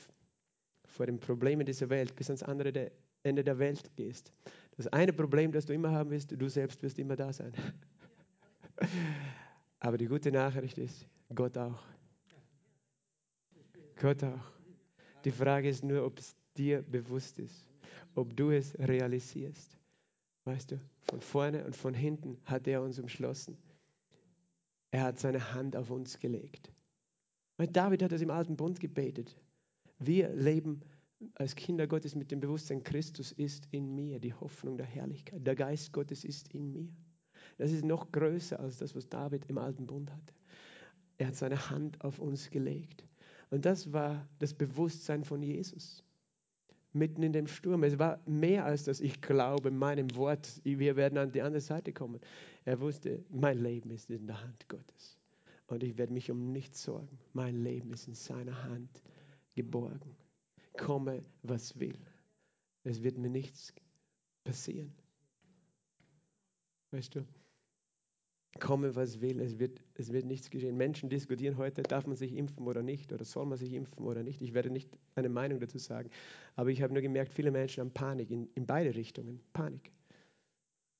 vor 0.85 1.05
den 1.05 1.19
Problemen 1.19 1.65
dieser 1.65 1.89
Welt 1.89 2.15
bis 2.15 2.29
ans 2.29 2.41
andere 2.41 2.91
Ende 3.21 3.43
der 3.43 3.59
Welt 3.59 3.95
gehst, 3.95 4.33
das 4.77 4.87
eine 4.87 5.13
Problem, 5.13 5.51
das 5.51 5.65
du 5.65 5.73
immer 5.73 5.91
haben 5.91 6.09
wirst, 6.09 6.31
du 6.31 6.49
selbst 6.49 6.81
wirst 6.81 6.97
immer 6.97 7.15
da 7.15 7.31
sein. 7.31 7.53
Aber 9.83 9.97
die 9.97 10.07
gute 10.07 10.31
Nachricht 10.31 10.77
ist, 10.77 11.05
Gott 11.35 11.57
auch. 11.57 11.83
Gott 13.99 14.23
auch. 14.23 14.51
Die 15.25 15.31
Frage 15.31 15.67
ist 15.67 15.83
nur, 15.83 16.05
ob 16.05 16.19
es 16.19 16.37
dir 16.55 16.81
bewusst 16.81 17.37
ist, 17.37 17.69
ob 18.15 18.35
du 18.35 18.51
es 18.51 18.73
realisierst. 18.79 19.77
Weißt 20.45 20.71
du, 20.71 20.79
von 21.01 21.19
vorne 21.19 21.65
und 21.65 21.75
von 21.75 21.93
hinten 21.93 22.37
hat 22.45 22.65
er 22.65 22.81
uns 22.81 22.97
umschlossen. 22.97 23.57
Er 24.91 25.03
hat 25.03 25.19
seine 25.19 25.53
Hand 25.53 25.75
auf 25.75 25.89
uns 25.89 26.17
gelegt. 26.17 26.71
Weil 27.57 27.67
David 27.67 28.03
hat 28.03 28.13
das 28.13 28.21
im 28.21 28.31
alten 28.31 28.55
Bund 28.55 28.79
gebetet. 28.79 29.35
Wir 29.99 30.29
leben 30.29 30.79
als 31.35 31.55
Kinder 31.55 31.87
Gottes 31.87 32.15
mit 32.15 32.31
dem 32.31 32.39
Bewusstsein, 32.39 32.83
Christus 32.83 33.33
ist 33.33 33.67
in 33.71 33.93
mir, 33.93 34.21
die 34.21 34.33
Hoffnung 34.33 34.77
der 34.77 34.85
Herrlichkeit. 34.85 35.45
Der 35.45 35.55
Geist 35.55 35.91
Gottes 35.91 36.23
ist 36.23 36.53
in 36.53 36.71
mir. 36.71 36.87
Das 37.57 37.71
ist 37.71 37.85
noch 37.85 38.11
größer 38.11 38.59
als 38.59 38.77
das, 38.77 38.95
was 38.95 39.07
David 39.07 39.45
im 39.49 39.57
alten 39.57 39.85
Bund 39.85 40.11
hatte. 40.11 40.33
Er 41.17 41.27
hat 41.27 41.35
seine 41.35 41.69
Hand 41.69 42.01
auf 42.03 42.19
uns 42.19 42.49
gelegt. 42.49 43.05
Und 43.49 43.65
das 43.65 43.93
war 43.93 44.27
das 44.39 44.53
Bewusstsein 44.53 45.23
von 45.23 45.41
Jesus. 45.41 46.03
Mitten 46.91 47.23
in 47.23 47.33
dem 47.33 47.47
Sturm. 47.47 47.83
Es 47.83 47.99
war 47.99 48.19
mehr 48.25 48.65
als 48.65 48.83
das, 48.83 48.99
ich 48.99 49.21
glaube 49.21 49.71
meinem 49.71 50.15
Wort, 50.15 50.61
wir 50.63 50.95
werden 50.95 51.17
an 51.17 51.31
die 51.31 51.41
andere 51.41 51.61
Seite 51.61 51.93
kommen. 51.93 52.19
Er 52.65 52.79
wusste, 52.79 53.23
mein 53.29 53.59
Leben 53.59 53.91
ist 53.91 54.09
in 54.09 54.27
der 54.27 54.41
Hand 54.41 54.67
Gottes. 54.69 55.17
Und 55.67 55.83
ich 55.83 55.97
werde 55.97 56.13
mich 56.13 56.29
um 56.29 56.51
nichts 56.51 56.83
sorgen. 56.83 57.19
Mein 57.33 57.55
Leben 57.63 57.93
ist 57.93 58.07
in 58.07 58.15
seiner 58.15 58.63
Hand 58.63 59.01
geborgen. 59.55 60.15
Komme, 60.77 61.23
was 61.43 61.79
will. 61.79 61.97
Es 62.83 63.01
wird 63.01 63.17
mir 63.17 63.29
nichts 63.29 63.73
passieren. 64.43 64.93
Weißt 66.91 67.15
du? 67.15 67.25
Komme, 68.59 68.95
was 68.95 69.19
will, 69.19 69.41
es 69.41 69.57
wird, 69.59 69.81
es 69.95 70.13
wird 70.13 70.25
nichts 70.25 70.49
geschehen. 70.49 70.77
Menschen 70.77 71.09
diskutieren 71.09 71.57
heute, 71.57 71.81
darf 71.81 72.05
man 72.05 72.15
sich 72.15 72.35
impfen 72.35 72.67
oder 72.67 72.83
nicht, 72.83 73.11
oder 73.11 73.25
soll 73.25 73.45
man 73.45 73.57
sich 73.57 73.73
impfen 73.73 74.05
oder 74.05 74.23
nicht. 74.23 74.41
Ich 74.41 74.53
werde 74.53 74.69
nicht 74.69 74.89
eine 75.15 75.29
Meinung 75.29 75.59
dazu 75.59 75.79
sagen, 75.79 76.09
aber 76.55 76.69
ich 76.69 76.81
habe 76.81 76.93
nur 76.93 77.01
gemerkt, 77.01 77.33
viele 77.33 77.51
Menschen 77.51 77.81
haben 77.81 77.91
Panik 77.91 78.29
in, 78.29 78.47
in 78.53 78.65
beide 78.65 78.95
Richtungen. 78.95 79.39
Panik. 79.53 79.91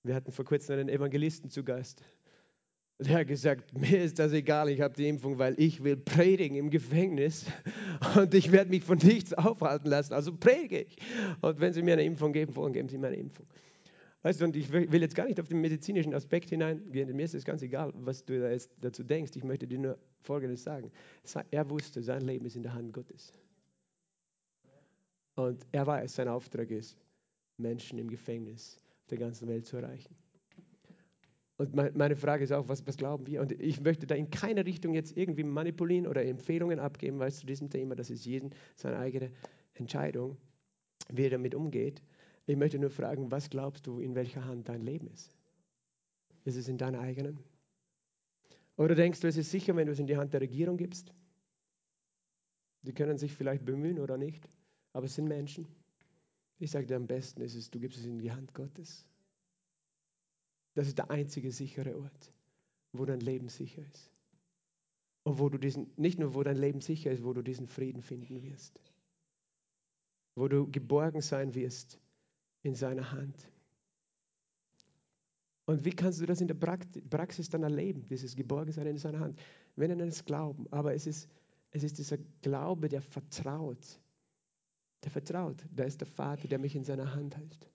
Wir 0.04 0.16
hatten 0.16 0.32
vor 0.32 0.46
kurzem 0.46 0.80
einen 0.80 0.90
Evangelisten 0.90 1.50
zu 1.50 1.64
Gast. 1.64 2.04
Der 3.00 3.20
hat 3.20 3.28
gesagt, 3.28 3.78
mir 3.78 4.04
ist 4.04 4.20
das 4.20 4.34
egal, 4.34 4.70
ich 4.70 4.82
habe 4.82 4.94
die 4.96 5.08
Impfung, 5.08 5.38
weil 5.38 5.60
ich 5.60 5.84
will 5.84 5.98
predigen 5.98 6.58
im 6.58 6.70
Gefängnis 6.70 7.46
und 8.16 8.34
ich 8.34 8.52
werde 8.52 8.70
mich 8.70 8.84
von 8.84 8.98
nichts 8.98 9.34
aufhalten 9.34 9.90
lassen. 9.90 10.14
Also 10.14 10.36
predige 10.36 10.82
ich. 10.82 10.98
Und 11.42 11.60
wenn 11.60 11.74
Sie 11.74 11.82
mir 11.82 11.94
eine 11.94 12.04
Impfung 12.04 12.34
geben 12.34 12.56
wollen, 12.56 12.74
geben 12.74 12.90
Sie 12.90 12.98
mir 12.98 13.08
eine 13.08 13.18
Impfung. 13.18 13.46
Weißt 14.24 14.40
du, 14.40 14.46
und 14.46 14.56
ich 14.56 14.72
will 14.72 15.02
jetzt 15.02 15.16
gar 15.16 15.26
nicht 15.26 15.40
auf 15.42 15.50
den 15.50 15.60
medizinischen 15.60 16.14
Aspekt 16.14 16.50
hineingehen. 16.50 17.14
Mir 17.14 17.26
ist 17.26 17.36
es 17.36 17.44
ganz 17.44 17.62
egal, 17.62 17.92
was 17.94 18.24
du 18.24 18.40
da 18.40 18.50
jetzt 18.50 18.72
dazu 18.80 19.04
denkst. 19.04 19.34
Ich 19.36 19.44
möchte 19.44 19.68
dir 19.68 19.78
nur 19.78 19.98
Folgendes 20.22 20.64
sagen. 20.64 20.92
Er 21.52 21.70
wusste, 21.70 22.02
sein 22.02 22.22
Leben 22.22 22.46
ist 22.46 22.56
in 22.56 22.64
der 22.64 22.74
Hand 22.74 22.94
Gottes. 22.94 23.34
Und 25.36 25.66
er 25.74 25.86
weiß, 25.86 26.16
sein 26.16 26.30
Auftrag 26.30 26.72
ist, 26.72 26.98
Menschen 27.58 28.00
im 28.00 28.10
Gefängnis 28.10 28.80
auf 29.02 29.08
der 29.08 29.18
ganzen 29.18 29.48
Welt 29.50 29.66
zu 29.66 29.78
erreichen. 29.78 30.16
Und 31.58 31.76
meine 31.76 32.16
Frage 32.16 32.46
ist 32.46 32.52
auch, 32.52 32.68
was, 32.68 32.86
was, 32.88 32.98
glauben 32.98 33.28
wir? 33.28 33.42
Und 33.42 33.52
ich 33.52 33.80
möchte 33.82 34.08
da 34.08 34.16
in 34.16 34.30
keine 34.30 34.66
Richtung 34.66 34.94
jetzt 34.94 35.16
irgendwie 35.16 35.44
manipulieren 35.44 36.08
oder 36.08 36.26
Empfehlungen 36.26 36.80
abgeben, 36.80 37.20
weil 37.20 37.32
zu 37.32 37.46
diesem 37.46 37.70
Thema, 37.70 37.96
das 37.96 38.10
ist 38.10 38.26
jedem 38.26 38.52
seine 38.76 38.98
eigene 38.98 39.32
Entscheidung, 39.74 40.38
wie 41.10 41.26
er 41.26 41.32
damit 41.32 41.54
umgeht. 41.54 42.02
Ich 42.46 42.58
möchte 42.58 42.78
nur 42.78 42.90
fragen, 42.90 43.32
was 43.32 43.50
glaubst 43.50 43.88
du, 43.88 44.00
in 44.00 44.16
welcher 44.16 44.44
Hand 44.44 44.68
dein 44.68 44.82
Leben 44.82 45.08
ist? 45.08 45.38
Ist 46.44 46.58
es 46.58 46.68
in 46.68 46.78
deiner 46.78 47.00
eigenen? 47.00 47.40
Oder 48.76 48.96
denkst 48.96 49.22
du, 49.22 49.28
es 49.28 49.38
ist 49.38 49.52
sicher, 49.52 49.76
wenn 49.76 49.86
du 49.86 49.94
es 49.94 50.00
in 50.00 50.08
die 50.08 50.18
Hand 50.18 50.34
der 50.34 50.42
Regierung 50.42 50.78
gibst? 50.78 51.14
Die 52.82 52.94
können 52.94 53.18
sich 53.18 53.34
vielleicht 53.34 53.64
bemühen 53.64 54.00
oder 54.00 54.18
nicht, 54.18 54.50
aber 54.92 55.06
es 55.06 55.16
sind 55.16 55.28
Menschen. 55.28 55.68
Ich 56.60 56.72
sage 56.72 56.86
dir, 56.86 56.98
am 56.98 57.08
besten 57.08 57.42
ist 57.42 57.56
es, 57.56 57.72
du 57.72 57.80
gibst 57.80 58.00
es 58.00 58.06
in 58.06 58.20
die 58.20 58.32
Hand 58.32 58.54
Gottes. 58.54 59.06
Das 60.74 60.88
ist 60.88 60.98
der 60.98 61.10
einzige 61.12 61.52
sichere 61.52 61.98
Ort, 61.98 62.34
wo 62.92 63.06
dein 63.06 63.22
Leben 63.22 63.48
sicher 63.48 63.86
ist. 63.86 64.12
Und 65.24 65.40
wo 65.40 65.48
du 65.48 65.58
diesen, 65.58 65.92
nicht 65.96 66.20
nur 66.20 66.34
wo 66.34 66.44
dein 66.44 66.58
Leben 66.58 66.82
sicher 66.82 67.12
ist, 67.12 67.24
wo 67.24 67.32
du 67.32 67.42
diesen 67.42 67.68
Frieden 67.68 68.02
finden 68.02 68.44
wirst. 68.44 68.78
Wo 70.36 70.50
du 70.50 70.70
geborgen 70.70 71.22
sein 71.22 71.54
wirst 71.56 72.00
in 72.64 72.76
seiner 72.76 73.12
Hand. 73.12 73.36
Und 75.66 75.86
wie 75.86 75.92
kannst 75.92 76.20
du 76.20 76.26
das 76.26 76.42
in 76.42 76.48
der 76.48 76.56
Praxis 76.56 77.50
dann 77.50 77.64
erleben, 77.64 78.06
dieses 78.10 78.36
Geborgensein 78.36 78.88
in 78.88 78.98
seiner 78.98 79.20
Hand? 79.20 79.40
Wir 79.76 79.88
nennen 79.88 80.10
es 80.10 80.26
Glauben, 80.26 80.68
aber 80.72 80.94
es 80.94 81.08
ist, 81.08 81.30
es 81.72 81.84
ist 81.84 81.98
dieser 81.98 82.18
Glaube, 82.42 82.90
der 82.90 83.02
vertraut. 83.02 84.00
Der 85.04 85.12
vertraut. 85.12 85.64
Da 85.74 85.84
ist 85.84 86.02
der 86.02 86.08
Vater, 86.08 86.48
der 86.48 86.60
mich 86.60 86.76
in 86.76 86.84
seiner 86.84 87.14
Hand 87.14 87.38
hält. 87.38 87.70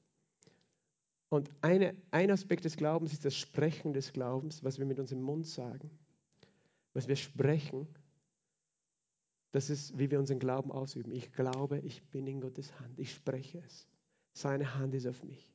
Und 1.30 1.50
eine, 1.60 1.94
ein 2.10 2.30
Aspekt 2.30 2.64
des 2.64 2.76
Glaubens 2.76 3.12
ist 3.12 3.24
das 3.24 3.36
Sprechen 3.36 3.92
des 3.92 4.12
Glaubens, 4.12 4.64
was 4.64 4.78
wir 4.78 4.86
mit 4.86 4.98
unserem 4.98 5.22
Mund 5.22 5.46
sagen. 5.46 5.90
Was 6.94 7.06
wir 7.08 7.16
sprechen, 7.16 7.86
das 9.52 9.70
ist, 9.70 9.98
wie 9.98 10.10
wir 10.10 10.18
unseren 10.18 10.38
Glauben 10.38 10.70
ausüben. 10.70 11.12
Ich 11.12 11.32
glaube, 11.32 11.78
ich 11.80 12.02
bin 12.10 12.26
in 12.26 12.40
Gottes 12.40 12.78
Hand. 12.80 12.98
Ich 12.98 13.12
spreche 13.12 13.58
es. 13.58 13.86
Seine 14.32 14.74
Hand 14.74 14.94
ist 14.94 15.06
auf 15.06 15.22
mich 15.22 15.52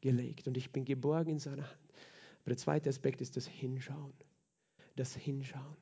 gelegt 0.00 0.48
und 0.48 0.56
ich 0.56 0.70
bin 0.70 0.84
geborgen 0.84 1.32
in 1.32 1.38
seiner 1.38 1.68
Hand. 1.68 1.92
Aber 2.40 2.50
der 2.50 2.56
zweite 2.56 2.88
Aspekt 2.88 3.20
ist 3.20 3.36
das 3.36 3.46
Hinschauen. 3.46 4.14
Das 4.96 5.14
Hinschauen. 5.14 5.76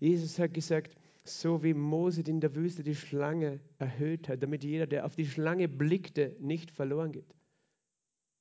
Jesus 0.00 0.38
hat 0.38 0.54
gesagt, 0.54 0.96
so 1.24 1.62
wie 1.62 1.74
Mose 1.74 2.22
in 2.22 2.40
der 2.40 2.54
Wüste 2.54 2.82
die 2.82 2.94
Schlange 2.94 3.60
erhöht 3.78 4.28
hat, 4.28 4.42
damit 4.42 4.64
jeder, 4.64 4.86
der 4.86 5.06
auf 5.06 5.16
die 5.16 5.26
Schlange 5.26 5.68
blickte, 5.68 6.36
nicht 6.40 6.70
verloren 6.70 7.12
geht. 7.12 7.34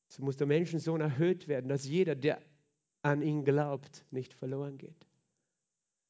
So 0.09 0.23
muss 0.23 0.38
der 0.38 0.47
Menschensohn 0.47 1.01
erhöht 1.01 1.47
werden, 1.47 1.69
dass 1.69 1.88
jeder, 1.88 2.15
der 2.15 2.41
an 3.01 3.21
ihn 3.21 3.43
glaubt, 3.43 4.05
nicht 4.11 4.34
verloren 4.34 4.78
geht. 4.78 5.07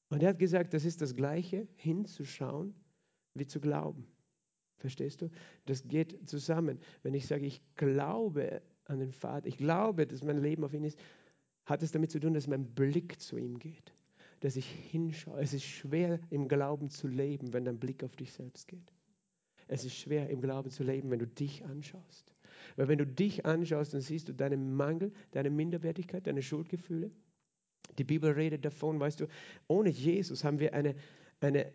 Und 0.10 0.22
er 0.22 0.30
hat 0.30 0.40
gesagt, 0.40 0.74
das 0.74 0.86
ist 0.86 1.02
das 1.02 1.16
Gleiche, 1.16 1.68
hinzuschauen, 1.76 2.76
wie 3.34 3.48
zu 3.48 3.60
glauben. 3.60 4.06
Verstehst 4.84 5.22
du? 5.22 5.30
Das 5.66 5.88
geht 5.88 6.30
zusammen. 6.30 6.78
Wenn 7.04 7.14
ich 7.14 7.26
sage, 7.26 7.46
ich 7.46 7.62
glaube 7.76 8.62
an 8.84 9.00
den 9.00 9.14
Vater, 9.14 9.48
ich 9.48 9.56
glaube, 9.56 10.06
dass 10.06 10.26
mein 10.26 10.42
Leben 10.42 10.66
auf 10.66 10.74
ihn 10.74 10.84
ist, 10.84 11.00
hat 11.64 11.82
es 11.84 11.94
damit 11.94 12.12
zu 12.12 12.20
tun, 12.20 12.34
dass 12.34 12.48
mein 12.48 12.66
Blick 12.66 13.18
zu 13.22 13.38
ihm 13.38 13.60
geht, 13.60 13.94
dass 14.42 14.58
ich 14.58 14.68
hinschaue. 14.68 15.40
Es 15.40 15.54
ist 15.54 15.64
schwer 15.64 16.20
im 16.30 16.50
Glauben 16.50 16.90
zu 16.90 17.08
leben, 17.08 17.54
wenn 17.54 17.64
dein 17.64 17.80
Blick 17.80 18.04
auf 18.04 18.18
dich 18.18 18.34
selbst 18.34 18.68
geht. 18.68 18.92
Es 19.70 19.86
ist 19.86 19.96
schwer 19.96 20.30
im 20.30 20.42
Glauben 20.42 20.70
zu 20.70 20.84
leben, 20.84 21.10
wenn 21.12 21.20
du 21.20 21.28
dich 21.28 21.64
anschaust. 21.64 22.36
Weil 22.76 22.90
wenn 22.90 22.98
du 22.98 23.08
dich 23.08 23.46
anschaust, 23.46 23.94
dann 23.94 24.02
siehst 24.02 24.28
du 24.28 24.34
deinen 24.34 24.76
Mangel, 24.76 25.14
deine 25.32 25.50
Minderwertigkeit, 25.50 26.28
deine 26.28 26.42
Schuldgefühle. 26.42 27.10
Die 27.98 28.04
Bibel 28.04 28.32
redet 28.32 28.66
davon, 28.66 29.00
weißt 29.00 29.22
du, 29.22 29.28
ohne 29.70 29.92
Jesus 29.92 30.44
haben 30.44 30.60
wir 30.60 30.74
eine, 30.74 30.96
eine 31.40 31.72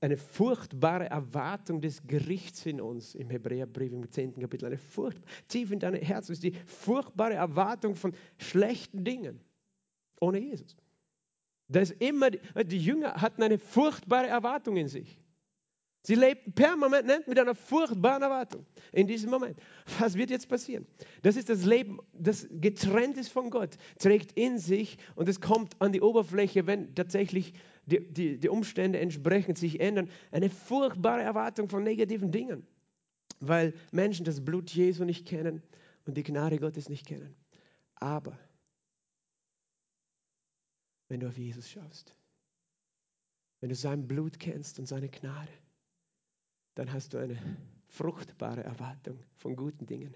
eine 0.00 0.16
furchtbare 0.16 1.10
Erwartung 1.10 1.80
des 1.80 2.02
Gerichts 2.06 2.64
in 2.66 2.80
uns, 2.80 3.14
im 3.14 3.30
Hebräerbrief 3.30 3.92
im 3.92 4.10
10. 4.10 4.40
Kapitel. 4.40 4.66
Eine 4.66 4.78
Furcht, 4.78 5.22
tief 5.48 5.70
in 5.70 5.78
deinem 5.78 6.00
Herz 6.00 6.30
ist 6.30 6.42
die 6.42 6.52
furchtbare 6.66 7.34
Erwartung 7.34 7.94
von 7.94 8.12
schlechten 8.38 9.04
Dingen 9.04 9.40
ohne 10.20 10.38
Jesus. 10.38 10.76
Das 11.68 11.90
immer, 11.92 12.30
die 12.30 12.78
Jünger 12.78 13.14
hatten 13.20 13.42
eine 13.42 13.58
furchtbare 13.58 14.26
Erwartung 14.26 14.76
in 14.76 14.88
sich. 14.88 15.20
Sie 16.02 16.14
lebten 16.14 16.52
permanent 16.52 17.28
mit 17.28 17.38
einer 17.38 17.54
furchtbaren 17.54 18.22
Erwartung 18.22 18.64
in 18.92 19.06
diesem 19.06 19.30
Moment. 19.30 19.60
Was 19.98 20.16
wird 20.16 20.30
jetzt 20.30 20.48
passieren? 20.48 20.86
Das 21.22 21.36
ist 21.36 21.50
das 21.50 21.66
Leben, 21.66 21.98
das 22.14 22.48
getrennt 22.50 23.18
ist 23.18 23.30
von 23.30 23.50
Gott, 23.50 23.76
trägt 23.98 24.32
in 24.32 24.58
sich 24.58 24.96
und 25.14 25.28
es 25.28 25.42
kommt 25.42 25.80
an 25.80 25.92
die 25.92 26.00
Oberfläche, 26.00 26.66
wenn 26.66 26.94
tatsächlich 26.94 27.52
die, 27.90 28.12
die, 28.12 28.38
die 28.38 28.48
Umstände 28.48 29.00
entsprechend 29.00 29.58
sich 29.58 29.80
ändern. 29.80 30.10
Eine 30.30 30.50
furchtbare 30.50 31.22
Erwartung 31.22 31.68
von 31.68 31.82
negativen 31.82 32.30
Dingen, 32.30 32.66
weil 33.40 33.74
Menschen 33.92 34.24
das 34.24 34.44
Blut 34.44 34.70
Jesu 34.70 35.04
nicht 35.04 35.26
kennen 35.26 35.62
und 36.06 36.16
die 36.16 36.22
Gnade 36.22 36.58
Gottes 36.58 36.88
nicht 36.88 37.06
kennen. 37.06 37.34
Aber 37.96 38.38
wenn 41.08 41.20
du 41.20 41.28
auf 41.28 41.36
Jesus 41.36 41.68
schaust, 41.68 42.14
wenn 43.60 43.68
du 43.68 43.74
sein 43.74 44.06
Blut 44.06 44.38
kennst 44.38 44.78
und 44.78 44.86
seine 44.86 45.08
Gnade, 45.08 45.52
dann 46.76 46.92
hast 46.92 47.12
du 47.12 47.18
eine 47.18 47.36
fruchtbare 47.88 48.62
Erwartung 48.62 49.18
von 49.36 49.56
guten 49.56 49.86
Dingen. 49.86 50.14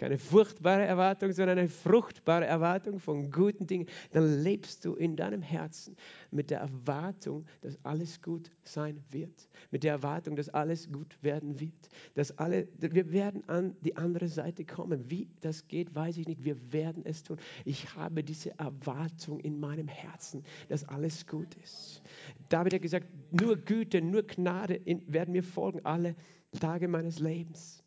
Keine 0.00 0.16
furchtbare 0.16 0.86
Erwartung, 0.86 1.30
sondern 1.30 1.58
eine 1.58 1.68
fruchtbare 1.68 2.46
Erwartung 2.46 2.98
von 2.98 3.30
guten 3.30 3.66
Dingen. 3.66 3.86
Dann 4.12 4.42
lebst 4.42 4.82
du 4.86 4.94
in 4.94 5.14
deinem 5.14 5.42
Herzen 5.42 5.94
mit 6.30 6.48
der 6.48 6.60
Erwartung, 6.60 7.44
dass 7.60 7.78
alles 7.84 8.22
gut 8.22 8.50
sein 8.62 8.98
wird. 9.10 9.50
Mit 9.70 9.84
der 9.84 9.92
Erwartung, 9.92 10.36
dass 10.36 10.48
alles 10.48 10.90
gut 10.90 11.22
werden 11.22 11.60
wird. 11.60 11.90
Dass 12.14 12.38
alle, 12.38 12.66
wir 12.78 13.12
werden 13.12 13.46
an 13.46 13.76
die 13.82 13.94
andere 13.94 14.28
Seite 14.28 14.64
kommen. 14.64 15.10
Wie 15.10 15.28
das 15.42 15.68
geht, 15.68 15.94
weiß 15.94 16.16
ich 16.16 16.26
nicht. 16.26 16.44
Wir 16.44 16.56
werden 16.72 17.04
es 17.04 17.22
tun. 17.22 17.36
Ich 17.66 17.94
habe 17.94 18.24
diese 18.24 18.58
Erwartung 18.58 19.38
in 19.40 19.60
meinem 19.60 19.86
Herzen, 19.86 20.42
dass 20.70 20.82
alles 20.84 21.26
gut 21.26 21.54
ist. 21.56 22.00
David 22.48 22.72
hat 22.72 22.80
gesagt, 22.80 23.06
nur 23.38 23.54
Güte, 23.58 24.00
nur 24.00 24.22
Gnade 24.22 24.80
werden 25.08 25.32
mir 25.32 25.42
folgen 25.42 25.84
alle 25.84 26.16
Tage 26.58 26.88
meines 26.88 27.18
Lebens. 27.18 27.84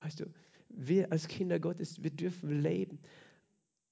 Weißt 0.00 0.20
du, 0.20 0.24
wir 0.70 1.12
als 1.12 1.28
Kinder 1.28 1.58
Gottes, 1.58 2.02
wir 2.02 2.10
dürfen 2.10 2.60
leben 2.60 2.98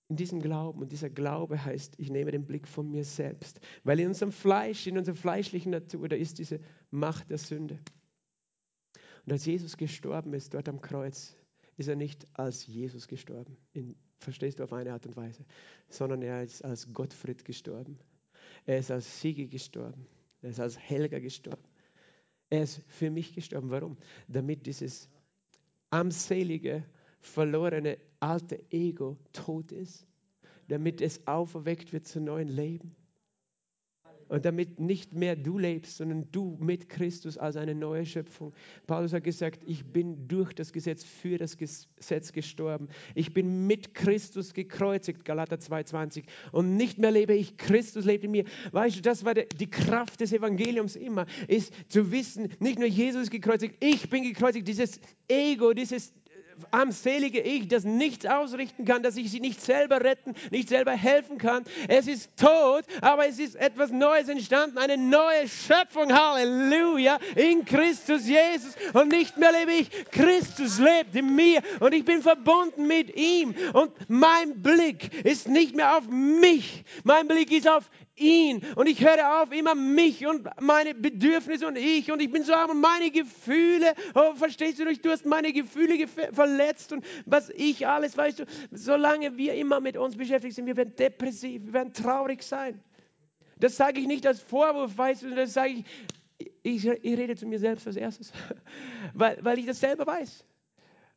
in 0.09 0.16
diesem 0.16 0.41
Glauben. 0.41 0.81
Und 0.81 0.93
dieser 0.93 1.11
Glaube 1.11 1.64
heißt, 1.64 1.95
ich 1.99 2.11
nehme 2.11 2.31
den 2.31 2.47
Blick 2.47 2.66
von 2.66 2.91
mir 2.91 3.05
selbst. 3.05 3.61
Weil 3.85 4.01
in 4.01 4.09
unserem 4.09 4.33
Fleisch, 4.33 4.87
in 4.87 4.99
unserer 4.99 5.16
fleischlichen 5.16 5.72
Natur, 5.72 6.09
da 6.09 6.16
ist 6.16 6.39
diese 6.39 6.61
Macht 6.91 7.31
der 7.31 7.39
Sünde. 7.39 7.79
Und 9.26 9.33
als 9.33 9.45
Jesus 9.45 9.76
gestorben 9.76 10.33
ist, 10.33 10.55
dort 10.55 10.68
am 10.68 10.81
Kreuz, 10.81 11.37
ist 11.76 11.89
er 11.89 11.97
nicht 11.97 12.26
als 12.33 12.66
Jesus 12.66 13.07
gestorben, 13.07 13.57
in, 13.72 13.95
verstehst 14.18 14.59
du, 14.59 14.64
auf 14.64 14.72
eine 14.72 14.93
Art 14.93 15.07
und 15.07 15.16
Weise, 15.16 15.45
sondern 15.89 16.22
er 16.22 16.43
ist 16.43 16.64
als 16.64 16.93
Gottfried 16.93 17.45
gestorben. 17.45 17.99
Er 18.66 18.79
ist 18.79 18.91
als 18.91 19.20
Siege 19.20 19.47
gestorben. 19.47 20.07
Er 20.43 20.51
ist 20.51 20.61
als 20.61 20.79
Helga 20.79 21.18
gestorben. 21.18 21.62
Er 22.51 22.62
ist 22.62 22.83
für 22.89 23.11
mich 23.11 23.35
gestorben. 23.35 23.70
Warum? 23.70 23.99
Damit 24.26 24.66
dieses 24.66 25.09
armselige, 25.91 26.84
verlorene 27.20 27.99
alte 28.20 28.64
Ego 28.70 29.16
tot 29.32 29.72
ist, 29.72 30.07
damit 30.68 31.01
es 31.01 31.26
auferweckt 31.26 31.93
wird 31.93 32.07
zu 32.07 32.20
neuen 32.20 32.49
Leben. 32.49 32.95
Und 34.29 34.45
damit 34.45 34.79
nicht 34.79 35.14
mehr 35.14 35.37
du 35.37 35.59
lebst, 35.59 35.97
sondern 35.97 36.26
du 36.33 36.57
mit 36.61 36.89
Christus 36.89 37.39
als 37.39 37.57
eine 37.57 37.74
neue 37.74 38.05
Schöpfung. 38.05 38.53
Paulus 38.87 39.12
hat 39.12 39.24
gesagt, 39.24 39.62
ich 39.66 39.85
bin 39.85 40.29
durch 40.29 40.53
das 40.53 40.72
Gesetz 40.72 41.05
für 41.05 41.39
das 41.39 41.57
Gesetz 41.57 42.33
gestorben. 42.33 42.89
Ich 43.14 43.33
bin 43.33 43.66
mit 43.66 43.95
Christus 43.95 44.53
gekreuzigt, 44.53 45.24
Galater 45.24 45.57
2,20. 45.57 46.24
Und 46.53 46.76
nicht 46.76 46.99
mehr 46.99 47.11
lebe 47.11 47.35
ich, 47.35 47.57
Christus 47.57 48.05
lebt 48.05 48.24
in 48.24 48.33
mir. 48.33 48.45
Weißt 48.72 48.97
du, 48.97 49.01
das 49.01 49.24
war 49.24 49.35
die 49.35 49.70
Kraft 49.70 50.20
des 50.20 50.33
Evangeliums 50.33 50.97
immer, 50.97 51.26
ist 51.47 51.72
zu 51.89 52.11
wissen, 52.12 52.49
nicht 52.59 52.79
nur 52.79 52.89
Jesus 52.89 53.22
ist 53.22 53.31
gekreuzigt, 53.31 53.76
ich 53.81 54.11
bin 54.11 54.22
gekreuzigt. 54.22 54.68
Dieses 54.68 55.01
Ego, 55.29 55.72
dieses 55.72 56.12
armselige 56.71 57.41
Ich, 57.41 57.69
das 57.69 57.85
nichts 57.85 58.27
ausrichten 58.27 58.85
kann, 58.85 59.03
dass 59.03 59.17
ich 59.17 59.31
sie 59.31 59.41
nicht 59.41 59.61
selber 59.61 60.01
retten, 60.03 60.35
nicht 60.51 60.69
selber 60.69 60.93
helfen 60.93 61.39
kann. 61.39 61.65
Es 61.89 62.07
ist 62.07 62.37
tot, 62.37 62.85
aber 63.01 63.27
es 63.27 63.39
ist 63.39 63.57
etwas 63.57 63.91
Neues 63.91 64.29
entstanden, 64.29 64.79
eine 64.79 64.97
neue 64.97 65.49
Schöpfung. 65.49 66.13
Halleluja, 66.13 67.19
in 67.37 67.65
Christus 67.65 68.27
Jesus. 68.27 68.75
Und 68.93 69.09
nicht 69.11 69.37
mehr 69.37 69.53
lebe 69.53 69.73
ich, 69.73 69.91
Christus 70.11 70.79
lebt 70.79 71.15
in 71.15 71.35
mir 71.35 71.63
und 71.81 71.93
ich 71.95 72.05
bin 72.05 72.23
verbunden 72.23 72.87
mit 72.87 73.15
ihm. 73.17 73.55
Und 73.73 73.93
mein 74.09 74.63
Blick 74.63 75.25
ist 75.25 75.49
nicht 75.49 75.75
mehr 75.75 75.97
auf 75.97 76.09
mich, 76.09 76.85
mein 77.05 77.29
Blick 77.29 77.51
ist 77.53 77.69
auf 77.69 77.85
ihn 78.21 78.62
und 78.77 78.89
ich 78.89 79.05
höre 79.05 79.43
auf, 79.43 79.53
immer 79.53 79.75
mich 79.75 80.27
und 80.27 80.49
meine 80.61 80.95
Bedürfnisse 80.95 81.66
und 81.66 81.77
ich 81.77 82.11
und 82.11 82.21
ich 82.21 82.31
bin 82.31 82.43
so 82.43 82.53
arm 82.53 82.71
und 82.71 82.81
meine 82.81 83.11
Gefühle, 83.11 83.95
oh, 84.14 84.35
verstehst 84.35 84.79
du, 84.79 84.85
du 84.85 85.11
hast 85.11 85.27
meine 85.27 85.53
Gefühle 85.53 86.07
verletzt 86.33 86.93
und 86.93 87.05
was 87.27 87.51
ich 87.51 87.87
alles, 87.87 88.16
weißt 88.16 88.41
du, 88.41 88.45
solange 88.71 89.37
wir 89.37 89.55
immer 89.55 89.81
mit 89.81 89.97
uns 89.97 90.16
beschäftigt 90.16 90.55
sind, 90.55 90.66
wir 90.66 90.77
werden 90.77 90.95
depressiv, 90.97 91.66
wir 91.66 91.73
werden 91.73 91.93
traurig 91.93 92.43
sein. 92.43 92.83
Das 93.59 93.77
sage 93.77 94.01
ich 94.01 94.07
nicht 94.07 94.27
als 94.27 94.41
Vorwurf, 94.41 94.97
weißt 94.97 95.23
du, 95.23 95.35
das 95.35 95.53
sage 95.53 95.71
ich, 95.71 95.85
ich, 96.62 96.87
ich 96.87 97.19
rede 97.19 97.37
zu 97.37 97.47
mir 97.47 97.59
selbst 97.59 97.87
als 97.87 97.97
erstes, 97.97 98.33
weil, 99.14 99.39
weil 99.43 99.59
ich 99.59 99.66
das 99.66 99.81
selber 99.81 100.07
weiß. 100.07 100.45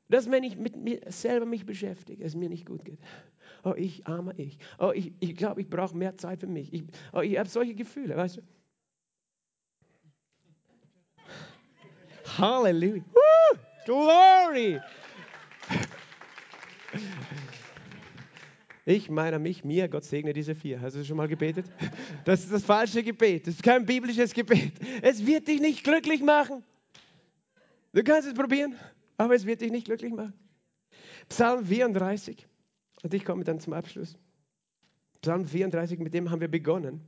Dass 0.10 0.30
wenn 0.30 0.43
ich 0.43 0.58
mit 0.58 0.76
mir 0.76 0.99
selber 1.08 1.45
mich 1.45 1.66
beschäftige, 1.66 2.24
es 2.24 2.36
mir 2.36 2.49
nicht 2.49 2.66
gut 2.66 2.84
geht. 2.84 2.99
Oh, 3.64 3.74
ich, 3.76 4.07
armer 4.07 4.38
ich. 4.38 4.57
Oh, 4.80 4.91
ich 4.93 5.05
glaube, 5.05 5.18
ich, 5.20 5.36
glaub, 5.36 5.57
ich 5.57 5.70
brauche 5.70 5.95
mehr 5.95 6.18
Zeit 6.18 6.39
für 6.39 6.47
mich. 6.47 6.74
Ich, 6.74 6.84
oh, 7.14 7.22
ich 7.22 7.38
habe 7.38 7.47
solche 7.47 7.76
Gefühle, 7.76 8.18
weißt 8.18 8.38
du. 8.38 8.41
Halleluja. 12.38 13.03
Woo! 13.14 13.57
Glory. 13.86 14.80
Ich 18.86 19.09
meine 19.09 19.38
mich, 19.38 19.64
mir, 19.64 19.88
Gott 19.88 20.03
segne 20.03 20.34
diese 20.34 20.55
vier. 20.55 20.82
Hast 20.82 20.95
du 20.95 21.05
schon 21.05 21.18
mal 21.18 21.28
gebetet? 21.28 21.66
Das 22.26 22.41
ist 22.41 22.51
das 22.51 22.64
falsche 22.64 23.03
Gebet. 23.03 23.47
Das 23.47 23.55
ist 23.55 23.64
kein 23.64 23.86
biblisches 23.86 24.34
Gebet. 24.34 24.74
Es 25.01 25.26
wird 25.26 25.47
dich 25.47 25.62
nicht 25.62 25.84
glücklich 25.84 26.22
machen. 26.22 26.64
Du 27.93 28.03
kannst 28.03 28.28
es 28.28 28.34
probieren, 28.34 28.76
aber 29.18 29.36
es 29.36 29.45
wird 29.45 29.62
dich 29.62 29.72
nicht 29.72 29.86
glücklich 29.86 30.14
machen. 30.14 30.34
Psalm 31.30 31.66
34. 31.66 32.47
Und 33.04 33.14
ich 33.14 33.26
komme 33.26 33.43
dann 33.43 33.60
zum 33.60 33.74
Abschluss. 33.74 34.18
Psalm 35.22 35.45
34, 35.45 35.99
mit 35.99 36.14
dem 36.14 36.30
haben 36.32 36.41
wir 36.41 36.47
begonnen. 36.47 37.02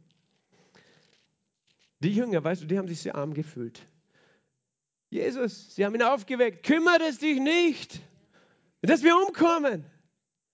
Die 1.99 2.13
Jünger, 2.13 2.43
weißt 2.43 2.63
du, 2.63 2.65
die 2.65 2.77
haben 2.77 2.87
sich 2.87 3.01
sehr 3.01 3.15
arm 3.15 3.33
gefühlt. 3.33 3.87
Jesus, 5.09 5.75
sie 5.75 5.85
haben 5.85 5.95
ihn 5.95 6.03
aufgeweckt. 6.03 6.65
Kümmert 6.65 7.01
es 7.01 7.19
dich 7.19 7.39
nicht, 7.39 8.01
dass 8.81 9.03
wir 9.03 9.15
umkommen. 9.15 9.85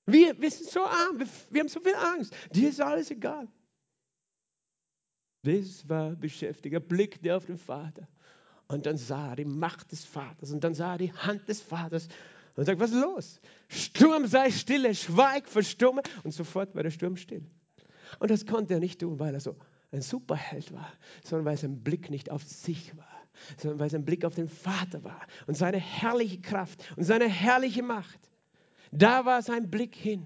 Wir, 0.06 0.40
wir 0.40 0.52
sind 0.52 0.70
so 0.70 0.82
arm, 0.86 1.20
wir, 1.20 1.28
wir 1.50 1.62
haben 1.62 1.70
so 1.70 1.80
viel 1.80 1.96
Angst. 1.96 2.34
Dir 2.52 2.70
ist 2.70 2.82
alles 2.82 3.10
egal. 3.12 3.48
Das 5.44 5.88
war 5.88 6.16
beschäftigt. 6.16 6.74
Er 6.74 6.80
blickte 6.80 7.36
auf 7.36 7.46
den 7.46 7.58
Vater 7.58 8.08
und 8.68 8.86
dann 8.86 8.98
sah 8.98 9.30
er 9.30 9.36
die 9.38 9.46
Macht 9.46 9.92
des 9.92 10.06
Vaters 10.06 10.52
und 10.52 10.64
dann 10.64 10.74
sah 10.74 10.94
er 10.94 10.98
die 10.98 11.14
Hand 11.14 11.48
des 11.48 11.62
Vaters 11.62 12.08
und 12.56 12.66
sagt, 12.66 12.80
was 12.80 12.91
ist 12.91 13.02
los? 13.02 13.41
Sturm 13.68 14.28
sei 14.28 14.52
stille, 14.52 14.95
schweig, 14.95 15.47
verstumme. 15.47 16.02
Und 16.24 16.32
sofort 16.32 16.76
war 16.76 16.84
der 16.84 16.91
Sturm 16.91 17.16
still. 17.16 17.45
Und 18.20 18.32
das 18.32 18.45
konnte 18.45 18.74
er 18.74 18.80
nicht 18.80 19.00
tun, 19.00 19.20
weil 19.20 19.34
er 19.34 19.39
so 19.39 19.56
ein 19.91 20.02
Superheld 20.02 20.72
war, 20.74 20.91
sondern 21.24 21.45
weil 21.45 21.58
sein 21.58 21.84
Blick 21.84 22.10
nicht 22.10 22.30
auf 22.32 22.43
sich 22.43 22.95
war, 22.97 23.06
sondern 23.58 23.80
weil 23.80 23.89
sein 23.89 24.06
Blick 24.06 24.26
auf 24.26 24.36
den 24.36 24.47
Vater 24.47 25.04
war 25.04 25.22
und 25.47 25.56
seine 25.56 25.78
herrliche 25.78 26.41
Kraft 26.41 26.84
und 26.95 27.04
seine 27.04 27.28
herrliche 27.28 27.84
Macht. 27.84 28.20
Da 28.91 29.26
war 29.26 29.41
sein 29.41 29.70
Blick 29.70 29.95
hin. 29.95 30.26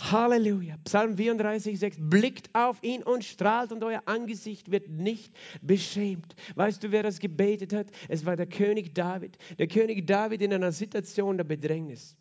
Halleluja. 0.00 0.76
Psalm 0.84 1.16
34, 1.16 1.78
6. 1.78 1.96
Blickt 2.00 2.50
auf 2.54 2.82
ihn 2.82 3.02
und 3.02 3.24
strahlt 3.24 3.70
und 3.70 3.84
euer 3.84 4.02
Angesicht 4.06 4.70
wird 4.70 4.88
nicht 4.88 5.34
beschämt. 5.60 6.34
Weißt 6.54 6.82
du, 6.82 6.90
wer 6.90 7.02
das 7.02 7.18
gebetet 7.18 7.72
hat? 7.72 7.88
Es 8.08 8.24
war 8.24 8.36
der 8.36 8.46
König 8.46 8.94
David. 8.94 9.36
Der 9.58 9.68
König 9.68 10.06
David 10.06 10.42
in 10.42 10.52
einer 10.52 10.72
Situation 10.72 11.36
der 11.36 11.44
Bedrängnis. 11.44 12.16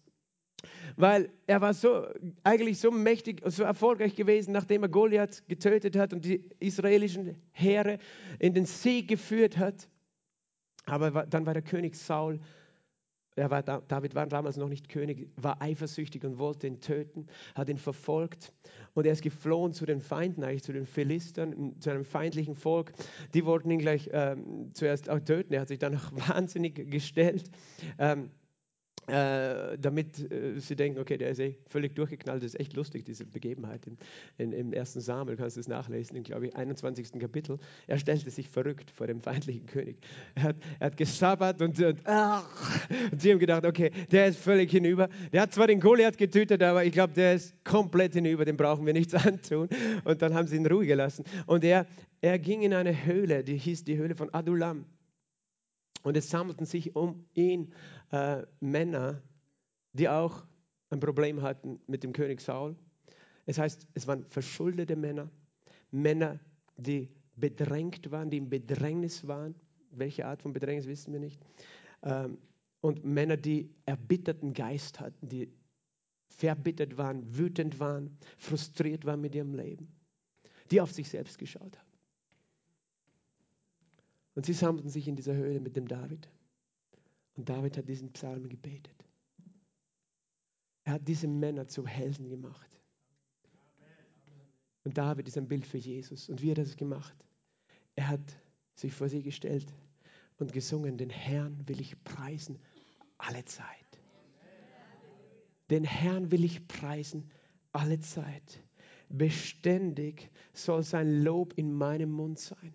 Weil 0.97 1.29
er 1.47 1.61
war 1.61 1.73
so, 1.73 2.05
eigentlich 2.43 2.79
so 2.79 2.91
mächtig 2.91 3.43
und 3.43 3.51
so 3.51 3.63
erfolgreich 3.63 4.15
gewesen, 4.15 4.51
nachdem 4.51 4.83
er 4.83 4.89
Goliath 4.89 5.47
getötet 5.47 5.95
hat 5.95 6.11
und 6.11 6.25
die 6.25 6.43
israelischen 6.59 7.37
Heere 7.51 7.99
in 8.39 8.53
den 8.53 8.65
Sieg 8.65 9.07
geführt 9.07 9.57
hat. 9.57 9.87
Aber 10.85 11.25
dann 11.25 11.45
war 11.45 11.53
der 11.53 11.63
König 11.63 11.95
Saul 11.95 12.39
er 13.39 13.49
war, 13.49 13.63
David 13.63 14.15
war 14.15 14.27
damals 14.27 14.57
noch 14.57 14.69
nicht 14.69 14.89
König, 14.89 15.29
war 15.35 15.61
eifersüchtig 15.61 16.23
und 16.23 16.37
wollte 16.37 16.67
ihn 16.67 16.79
töten, 16.79 17.27
hat 17.55 17.69
ihn 17.69 17.77
verfolgt 17.77 18.53
und 18.93 19.05
er 19.05 19.13
ist 19.13 19.21
geflohen 19.21 19.73
zu 19.73 19.85
den 19.85 20.01
Feinden, 20.01 20.43
eigentlich 20.43 20.63
zu 20.63 20.73
den 20.73 20.85
Philistern, 20.85 21.75
zu 21.79 21.89
einem 21.89 22.05
feindlichen 22.05 22.55
Volk. 22.55 22.91
Die 23.33 23.45
wollten 23.45 23.71
ihn 23.71 23.79
gleich 23.79 24.09
ähm, 24.11 24.71
zuerst 24.73 25.09
auch 25.09 25.19
töten. 25.19 25.53
Er 25.53 25.61
hat 25.61 25.67
sich 25.69 25.79
dann 25.79 25.93
noch 25.93 26.11
wahnsinnig 26.29 26.89
gestellt. 26.89 27.49
Ähm, 27.97 28.29
äh, 29.09 29.77
damit 29.77 30.31
äh, 30.31 30.59
sie 30.59 30.75
denken, 30.75 30.99
okay, 30.99 31.17
der 31.17 31.29
ist 31.29 31.39
eh 31.39 31.55
völlig 31.67 31.95
durchgeknallt. 31.95 32.43
Das 32.43 32.53
ist 32.53 32.59
echt 32.59 32.75
lustig, 32.75 33.05
diese 33.05 33.25
Begebenheit 33.25 33.85
in, 33.87 33.97
in, 34.37 34.51
im 34.51 34.73
ersten 34.73 35.01
Samuel. 35.01 35.37
Kannst 35.37 35.55
du 35.55 35.61
es 35.61 35.67
nachlesen, 35.67 36.15
in, 36.15 36.23
glaube 36.23 36.47
ich, 36.47 36.55
21. 36.55 37.11
Kapitel. 37.19 37.57
Er 37.87 37.97
stellte 37.97 38.29
sich 38.29 38.49
verrückt 38.49 38.91
vor 38.91 39.07
dem 39.07 39.21
feindlichen 39.21 39.65
König. 39.65 39.97
Er 40.35 40.43
hat, 40.43 40.55
er 40.79 40.85
hat 40.87 40.97
gesabbert 40.97 41.61
und, 41.61 41.79
und, 41.79 41.99
ach, 42.05 42.45
und 43.11 43.21
sie 43.21 43.31
haben 43.31 43.39
gedacht, 43.39 43.65
okay, 43.65 43.91
der 44.11 44.27
ist 44.27 44.39
völlig 44.39 44.71
hinüber. 44.71 45.09
Der 45.31 45.41
hat 45.41 45.53
zwar 45.53 45.67
den 45.67 45.79
Goliath 45.79 46.17
getötet, 46.17 46.61
aber 46.63 46.85
ich 46.85 46.91
glaube, 46.91 47.13
der 47.13 47.35
ist 47.35 47.53
komplett 47.63 48.13
hinüber, 48.13 48.45
dem 48.45 48.57
brauchen 48.57 48.85
wir 48.85 48.93
nichts 48.93 49.13
antun. 49.25 49.69
Und 50.03 50.21
dann 50.21 50.33
haben 50.33 50.47
sie 50.47 50.55
ihn 50.55 50.65
Ruhe 50.65 50.85
gelassen. 50.85 51.25
Und 51.45 51.63
er, 51.63 51.85
er 52.21 52.39
ging 52.39 52.61
in 52.61 52.73
eine 52.73 53.05
Höhle, 53.05 53.43
die 53.43 53.57
hieß 53.57 53.83
die 53.83 53.97
Höhle 53.97 54.15
von 54.15 54.33
Adulam. 54.33 54.85
Und 56.03 56.15
es 56.15 56.29
sammelten 56.29 56.65
sich 56.65 56.95
um 56.95 57.25
ihn 57.33 57.73
äh, 58.11 58.43
Männer, 58.59 59.21
die 59.93 60.09
auch 60.09 60.45
ein 60.89 60.99
Problem 60.99 61.41
hatten 61.41 61.79
mit 61.87 62.03
dem 62.03 62.13
König 62.13 62.41
Saul. 62.41 62.75
Es 63.45 63.57
heißt, 63.57 63.87
es 63.93 64.07
waren 64.07 64.25
verschuldete 64.25 64.95
Männer, 64.95 65.29
Männer, 65.91 66.39
die 66.77 67.09
bedrängt 67.35 68.11
waren, 68.11 68.29
die 68.29 68.37
im 68.37 68.49
Bedrängnis 68.49 69.27
waren. 69.27 69.55
Welche 69.91 70.25
Art 70.25 70.41
von 70.41 70.53
Bedrängnis 70.53 70.87
wissen 70.87 71.13
wir 71.13 71.19
nicht. 71.19 71.39
Ähm, 72.03 72.37
und 72.81 73.03
Männer, 73.03 73.37
die 73.37 73.73
erbitterten 73.85 74.53
Geist 74.53 74.99
hatten, 74.99 75.27
die 75.27 75.51
verbittert 76.27 76.97
waren, 76.97 77.37
wütend 77.37 77.79
waren, 77.79 78.17
frustriert 78.37 79.05
waren 79.05 79.19
mit 79.19 79.35
ihrem 79.35 79.53
Leben, 79.53 79.91
die 80.71 80.79
auf 80.79 80.91
sich 80.91 81.09
selbst 81.09 81.37
geschaut 81.37 81.77
haben. 81.77 81.89
Und 84.35 84.45
sie 84.45 84.53
sammelten 84.53 84.89
sich 84.89 85.07
in 85.07 85.15
dieser 85.15 85.33
Höhle 85.33 85.59
mit 85.59 85.75
dem 85.75 85.87
David. 85.87 86.29
Und 87.39 87.47
David 87.47 87.77
hat 87.77 87.87
diesen 87.87 88.11
Psalm 88.11 88.49
gebetet. 88.49 89.05
Er 90.83 90.91
hat 90.91 91.07
diese 91.07 91.25
Männer 91.25 91.69
zu 91.69 91.87
Helden 91.87 92.27
gemacht. 92.27 92.69
Und 94.83 94.97
David 94.97 95.25
ist 95.25 95.37
ein 95.37 95.47
Bild 95.47 95.65
für 95.65 95.77
Jesus. 95.77 96.27
Und 96.27 96.41
wie 96.41 96.51
hat 96.51 96.57
er 96.57 96.65
das 96.65 96.75
gemacht? 96.75 97.15
Er 97.95 98.09
hat 98.09 98.19
sich 98.75 98.91
vor 98.91 99.07
sie 99.07 99.23
gestellt 99.23 99.73
und 100.37 100.51
gesungen, 100.51 100.97
den 100.97 101.09
Herrn 101.09 101.65
will 101.65 101.79
ich 101.79 102.03
preisen 102.03 102.59
alle 103.17 103.45
Zeit. 103.45 104.01
Den 105.69 105.85
Herrn 105.85 106.33
will 106.33 106.43
ich 106.43 106.67
preisen 106.67 107.31
alle 107.71 108.01
Zeit. 108.01 108.59
Beständig 109.07 110.29
soll 110.51 110.83
sein 110.83 111.23
Lob 111.23 111.53
in 111.53 111.71
meinem 111.71 112.11
Mund 112.11 112.37
sein. 112.37 112.73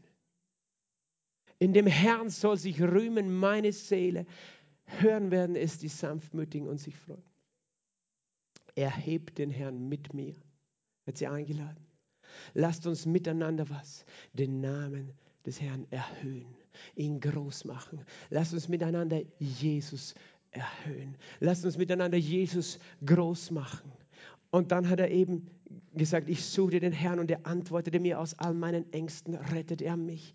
In 1.65 1.73
dem 1.73 1.87
Herrn 1.87 2.29
soll 2.29 2.59
sich 2.59 2.79
rühmen 2.83 3.35
meine 3.35 3.73
Seele. 3.73 4.27
Hören 4.85 5.31
werden 5.31 5.57
es 5.57 5.79
die 5.79 5.89
Sanftmütigen 5.89 6.69
und 6.69 6.77
sich 6.77 6.95
freuen. 6.95 7.25
Erhebt 8.75 9.39
den 9.39 9.49
Herrn 9.49 9.89
mit 9.89 10.13
mir. 10.13 10.35
Wird 11.07 11.17
sie 11.17 11.27
eingeladen. 11.27 11.83
Lasst 12.53 12.87
uns 12.87 13.07
miteinander 13.07 13.67
was? 13.71 14.05
Den 14.35 14.61
Namen 14.61 15.15
des 15.47 15.59
Herrn 15.59 15.87
erhöhen, 15.89 16.55
ihn 16.97 17.19
groß 17.19 17.65
machen. 17.65 18.05
Lasst 18.29 18.53
uns 18.53 18.69
miteinander 18.69 19.23
Jesus 19.39 20.15
erhöhen. 20.51 21.17
Lasst 21.41 21.65
uns 21.65 21.79
miteinander 21.79 22.19
Jesus 22.19 22.79
groß 23.07 23.53
machen. 23.53 23.91
Und 24.51 24.71
dann 24.71 24.87
hat 24.91 25.01
er 25.01 25.11
eben 25.11 25.49
gesagt, 25.95 26.29
ich 26.29 26.45
suche 26.45 26.79
den 26.79 26.93
Herrn 26.93 27.21
und 27.21 27.31
er 27.31 27.47
antwortete 27.47 28.01
mir 28.01 28.21
aus 28.21 28.39
all 28.39 28.53
meinen 28.53 28.93
Ängsten, 28.93 29.35
rettet 29.35 29.81
er 29.81 29.97
mich 29.97 30.35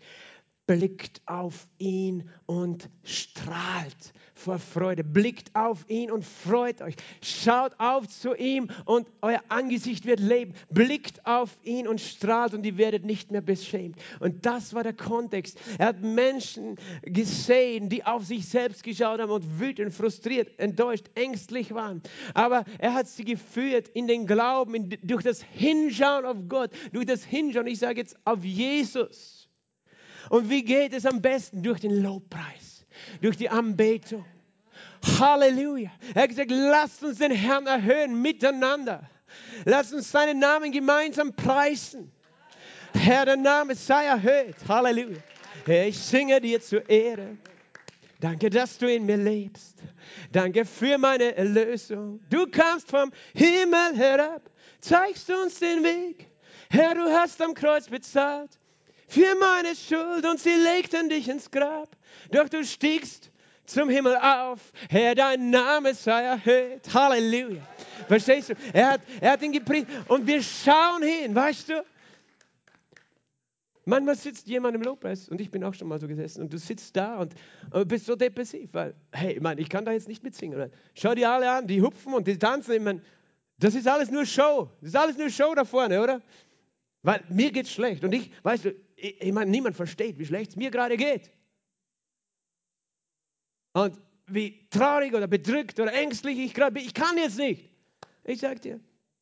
blickt 0.70 1.20
auf 1.26 1.66
ihn 1.78 2.30
und 2.46 2.88
strahlt 3.02 4.12
vor 4.34 4.60
Freude. 4.60 5.02
Blickt 5.02 5.50
auf 5.56 5.84
ihn 5.88 6.12
und 6.12 6.24
freut 6.24 6.80
euch. 6.80 6.94
Schaut 7.20 7.72
auf 7.78 8.06
zu 8.06 8.36
ihm 8.36 8.70
und 8.84 9.08
euer 9.20 9.42
Angesicht 9.48 10.06
wird 10.06 10.20
leben. 10.20 10.54
Blickt 10.70 11.26
auf 11.26 11.58
ihn 11.64 11.88
und 11.88 12.00
strahlt 12.00 12.54
und 12.54 12.64
ihr 12.64 12.78
werdet 12.78 13.04
nicht 13.04 13.32
mehr 13.32 13.40
beschämt. 13.40 13.96
Und 14.20 14.46
das 14.46 14.72
war 14.72 14.84
der 14.84 14.92
Kontext. 14.92 15.58
Er 15.78 15.86
hat 15.86 16.02
Menschen 16.02 16.76
gesehen, 17.02 17.88
die 17.88 18.06
auf 18.06 18.24
sich 18.24 18.48
selbst 18.48 18.84
geschaut 18.84 19.18
haben 19.18 19.32
und 19.32 19.58
wütend, 19.58 19.92
frustriert, 19.92 20.56
enttäuscht, 20.60 21.06
ängstlich 21.16 21.74
waren. 21.74 22.00
Aber 22.34 22.64
er 22.78 22.94
hat 22.94 23.08
sie 23.08 23.24
geführt 23.24 23.88
in 23.88 24.06
den 24.06 24.24
Glauben, 24.24 24.76
in, 24.76 24.98
durch 25.02 25.24
das 25.24 25.42
Hinschauen 25.42 26.24
auf 26.24 26.36
Gott, 26.48 26.70
durch 26.92 27.06
das 27.06 27.24
Hinschauen, 27.24 27.66
ich 27.66 27.80
sage 27.80 27.98
jetzt 27.98 28.16
auf 28.24 28.44
Jesus 28.44 29.39
und 30.28 30.50
wie 30.50 30.62
geht 30.62 30.92
es 30.92 31.06
am 31.06 31.22
besten? 31.22 31.62
Durch 31.62 31.80
den 31.80 32.02
Lobpreis, 32.02 32.84
durch 33.20 33.36
die 33.36 33.48
Anbetung. 33.48 34.24
Halleluja. 35.18 35.90
Er 36.14 36.22
hat 36.22 36.28
gesagt, 36.28 36.50
lasst 36.50 37.02
uns 37.02 37.18
den 37.18 37.32
Herrn 37.32 37.66
erhöhen 37.66 38.20
miteinander. 38.20 39.08
Lasst 39.64 39.94
uns 39.94 40.10
seinen 40.10 40.38
Namen 40.38 40.72
gemeinsam 40.72 41.32
preisen. 41.32 42.12
Herr, 42.94 43.24
der 43.24 43.36
Name 43.36 43.74
sei 43.74 44.04
erhöht. 44.04 44.56
Halleluja. 44.68 45.18
Ich 45.66 45.98
singe 45.98 46.40
dir 46.40 46.60
zur 46.60 46.88
Ehre. 46.88 47.36
Danke, 48.20 48.50
dass 48.50 48.76
du 48.76 48.92
in 48.92 49.06
mir 49.06 49.16
lebst. 49.16 49.76
Danke 50.32 50.64
für 50.64 50.98
meine 50.98 51.34
Erlösung. 51.36 52.20
Du 52.28 52.46
kamst 52.46 52.90
vom 52.90 53.10
Himmel 53.34 53.96
herab, 53.96 54.50
zeigst 54.80 55.30
uns 55.30 55.58
den 55.58 55.82
Weg. 55.82 56.28
Herr, 56.68 56.94
du 56.94 57.02
hast 57.10 57.40
am 57.40 57.54
Kreuz 57.54 57.88
bezahlt 57.88 58.50
für 59.10 59.34
meine 59.40 59.74
Schuld 59.74 60.24
und 60.24 60.38
sie 60.38 60.54
legten 60.54 61.08
dich 61.08 61.28
ins 61.28 61.50
Grab. 61.50 61.88
Doch 62.30 62.48
du 62.48 62.64
stiegst 62.64 63.30
zum 63.66 63.88
Himmel 63.88 64.16
auf. 64.16 64.60
Herr, 64.88 65.14
dein 65.14 65.50
Name 65.50 65.94
sei 65.94 66.22
erhöht. 66.22 66.82
Halleluja. 66.94 67.60
Verstehst 68.06 68.50
du? 68.50 68.54
Er 68.72 68.92
hat, 68.92 69.00
er 69.20 69.32
hat 69.32 69.42
ihn 69.42 69.52
gepriesen. 69.52 69.88
Und 70.06 70.26
wir 70.26 70.40
schauen 70.42 71.02
hin, 71.02 71.34
weißt 71.34 71.70
du? 71.70 71.84
Manchmal 73.84 74.14
sitzt 74.14 74.46
jemand 74.46 74.76
im 74.76 74.82
Lobpreis 74.82 75.28
und 75.28 75.40
ich 75.40 75.50
bin 75.50 75.64
auch 75.64 75.74
schon 75.74 75.88
mal 75.88 75.98
so 75.98 76.06
gesessen 76.06 76.42
und 76.42 76.52
du 76.52 76.58
sitzt 76.58 76.96
da 76.96 77.16
und, 77.16 77.34
bist 77.88 78.06
so 78.06 78.14
depressiv, 78.14 78.68
weil, 78.72 78.94
hey, 79.10 79.32
ich, 79.32 79.40
meine, 79.40 79.60
ich 79.60 79.68
kann 79.68 79.84
da 79.84 79.90
jetzt 79.90 80.06
nicht 80.06 80.22
mitsingen. 80.22 80.56
Oder? 80.56 80.70
Schau 80.94 81.14
dir 81.16 81.30
alle 81.30 81.50
an, 81.50 81.66
die 81.66 81.82
hupfen 81.82 82.14
und 82.14 82.28
die 82.28 82.38
tanzen. 82.38 82.74
Ich 82.74 82.80
meine, 82.80 83.00
das 83.58 83.74
ist 83.74 83.88
alles 83.88 84.10
nur 84.10 84.24
Show. 84.24 84.70
Das 84.80 84.90
ist 84.90 84.96
alles 84.96 85.18
nur 85.18 85.30
Show 85.30 85.52
da 85.56 85.64
vorne, 85.64 86.00
oder? 86.00 86.22
Weil 87.02 87.22
mir 87.30 87.50
geht's 87.50 87.72
schlecht 87.72 88.04
und 88.04 88.12
ich, 88.12 88.30
weißt 88.42 88.66
du, 88.66 88.74
ich, 89.00 89.32
meine, 89.32 89.50
niemand 89.50 89.76
versteht, 89.76 90.18
wie 90.18 90.26
schlecht 90.26 90.50
es 90.50 90.56
mir 90.56 90.70
gerade 90.70 90.96
geht. 90.96 91.30
Und 93.72 94.00
wie 94.26 94.68
traurig 94.68 95.14
oder 95.14 95.26
bedrückt 95.26 95.78
oder 95.80 95.92
ängstlich 95.92 96.38
ich 96.38 96.54
gerade 96.54 96.72
bin. 96.72 96.84
Ich 96.84 96.94
kann 96.94 97.16
jetzt 97.16 97.38
nicht. 97.38 97.70
Ich 98.24 98.40
sage 98.40 98.60
dir, 98.60 98.80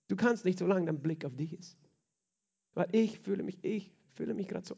du 0.08 0.16
kannst 0.16 0.44
nicht, 0.44 0.58
solange 0.58 0.86
dein 0.86 1.00
Blick 1.00 1.24
auf 1.24 1.34
dich 1.36 1.52
ist. 1.52 1.76
Weil 2.74 2.88
ich 2.92 3.18
fühle 3.20 3.42
mich, 3.42 3.58
ich 3.62 3.92
fühle 4.14 4.34
mich 4.34 4.48
gerade 4.48 4.66
so 4.66 4.76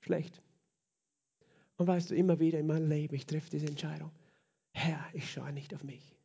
schlecht. 0.00 0.42
Und 1.76 1.86
weißt 1.86 2.10
du, 2.10 2.14
immer 2.14 2.38
wieder 2.38 2.58
in 2.58 2.66
meinem 2.66 2.88
Leben, 2.88 3.14
ich 3.14 3.26
treffe 3.26 3.50
diese 3.50 3.66
Entscheidung. 3.66 4.10
Herr, 4.72 5.04
ich 5.12 5.30
schaue 5.30 5.52
nicht 5.52 5.74
auf 5.74 5.84
mich 5.84 6.19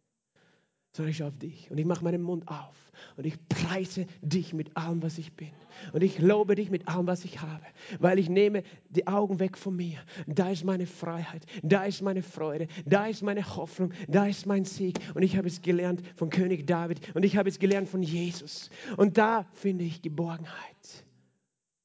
sondern 0.95 1.11
ich 1.11 1.17
schaue 1.17 1.27
auf 1.27 1.37
dich 1.37 1.69
und 1.69 1.77
ich 1.77 1.85
mache 1.85 2.05
meinen 2.05 2.21
Mund 2.21 2.47
auf 2.47 2.91
und 3.17 3.25
ich 3.25 3.35
preise 3.49 4.05
dich 4.21 4.53
mit 4.53 4.77
allem, 4.77 5.03
was 5.03 5.17
ich 5.17 5.33
bin. 5.33 5.51
Und 5.91 6.03
ich 6.03 6.19
lobe 6.19 6.55
dich 6.55 6.69
mit 6.69 6.87
allem, 6.87 7.05
was 7.05 7.25
ich 7.25 7.41
habe, 7.41 7.65
weil 7.99 8.17
ich 8.17 8.29
nehme 8.29 8.63
die 8.89 9.05
Augen 9.05 9.41
weg 9.41 9.57
von 9.57 9.75
mir. 9.75 9.99
Da 10.25 10.49
ist 10.51 10.63
meine 10.63 10.85
Freiheit, 10.87 11.45
da 11.63 11.83
ist 11.83 12.01
meine 12.01 12.21
Freude, 12.21 12.67
da 12.85 13.07
ist 13.07 13.23
meine 13.23 13.45
Hoffnung, 13.57 13.91
da 14.07 14.25
ist 14.25 14.45
mein 14.45 14.63
Sieg. 14.63 14.97
Und 15.13 15.23
ich 15.23 15.35
habe 15.35 15.47
es 15.47 15.61
gelernt 15.61 16.01
von 16.15 16.29
König 16.29 16.65
David 16.65 17.13
und 17.13 17.25
ich 17.25 17.35
habe 17.35 17.49
es 17.49 17.59
gelernt 17.59 17.89
von 17.89 18.01
Jesus. 18.01 18.69
Und 18.95 19.17
da 19.17 19.43
finde 19.51 19.83
ich 19.83 20.01
Geborgenheit. 20.01 21.05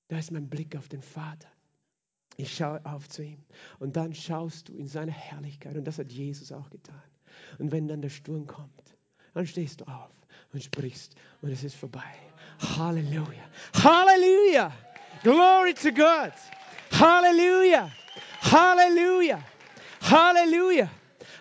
Da 0.06 0.18
ist 0.18 0.30
mein 0.30 0.48
Blick 0.48 0.76
auf 0.76 0.88
den 0.88 1.02
Vater. 1.02 1.48
Ich 2.36 2.54
schaue 2.54 2.84
auf 2.86 3.08
zu 3.08 3.24
ihm. 3.24 3.38
Und 3.80 3.96
dann 3.96 4.14
schaust 4.14 4.68
du 4.68 4.74
in 4.74 4.86
seine 4.86 5.10
Herrlichkeit. 5.10 5.76
Und 5.76 5.84
das 5.84 5.98
hat 5.98 6.12
Jesus 6.12 6.52
auch 6.52 6.70
getan. 6.70 7.02
Und 7.58 7.72
wenn 7.72 7.88
dann 7.88 8.02
der 8.02 8.08
Sturm 8.08 8.46
kommt, 8.46 8.89
dann 9.34 9.46
stehst 9.46 9.80
du 9.80 9.84
auf 9.84 10.10
und 10.52 10.62
sprichst 10.62 11.14
und 11.42 11.50
es 11.50 11.64
ist 11.64 11.76
vorbei. 11.76 12.14
Halleluja. 12.76 13.44
Halleluja. 13.74 14.72
Glory 15.22 15.74
to 15.74 15.92
God. 15.92 16.32
Halleluja. 16.92 17.90
Halleluja. 18.42 19.40
Halleluja. 20.02 20.90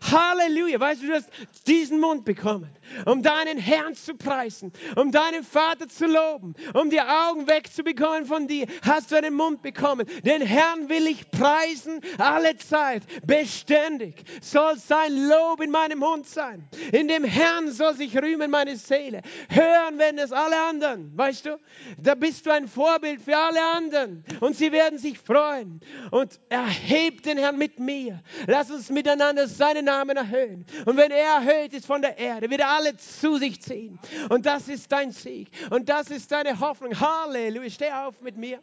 Halleluja. 0.02 0.80
Weißt 0.80 1.02
du, 1.02 1.08
du 1.08 1.14
hast 1.14 1.30
diesen 1.68 2.00
Mund 2.00 2.26
bekommen. 2.26 2.70
Um 3.06 3.22
deinen 3.22 3.58
Herrn 3.58 3.96
zu 3.96 4.16
preisen, 4.16 4.72
um 4.96 5.12
deinen 5.12 5.44
Vater 5.44 5.88
zu 5.88 6.06
loben, 6.06 6.56
um 6.74 6.90
die 6.90 7.02
Augen 7.02 7.48
wegzubekommen 7.48 8.26
von 8.26 8.48
dir, 8.48 8.68
hast 8.82 9.12
du 9.12 9.16
einen 9.16 9.34
Mund 9.34 9.62
bekommen. 9.62 10.06
Den 10.26 10.42
Herrn 10.42 10.90
will 10.90 11.08
ich 11.08 11.30
preisen 11.32 12.02
alle 12.18 12.58
Zeit, 12.58 13.04
beständig 13.26 14.24
soll 14.42 14.78
sein 14.78 15.28
Lob 15.28 15.62
in 15.62 15.72
meinem 15.72 16.00
Mund 16.00 16.28
sein. 16.28 16.68
In 16.92 17.08
dem 17.08 17.24
Herrn 17.24 17.72
soll 17.72 17.96
sich 17.96 18.16
rühmen 18.18 18.52
meine 18.52 18.76
Seele. 18.76 19.22
Hören 19.50 19.98
werden 19.98 20.20
es 20.20 20.32
alle 20.32 20.60
anderen, 20.68 21.18
weißt 21.18 21.46
du? 21.46 21.60
Da 22.02 22.16
bist 22.16 22.46
du 22.46 22.52
ein 22.52 22.68
Vorbild 22.68 23.22
für 23.22 23.38
alle 23.38 23.62
anderen 23.76 24.24
und 24.42 24.56
sie 24.56 24.72
werden 24.72 24.98
sich 24.98 25.18
freuen. 25.20 25.80
Und 26.12 26.40
erhebt 26.50 27.26
den 27.26 27.38
Herrn 27.38 27.58
mit 27.58 27.80
mir. 27.80 28.22
Lass 28.48 28.72
uns 28.72 28.90
miteinander 28.90 29.48
seinen 29.48 29.86
Namen 29.86 30.18
erhöhen. 30.18 30.66
Und 30.86 30.98
wenn 30.98 31.12
er 31.12 31.42
erhöht 31.42 31.74
ist 31.74 31.86
von 31.86 32.02
der 32.02 32.18
Erde, 32.18 32.50
wird 32.50 32.62
er 32.62 32.70
alle 32.80 32.96
zu 32.96 33.38
sich 33.38 33.62
ziehen. 33.62 34.00
Und 34.30 34.46
das 34.46 34.68
ist 34.70 34.92
dein 34.92 35.12
Sieg. 35.12 35.50
Und 35.70 35.90
das 35.90 36.10
ist 36.10 36.32
deine 36.32 36.60
Hoffnung. 36.60 36.98
Halleluja. 36.98 37.70
Steh 37.70 37.92
auf 37.92 38.22
mit 38.22 38.38
mir. 38.38 38.62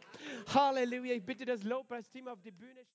Halleluja. 0.53 1.13
Ich 1.13 1.23
bitte 1.23 1.45
das 1.45 1.63
Lobpreisteam 1.63 2.27
auf 2.27 2.41
die 2.41 2.51
Bühne. 2.51 2.81